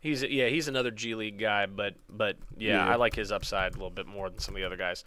[0.00, 2.92] he's yeah he's another G League guy, but but yeah, Yeah.
[2.92, 5.04] I like his upside a little bit more than some of the other guys.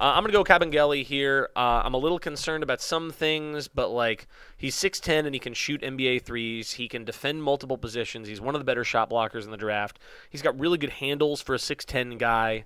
[0.00, 1.50] Uh, I'm gonna go Kabengele here.
[1.54, 5.52] Uh, I'm a little concerned about some things, but like he's 6'10 and he can
[5.52, 6.72] shoot NBA threes.
[6.72, 8.26] He can defend multiple positions.
[8.26, 9.98] He's one of the better shot blockers in the draft.
[10.30, 12.64] He's got really good handles for a 6'10 guy.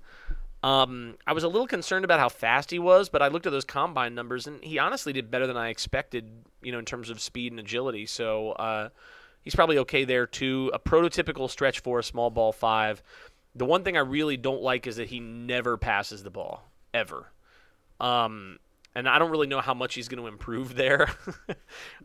[0.62, 3.52] Um, I was a little concerned about how fast he was, but I looked at
[3.52, 6.30] those combine numbers, and he honestly did better than I expected.
[6.62, 8.06] You know, in terms of speed and agility.
[8.06, 8.90] So uh,
[9.42, 10.70] he's probably okay there too.
[10.72, 13.02] A prototypical stretch for a small ball five.
[13.56, 16.62] The one thing I really don't like is that he never passes the ball
[16.94, 17.32] ever.
[18.00, 18.58] Um,
[18.94, 21.10] and I don't really know how much he's going to improve there.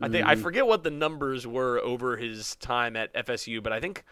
[0.00, 3.80] I think I forget what the numbers were over his time at FSU, but I
[3.80, 4.04] think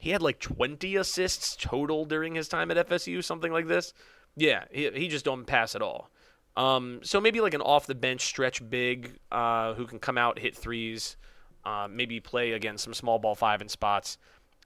[0.00, 3.94] he had like 20 assists total during his time at FSU, something like this.
[4.36, 6.10] Yeah, he, he just don't pass at all.
[6.56, 10.38] Um, so maybe like an off the bench stretch big uh, who can come out
[10.38, 11.16] hit threes,
[11.64, 14.18] uh, maybe play again some small ball five in spots.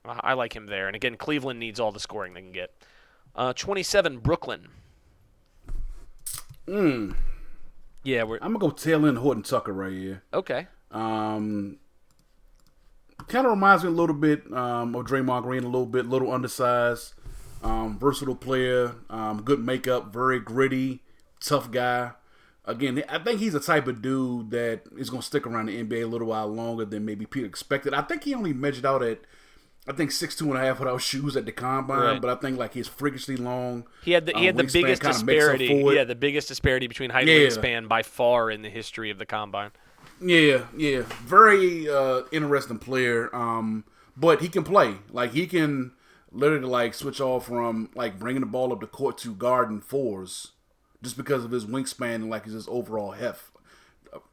[0.05, 0.87] Uh, I like him there.
[0.87, 2.73] And again, Cleveland needs all the scoring they can get.
[3.35, 4.69] Uh, 27 Brooklyn.
[6.71, 7.17] Mm.
[8.05, 10.23] Yeah, we're I'm gonna go Talen Horton Tucker right here.
[10.33, 10.69] okay.
[10.93, 11.79] Um,
[13.29, 16.33] kind of reminds me a little bit um, of Draymond Green, a little bit, little
[16.33, 17.15] undersized,
[17.63, 21.03] um, versatile player, um, good makeup, very gritty,
[21.41, 22.13] tough guy.
[22.65, 25.83] Again, I think he's the type of dude that is going to stick around the
[25.83, 27.95] NBA a little while longer than maybe people expected.
[27.95, 29.21] I think he only measured out at
[29.89, 32.21] I think six two and a half without shoes at the combine, Right.
[32.21, 33.87] but I think like his freakishly long.
[34.05, 35.97] He had the, he um, had the biggest kinda makes up disparity.
[35.97, 37.37] Yeah, the biggest disparity between height Yeah.
[37.47, 39.71] and wingspan by far in the history of the combine.
[40.21, 43.35] Yeah, yeah, very uh, interesting player.
[43.35, 43.85] Um,
[44.17, 44.97] but he can play.
[45.11, 45.93] Like he can
[46.31, 50.53] literally like switch off from like bringing the ball up the court to guarding fours,
[51.03, 53.45] just because of his wingspan and like his overall heft.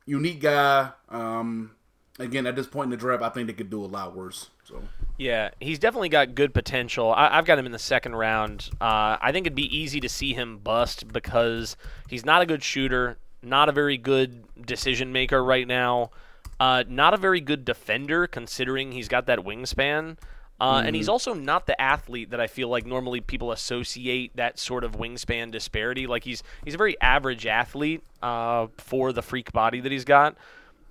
[0.05, 0.89] Unique guy.
[1.09, 1.71] Um,
[2.19, 4.49] again, at this point in the draft, I think they could do a lot worse.
[4.65, 4.83] So
[5.17, 7.11] Yeah, he's definitely got good potential.
[7.11, 8.69] I, I've got him in the second round.
[8.79, 11.75] Uh, I think it'd be easy to see him bust because
[12.07, 16.11] he's not a good shooter, not a very good decision maker right now,
[16.59, 20.17] uh, not a very good defender considering he's got that wingspan.
[20.59, 24.57] Uh, And he's also not the athlete that I feel like normally people associate that
[24.57, 26.07] sort of wingspan disparity.
[26.07, 30.35] Like he's he's a very average athlete uh, for the freak body that he's got.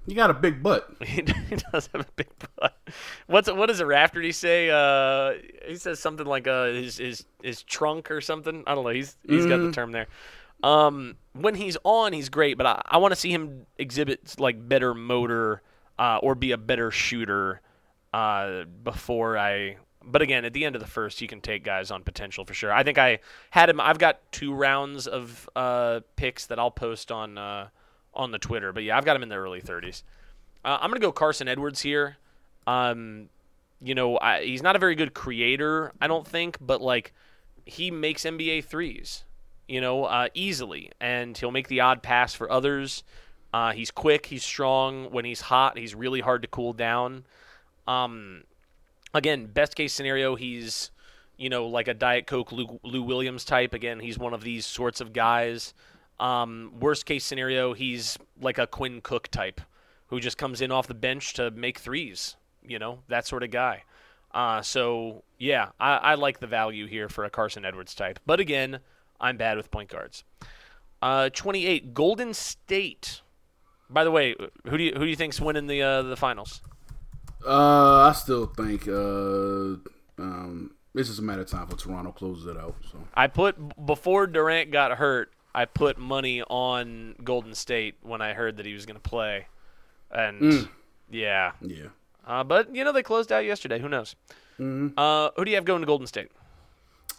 [0.06, 0.88] You got a big butt.
[1.06, 2.28] He does have a big
[2.58, 2.76] butt.
[3.26, 4.70] What's what does a rafter he say?
[4.70, 5.34] Uh,
[5.66, 8.64] he says something like uh, his his his trunk or something.
[8.66, 8.90] I don't know.
[8.90, 10.06] He's he's got the term there.
[10.62, 14.68] Um, when he's on, he's great, but I, I want to see him exhibit like
[14.68, 15.62] better motor
[15.98, 17.60] uh, or be a better shooter
[18.12, 19.76] uh, before I.
[20.02, 22.54] But again, at the end of the first, you can take guys on potential for
[22.54, 22.72] sure.
[22.72, 23.18] I think I
[23.50, 23.80] had him.
[23.80, 27.68] I've got two rounds of uh, picks that I'll post on uh,
[28.16, 28.72] on the Twitter.
[28.72, 30.02] But yeah, I've got him in the early 30s.
[30.64, 32.16] Uh, I'm gonna go Carson Edwards here.
[32.66, 33.28] Um,
[33.80, 37.12] you know, I, he's not a very good creator, I don't think, but like
[37.64, 39.24] he makes NBA threes,
[39.68, 43.04] you know, uh, easily, and he'll make the odd pass for others.
[43.52, 45.10] Uh, he's quick, he's strong.
[45.10, 47.24] When he's hot, he's really hard to cool down.
[47.86, 48.44] Um,
[49.14, 50.90] again, best case scenario, he's
[51.36, 53.74] you know like a Diet Coke Lou, Lou Williams type.
[53.74, 55.74] Again, he's one of these sorts of guys.
[56.18, 59.60] Um, worst case scenario, he's like a Quinn Cook type,
[60.06, 62.36] who just comes in off the bench to make threes.
[62.66, 63.84] You know that sort of guy.
[64.32, 68.18] Uh, so yeah, I, I like the value here for a Carson Edwards type.
[68.26, 68.80] But again,
[69.20, 70.24] I'm bad with point guards.
[71.02, 73.20] Uh, 28, Golden State.
[73.88, 74.34] By the way,
[74.68, 76.60] who do you who do you think's winning the uh, the finals?
[77.46, 79.76] Uh, I still think uh,
[80.18, 82.74] um, it's just a matter of time for Toronto closes it out.
[82.90, 85.32] So I put before Durant got hurt.
[85.56, 89.46] I put money on Golden State when I heard that he was going to play,
[90.10, 90.68] and
[91.10, 91.52] yeah.
[91.62, 91.86] yeah,
[92.26, 93.78] Uh, but you know they closed out yesterday.
[93.80, 94.14] Who knows?
[94.58, 96.30] Uh, who do you have going to Golden State?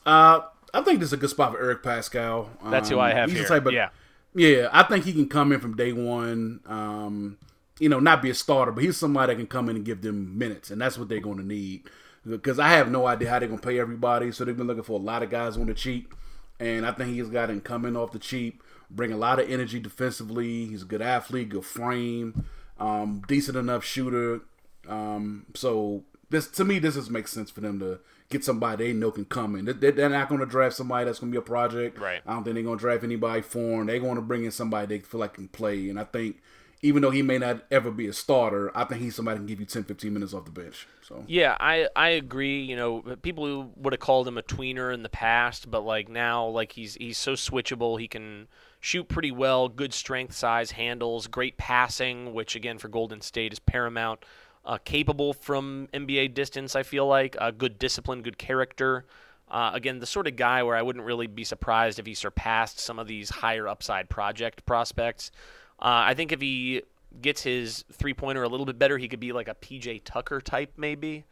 [0.05, 0.41] uh,
[0.73, 2.49] I think this is a good spot for Eric Paschall.
[2.69, 3.47] That's who Um, I have he's the here.
[3.49, 3.89] type of- yeah,
[4.33, 6.59] Yeah, I think he can come in from day one.
[6.67, 7.37] Um,
[7.79, 10.01] you know, not be a starter, but he's somebody that can come in and give
[10.01, 11.83] them minutes, and that's what they're going to need.
[12.27, 14.83] Because I have no idea how they're going to pay everybody, so they've been looking
[14.83, 16.13] for a lot of guys on the cheap,
[16.59, 19.79] and I think he's got him coming off the cheap, bring a lot of energy
[19.79, 20.65] defensively.
[20.65, 22.45] He's a good athlete, good frame,
[22.79, 24.41] um, decent enough shooter.
[24.87, 28.93] Um, so this to me, this just makes sense for them to get somebody they
[28.93, 29.65] know can come in.
[29.65, 31.97] They- They're not going to draft somebody that's going to be a project.
[31.97, 32.21] Right.
[32.25, 33.87] I don't think they're going to draft anybody foreign.
[33.87, 35.89] They're going to bring in somebody they feel like can play.
[35.89, 36.41] And I think
[36.81, 39.47] even though he may not ever be a starter, I think he's somebody that can
[39.47, 40.87] give you 10, 15 minutes off the bench.
[41.01, 41.57] So yeah.
[41.59, 42.61] I I agree.
[42.61, 46.45] You know, people would have called him a tweener in the past, but like now,
[46.47, 47.99] like he's he's so switchable.
[47.99, 48.47] He can
[48.79, 49.69] shoot pretty well.
[49.69, 54.23] Good strength, size, handles, great passing, which again for Golden State is paramount.
[54.63, 57.37] Uh, capable from NBA distance, I feel like.
[57.39, 59.05] Uh, good discipline, good character.
[59.49, 62.79] Uh, again, the sort of guy where I wouldn't really be surprised if he surpassed
[62.79, 65.31] some of these higher upside project prospects.
[65.79, 66.83] Uh, I think if he
[67.21, 70.41] gets his three pointer a little bit better, he could be like a PJ Tucker
[70.41, 71.25] type, maybe.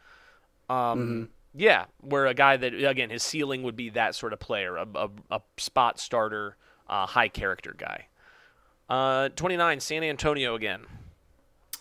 [0.68, 4.76] Um, Yeah, where a guy that again his ceiling would be that sort of player,
[4.76, 6.56] a, a, a spot starter,
[6.88, 8.06] uh, high character guy.
[8.88, 10.84] Uh, 29, San Antonio again.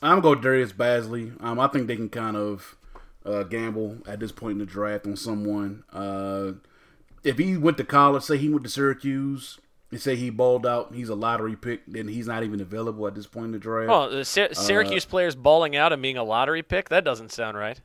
[0.02, 1.42] I'm going to go Darius Bazley.
[1.42, 2.78] Um, I think they can kind of
[3.26, 5.84] uh, gamble at this point in the draft on someone.
[5.92, 6.54] Uh,
[7.24, 9.60] if he went to college, say he went to Syracuse,
[9.96, 13.16] and say he balled out, he's a lottery pick, then he's not even available at
[13.16, 13.90] this point in the draft.
[13.90, 16.90] Oh, the Sy- Syracuse players balling out and being a lottery pick?
[16.90, 17.80] That doesn't sound right.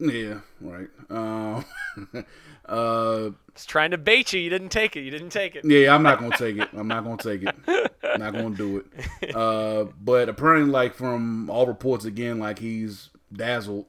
[0.00, 0.88] Yeah, right.
[1.10, 1.64] Um,
[2.68, 4.40] uh, It's trying to bait you.
[4.40, 5.00] You didn't take it.
[5.02, 5.64] You didn't take it.
[5.64, 6.68] yeah, I'm not gonna take it.
[6.76, 7.54] I'm not gonna take it.
[8.02, 8.84] I'm not gonna do
[9.22, 9.34] it.
[9.36, 13.86] Uh, but apparently, like from all reports, again, like he's dazzled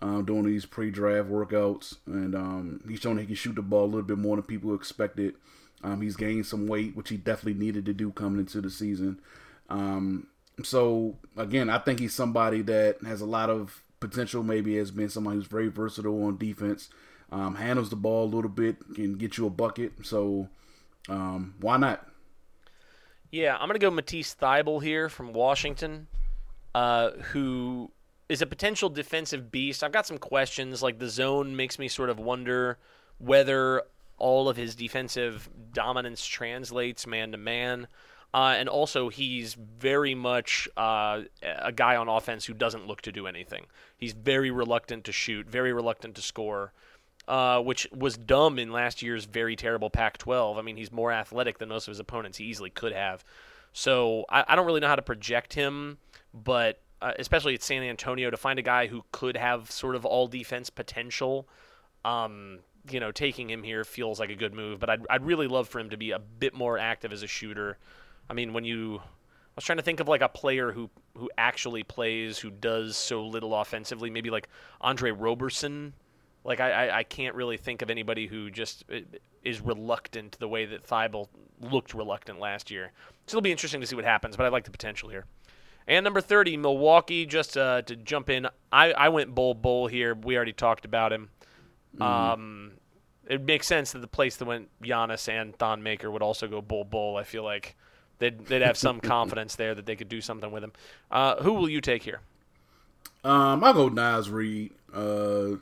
[0.00, 3.86] um, doing these pre-draft workouts, and um, he's shown he can shoot the ball a
[3.86, 5.34] little bit more than people expected.
[5.82, 9.20] Um, he's gained some weight, which he definitely needed to do coming into the season.
[9.68, 10.28] Um,
[10.62, 14.42] so again, I think he's somebody that has a lot of potential.
[14.42, 16.88] Maybe has been somebody who's very versatile on defense,
[17.30, 19.92] um, handles the ball a little bit, can get you a bucket.
[20.02, 20.48] So
[21.08, 22.06] um, why not?
[23.30, 26.06] Yeah, I'm gonna go Matisse Thybulle here from Washington,
[26.74, 27.90] uh, who
[28.28, 29.82] is a potential defensive beast.
[29.82, 30.82] I've got some questions.
[30.82, 32.78] Like the zone makes me sort of wonder
[33.18, 33.82] whether
[34.18, 37.88] all of his defensive dominance translates man to man.
[38.34, 43.12] Uh, and also, he's very much uh, a guy on offense who doesn't look to
[43.12, 43.66] do anything.
[43.98, 46.72] He's very reluctant to shoot, very reluctant to score,
[47.28, 50.56] uh, which was dumb in last year's very terrible Pac 12.
[50.56, 52.38] I mean, he's more athletic than most of his opponents.
[52.38, 53.22] He easily could have.
[53.74, 55.98] So I, I don't really know how to project him,
[56.32, 60.06] but uh, especially at San Antonio, to find a guy who could have sort of
[60.06, 61.48] all defense potential.
[62.04, 62.60] Um,
[62.90, 65.68] you know, taking him here feels like a good move, but I'd, I'd really love
[65.68, 67.78] for him to be a bit more active as a shooter.
[68.28, 71.30] I mean, when you, I was trying to think of like a player who who
[71.36, 74.48] actually plays, who does so little offensively, maybe like
[74.80, 75.92] Andre Roberson.
[76.44, 79.00] Like I, I, I can't really think of anybody who just uh,
[79.44, 81.28] is reluctant the way that Thybulle
[81.60, 82.92] looked reluctant last year.
[83.26, 85.26] So it'll be interesting to see what happens, but I like the potential here.
[85.86, 90.14] And number 30, Milwaukee, just uh, to jump in, I, I went Bol Bol here.
[90.14, 91.30] We already talked about him.
[91.96, 92.02] Mm-hmm.
[92.02, 92.72] Um,
[93.28, 96.60] it makes sense that the place that went Giannis and Thon Maker would also go
[96.60, 97.16] Bol Bol.
[97.16, 97.76] I feel like
[98.18, 100.72] they'd, they'd have some confidence there that they could do something with him.
[101.10, 102.20] Uh, who will you take here?
[103.24, 104.72] Um, I'll go Naz Reid.
[104.92, 105.56] Uh,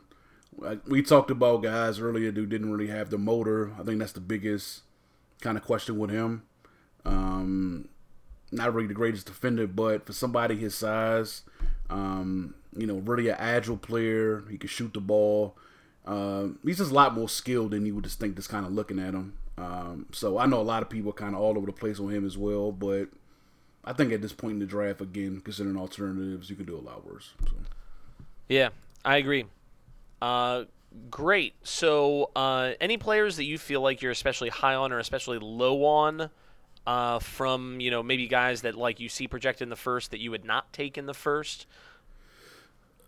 [0.87, 3.73] we talked about guys earlier who didn't really have the motor.
[3.79, 4.83] I think that's the biggest
[5.41, 6.43] kind of question with him.
[7.05, 7.89] Um,
[8.53, 11.43] not really the greatest defender, but for somebody his size,
[11.89, 14.45] um, you know, really an agile player.
[14.51, 15.57] He can shoot the ball.
[16.07, 18.73] Uh, he's just a lot more skilled than you would just think just kind of
[18.73, 19.35] looking at him.
[19.59, 22.09] Um, so I know a lot of people kind of all over the place on
[22.09, 23.09] him as well, but
[23.85, 26.81] I think at this point in the draft, again, considering alternatives, you can do a
[26.81, 27.35] lot worse.
[27.45, 27.53] So.
[28.49, 28.71] Yeah,
[29.05, 29.45] I agree.
[30.21, 30.65] Uh,
[31.11, 31.55] great.
[31.63, 35.85] So, uh, any players that you feel like you're especially high on or especially low
[35.85, 36.31] on
[36.87, 40.21] uh, from you know maybe guys that like you see projected in the first that
[40.21, 41.67] you would not take in the first?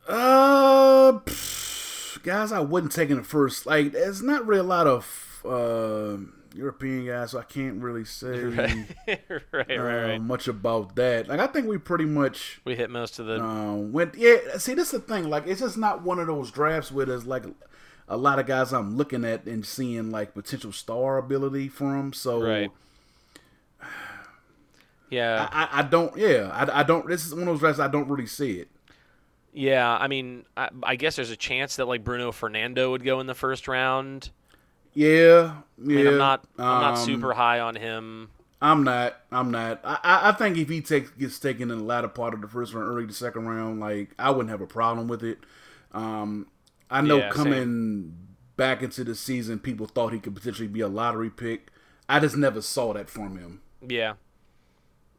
[0.09, 1.82] Uh, pff,
[2.23, 3.67] guys, I wouldn't take in the first.
[3.67, 6.19] Like, there's not really a lot of uh,
[6.55, 8.29] European guys, so I can't really say
[9.09, 9.21] right,
[9.53, 11.29] right, uh, right, much about that.
[11.29, 14.15] Like, I think we pretty much we hit most of the uh, went.
[14.17, 15.29] Yeah, see, this is the thing.
[15.29, 17.45] Like, it's just not one of those drafts where there's like
[18.09, 22.13] a lot of guys I'm looking at and seeing like potential star ability from.
[22.13, 22.43] So.
[22.43, 22.71] Right
[25.11, 26.17] yeah, I, I don't.
[26.17, 27.07] Yeah, I, I don't.
[27.09, 28.69] This is one of those drafts I don't really see it.
[29.53, 33.21] Yeah, I mean, I, I, guess there's a chance that like Bruno Fernando would go
[33.21, 34.31] in the first round.
[34.95, 35.53] Yeah, yeah.
[35.79, 36.45] I mean, I'm not.
[36.59, 38.31] I'm um, not super high on him.
[38.63, 39.17] I'm not.
[39.31, 39.81] I'm not.
[39.85, 42.73] I, I think if he takes gets taken in the latter part of the first
[42.73, 45.39] round, early the second round, like I wouldn't have a problem with it.
[45.93, 46.47] Um,
[46.91, 48.17] I know yeah, coming same.
[48.57, 51.69] back into the season, people thought he could potentially be a lottery pick.
[52.09, 53.63] I just never saw that from him.
[53.87, 54.15] Yeah,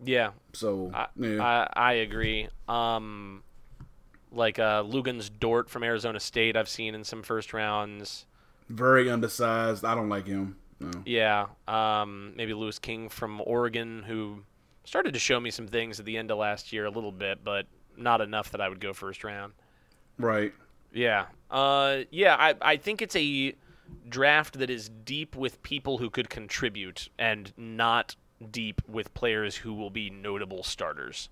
[0.04, 0.32] yeah.
[0.54, 1.44] So I, yeah.
[1.44, 2.48] I, I agree.
[2.68, 3.44] Um,
[4.34, 8.26] like uh, Luguentz Dort from Arizona State, I've seen in some first rounds.
[8.70, 9.86] Very undersized.
[9.86, 10.58] I don't like him.
[10.80, 10.92] No.
[11.06, 11.48] Yeah.
[11.68, 14.44] Um, maybe Louis King from Oregon, who
[14.84, 17.44] started to show me some things at the end of last year a little bit,
[17.44, 19.54] but not enough that I would go first round.
[20.18, 20.54] Right.
[20.92, 21.26] Yeah.
[21.50, 22.36] Uh, yeah.
[22.38, 23.56] I I think it's a
[24.10, 28.16] draft that is deep with people who could contribute and not
[28.52, 31.30] deep with players who will be notable starters.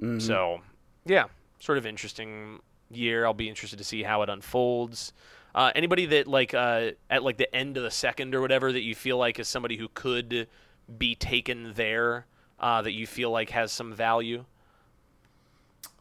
[0.00, 0.18] Mm-hmm.
[0.18, 0.60] So,
[1.04, 1.24] yeah,
[1.58, 2.60] sort of interesting
[2.90, 3.24] year.
[3.26, 5.12] I'll be interested to see how it unfolds.
[5.54, 8.82] Uh, anybody that like uh, at like the end of the second or whatever that
[8.82, 10.48] you feel like is somebody who could
[10.98, 12.26] be taken there
[12.60, 14.44] uh, that you feel like has some value.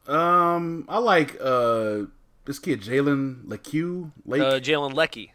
[0.08, 2.04] Um, I like uh
[2.46, 3.74] this kid Jalen Lecque.
[4.26, 4.42] Lake.
[4.42, 5.32] Uh, Jalen Lecque.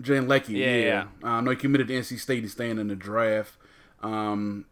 [0.00, 0.48] Jalen Lecque.
[0.48, 0.84] Yeah, yeah.
[0.84, 1.04] yeah.
[1.22, 2.42] Uh, I know he committed to NC State.
[2.42, 3.54] He's staying in the draft.
[4.02, 4.64] Um,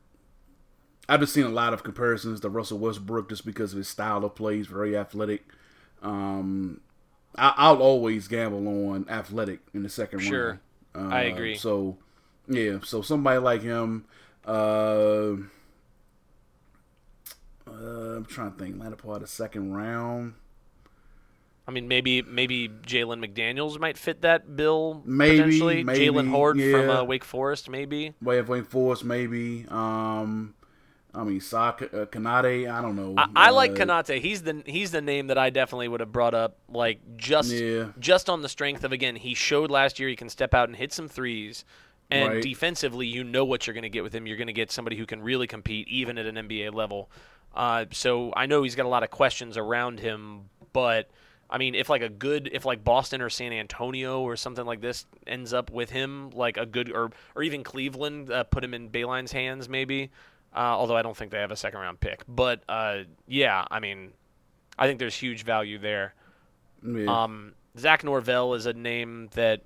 [1.09, 4.25] I've just seen a lot of comparisons to Russell Westbrook just because of his style
[4.25, 4.57] of play.
[4.57, 5.47] He's very athletic.
[6.03, 6.81] Um,
[7.35, 10.61] I, will always gamble on athletic in the second sure.
[10.95, 11.13] round.
[11.13, 11.57] Uh, I agree.
[11.57, 11.97] So,
[12.49, 14.05] yeah, so somebody like him.
[14.47, 15.37] Uh,
[17.67, 18.81] uh, I'm trying to think.
[18.81, 20.35] Latter part of the second round.
[21.67, 25.85] I mean, maybe maybe Jalen McDaniels might fit that bill maybe, potentially.
[25.85, 26.73] Maybe, Jaylen Hoard yeah.
[26.73, 28.15] from uh, Wake Forest, maybe.
[28.23, 29.67] Way of Wake Forest, maybe.
[29.69, 30.55] Um,
[31.19, 32.71] I mean, Sa uh, Konate.
[32.71, 33.15] I don't know.
[33.19, 34.21] I, I uh, like Konate.
[34.21, 36.59] He's the he's the name that I definitely would have brought up.
[36.69, 37.89] Like just yeah.
[37.99, 40.77] just on the strength of again, he showed last year he can step out and
[40.77, 41.65] hit some threes.
[42.11, 42.43] And right.
[42.43, 44.27] defensively, you know what you're going to get with him.
[44.27, 47.11] You're going to get somebody who can really compete, even at an NBA level.
[47.55, 51.11] Uh, so I know he's got a lot of questions around him, but
[51.51, 54.81] I mean, if like a good, if like Boston or San Antonio or something like
[54.81, 58.73] this ends up with him, like a good, or or even Cleveland, uh, put him
[58.73, 60.11] in Beilein's hands, maybe.
[60.55, 63.81] Uh, although I don't think they have a second round pick, but uh, yeah, I
[63.81, 64.13] mean,
[64.79, 66.15] I think there's huge value there.
[66.83, 67.25] Yeah.
[67.25, 69.63] Um, Zach Norvell is a name that,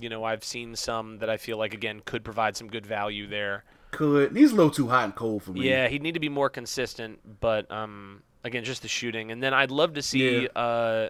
[0.00, 3.26] you know, I've seen some that I feel like again could provide some good value
[3.26, 3.64] there.
[3.90, 5.68] Could he's a little too hot and cold for me.
[5.68, 9.54] Yeah, he'd need to be more consistent, but um, again, just the shooting, and then
[9.54, 10.42] I'd love to see.
[10.42, 10.48] Yeah.
[10.48, 11.08] Uh,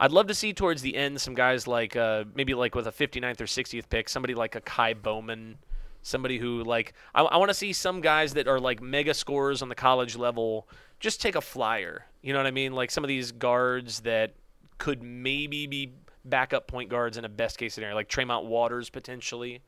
[0.00, 2.92] I'd love to see towards the end some guys like uh, maybe like with a
[2.92, 5.58] 59th or 60th pick, somebody like a Ky Bowman,
[6.02, 9.62] somebody who like I, I want to see some guys that are like mega scorers
[9.62, 10.68] on the college level
[11.00, 12.04] just take a flyer.
[12.22, 12.72] You know what I mean?
[12.72, 14.34] Like some of these guards that
[14.78, 15.92] could maybe be
[16.24, 19.60] backup point guards in a best case scenario, like Tremont Waters potentially.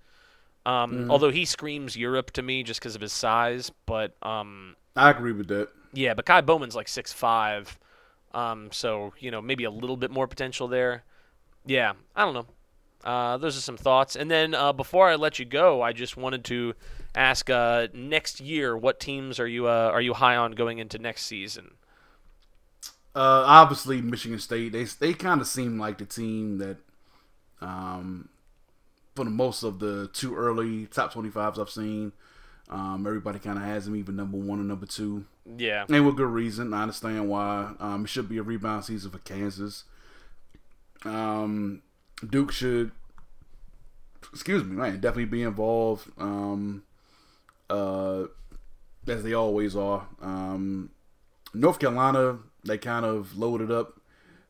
[0.66, 5.10] Um, Although he screams Europe to me just because of his size, but um, I
[5.10, 5.68] agree with that.
[5.94, 7.78] yeah, but Ky Bowman's like six five,
[8.34, 11.02] um, so you know maybe a little bit more potential there.
[11.64, 12.46] Yeah, I don't know.
[13.04, 14.16] Uh, those are some thoughts.
[14.16, 16.74] And then uh, before I let you go, I just wanted to
[17.14, 20.98] ask: uh, next year, what teams are you uh, are you high on going into
[20.98, 21.72] next season?
[23.14, 24.72] Uh, obviously, Michigan State.
[24.72, 26.76] They they kind of seem like the team that,
[27.60, 28.28] um,
[29.16, 32.12] for the most of the two early top twenty fives I've seen,
[32.68, 35.24] um, everybody kind of has them even number one and number two,
[35.58, 36.72] Yeah, and with good reason.
[36.72, 37.72] I understand why.
[37.80, 39.84] Um, it should be a rebound season for Kansas.
[41.04, 41.82] Um,
[42.28, 42.92] Duke should,
[44.32, 46.10] excuse me, man, definitely be involved.
[46.18, 46.82] Um,
[47.68, 48.24] uh,
[49.06, 50.06] as they always are.
[50.20, 50.90] Um,
[51.54, 54.00] North Carolina, they kind of loaded up.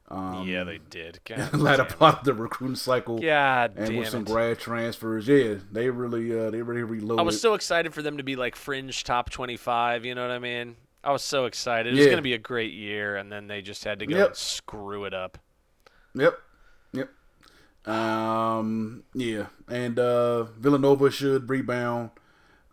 [0.09, 1.21] Um, yeah, they did.
[1.25, 4.27] God latter part of the recruiting cycle, God and damn with some it.
[4.27, 7.21] grad transfers, yeah, they really, uh, they really reloaded.
[7.21, 10.33] I was so excited for them to be like fringe top 25, you know what
[10.33, 10.75] I mean?
[11.05, 11.95] I was so excited.
[11.95, 14.17] It was going to be a great year, and then they just had to go
[14.17, 14.37] Yep.
[14.37, 15.39] screw it up.
[16.15, 16.39] Yep.
[17.86, 19.05] Um.
[19.15, 19.47] Yeah.
[19.69, 22.11] And uh, Villanova should rebound.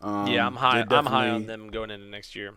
[0.01, 0.85] Um, yeah, I'm high.
[0.89, 2.53] I'm high on them going into next year.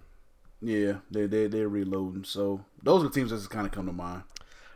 [0.60, 2.24] Yeah, they they they're reloading.
[2.24, 4.24] So those are the teams that's kind of come to mind.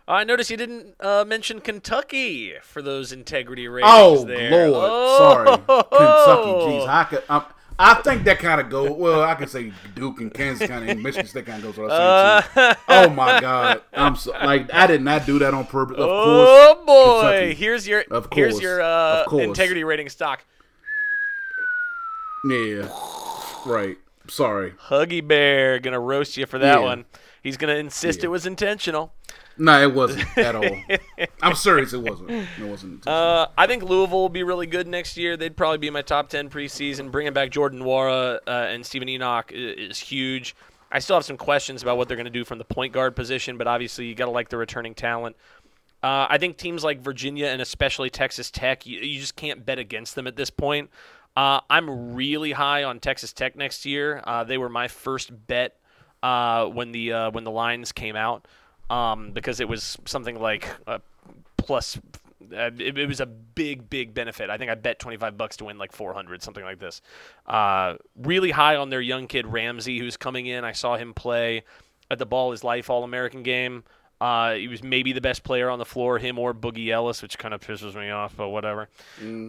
[0.07, 3.91] I noticed you didn't uh, mention Kentucky for those integrity ratings.
[3.93, 4.69] Oh there.
[4.71, 5.19] Lord, Oh!
[5.19, 6.51] sorry, Kentucky.
[6.71, 7.23] Jeez, I could.
[7.29, 7.45] I,
[7.79, 8.93] I think that kind of go.
[8.93, 11.91] Well, I can say Duke and Kansas kind of Michigan State kind of goes what
[11.91, 12.61] I say too.
[12.61, 15.97] Uh, Oh my God, I'm so like I did not do that on purpose.
[15.97, 17.21] Of course, oh boy!
[17.23, 17.55] Kentucky.
[17.55, 19.45] Here's your Of course, here's your uh, Of course.
[19.45, 20.45] integrity rating stock.
[22.49, 22.89] yeah,
[23.67, 23.97] right.
[24.29, 24.73] Sorry.
[24.89, 26.85] Huggy Bear gonna roast you for that Yeah.
[26.85, 27.05] one.
[27.43, 28.27] He's gonna insist Yeah.
[28.27, 29.13] it was intentional.
[29.57, 30.77] No, it wasn't at all.
[31.43, 31.93] I'm serious.
[31.93, 32.31] It wasn't.
[32.31, 33.07] It wasn't.
[33.07, 35.37] Uh, I think Louisville will be really good next year.
[35.37, 37.11] They'd probably be my top ten preseason.
[37.11, 40.57] Bringing back Jordan Nwora uh, and Steven Enoch is, is huge.
[40.91, 43.17] I still have some questions about what they're going to do from the point guard
[43.17, 45.37] position, but obviously you got to like the returning talent.
[46.03, 49.79] Uh, I think teams like Virginia and especially Texas Tech, you, you just can't bet
[49.79, 50.91] against them at this point.
[51.37, 54.23] Uh, I'm really high on Texas Tech next year.
[54.25, 55.77] Uh, they were my first bet
[56.23, 58.47] uh, when the when the lines came out
[58.91, 61.01] um, because it was something like a
[61.57, 61.99] plus.
[62.53, 64.51] Uh, it, it was a big, big benefit.
[64.51, 67.01] I think I bet 25 bucks to win like 400, something like this.
[67.47, 70.63] Uh, really high on their young kid Ramsey, who's coming in.
[70.63, 71.65] I saw him play
[72.11, 73.85] at the Ball Is Life All American game.
[74.21, 77.37] Uh, he was maybe the best player on the floor, him or Boogie Ellis, which
[77.39, 78.89] kind of pisses me off, but whatever.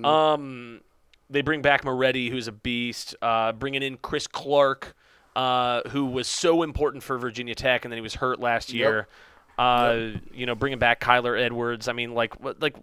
[0.05, 0.81] Um,
[1.29, 3.15] they bring back Moretti, who's a beast.
[3.21, 4.95] Uh, bringing in Chris Clarke,
[5.35, 9.07] uh, who was so important for Virginia Tech, and then he was hurt last year.
[9.57, 11.87] Uh, You know, bringing back Kyler Edwards.
[11.87, 12.75] I mean, like, what, like,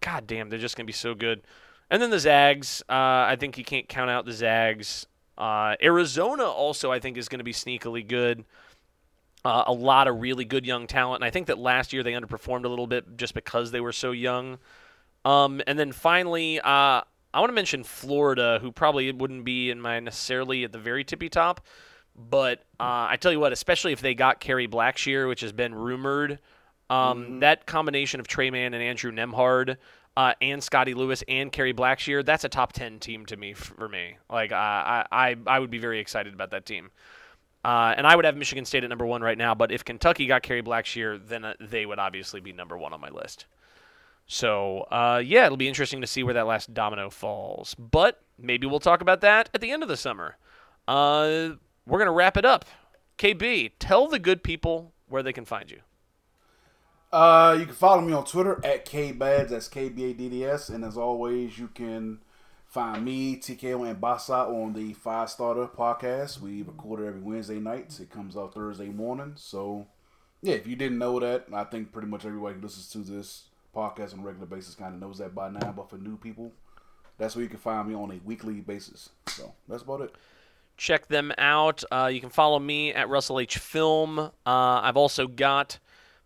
[0.00, 1.42] god damn, they're just gonna be so good.
[1.90, 2.82] And then the Zags.
[2.88, 2.92] Uh,
[3.28, 5.06] I think you can't count out the Zags.
[5.36, 8.44] Uh, Arizona also, I think, is going to be sneakily good.
[9.42, 12.12] Uh, a lot of really good young talent, and I think that last year they
[12.12, 14.58] underperformed a little bit just because they were so young.
[15.24, 17.00] Um, and then finally, uh,
[17.32, 21.04] I want to mention Florida, who probably wouldn't be in my necessarily at the very
[21.04, 21.62] tippy top,
[22.28, 25.74] but uh, I tell you what, especially if they got Kerry Blackshear, which has been
[25.74, 26.38] rumored,
[26.90, 29.76] um, that combination of Tre Mann and Andrew Nembhard.
[30.16, 33.88] Uh, and Scottie Lewis and Kerry Blackshear, that's a top ten team to me for
[33.88, 34.18] me.
[34.28, 36.90] Like uh, I, I, I would be very excited about that team.
[37.64, 40.26] Uh, and I would have Michigan State at number one right now, but if Kentucky
[40.26, 43.46] got Kerry Blackshear, then uh, they would obviously be number one on my list.
[44.26, 47.74] So, uh, yeah, it'll be interesting to see where that last domino falls.
[47.74, 50.36] But maybe we'll talk about that at the end of the summer.
[51.90, 52.66] We're going to wrap it up.
[53.18, 55.80] KB, tell the good people where they can find you.
[57.12, 59.48] Uh, you can follow me on Twitter at kbadds.
[59.48, 60.68] That's k b a d d s.
[60.68, 62.20] And as always, you can
[62.64, 66.40] find me TKO and Basa on the Five Starter podcast.
[66.40, 67.98] We record it every Wednesday nights.
[67.98, 69.32] It comes out Thursday morning.
[69.34, 69.88] So,
[70.42, 73.46] yeah, if you didn't know that, I think pretty much everybody who listens to this
[73.74, 75.72] podcast on a regular basis kind of knows that by now.
[75.76, 76.52] But for new people,
[77.18, 79.08] that's where you can find me on a weekly basis.
[79.26, 80.14] So that's about it.
[80.80, 81.84] Check them out.
[81.92, 84.18] Uh, you can follow me at Russell H Film.
[84.18, 85.78] Uh, I've also got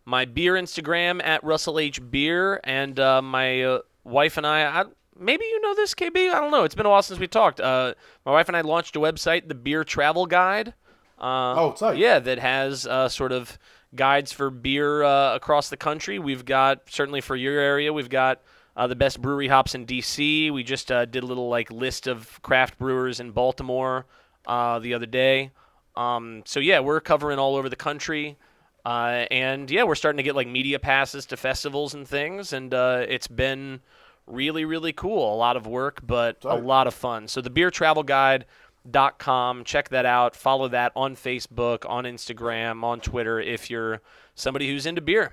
[0.04, 4.84] my beer Instagram at Russell H Beer, and uh, my uh, wife and I, I.
[5.18, 6.32] Maybe you know this, KB.
[6.32, 6.64] I don't know.
[6.64, 7.60] It's been a while since we talked.
[7.60, 7.94] Uh,
[8.24, 10.74] my wife and I launched a website, the Beer Travel Guide.
[11.20, 11.98] Uh, Oh, tight.
[11.98, 13.58] Yeah, that has uh, sort of
[13.94, 16.18] guides for beer uh, across the country.
[16.18, 18.40] We've got certainly for your area, we've got
[18.76, 20.52] uh, the best brewery hops in DC.
[20.52, 24.06] We just uh, did a little like list of craft brewers in Baltimore
[24.46, 25.50] uh, the other day.
[25.96, 28.36] Um, so yeah, we're covering all over the country,
[28.84, 32.74] uh, and yeah, we're starting to get like media passes to festivals and things, and
[32.74, 33.80] uh, it's been
[34.26, 35.34] really really cool.
[35.34, 37.28] A lot of work, but a lot of fun.
[37.28, 38.46] So the beer travel guide
[38.90, 40.36] dot com check that out.
[40.36, 44.02] Follow that on facebook on instagram on twitter if you're
[44.34, 45.32] somebody who's into beer.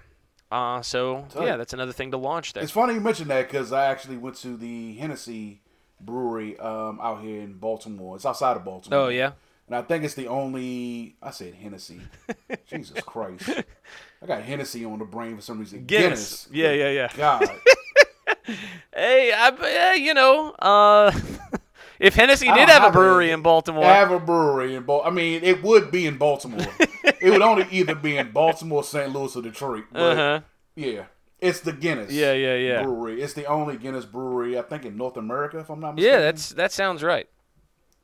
[0.50, 2.64] Uh, so yeah that's another thing to launch there.
[2.64, 5.62] It's funny you mentioned that because I actually went to the Hennessy
[6.06, 8.16] Brewery um, out here in Baltimore.
[8.16, 9.00] It's outside of Baltimore.
[9.00, 9.32] oh yeah
[9.68, 11.16] And I think it's the only.
[11.22, 12.02] I said Hennessy.
[12.68, 13.50] Jesus Christ.
[14.22, 15.86] I got Hennessy on the brain for some reason.
[15.86, 16.48] Guinness.
[16.52, 17.10] Yeah, yeah, yeah.
[17.16, 17.50] God.
[18.94, 21.12] hey I, eh, you know uh,
[22.00, 25.12] if hennessy did have a brewery in baltimore have a brewery in Baltimore.
[25.12, 26.66] I mean, it would be in Baltimore.
[26.80, 29.14] it would only either be in Baltimore, St.
[29.14, 29.86] Louis, or Detroit.
[29.92, 30.42] But uh-huh
[30.76, 31.06] yeah,
[31.42, 32.12] it's the Guinness.
[32.12, 33.22] yeah yeah yeah Brewery.
[33.22, 36.14] It's the only Guinness brewery I think in North America, if I'm not mistaken.
[36.20, 37.28] yeah that's that sounds right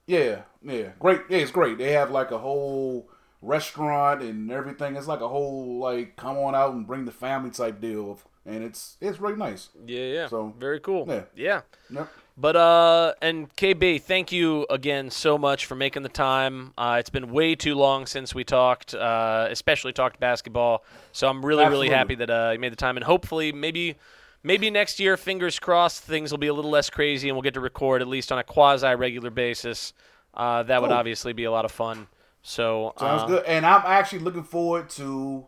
[0.08, 1.22] Yeah, yeah, great.
[1.30, 1.78] Yeah, it's great.
[1.78, 3.10] They have like a whole
[3.42, 4.96] restaurant and everything.
[4.96, 8.64] It's like a whole like come on out and bring the family type deal, and
[8.64, 9.70] it's it's really nice.
[9.86, 11.24] yeah yeah So, very cool yeah.
[11.36, 12.08] yeah Yep.
[12.40, 16.72] But uh, and KB, thank you again so much for making the time.
[16.78, 20.84] Uh, it's been way too long since we talked, uh, especially talked basketball.
[21.14, 23.96] So I'm really, really happy that uh, you made the time, and hopefully, maybe,
[24.44, 27.56] maybe next year, fingers crossed, things will be a little less crazy, and we'll get
[27.56, 29.94] to record at least on a quasi regular basis.
[30.36, 32.06] Uh, that would obviously be a lot of fun.
[32.44, 33.46] So Sounds uh, good.
[33.46, 35.48] And I'm actually looking forward to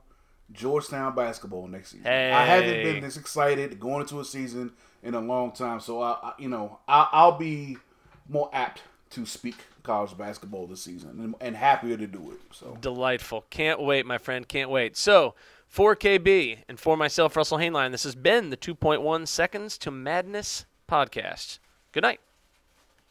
[0.52, 2.08] Georgetown basketball next season.
[2.08, 4.72] I haven't been this excited going into a season
[5.04, 5.80] in a long time.
[5.80, 7.78] So I, I you know, I, I'll be
[8.28, 8.82] more apt
[9.12, 12.40] to speak college basketball this season, and, and happier to do it.
[12.56, 13.46] So Delightful.
[13.50, 14.48] Can't wait, my friend.
[14.48, 14.96] Can't wait.
[14.96, 15.34] So,
[15.68, 20.66] for KB and for myself, Russell Hainline, this has been the 2.1 Seconds to Madness
[20.88, 21.60] podcast.
[21.92, 22.20] Good night.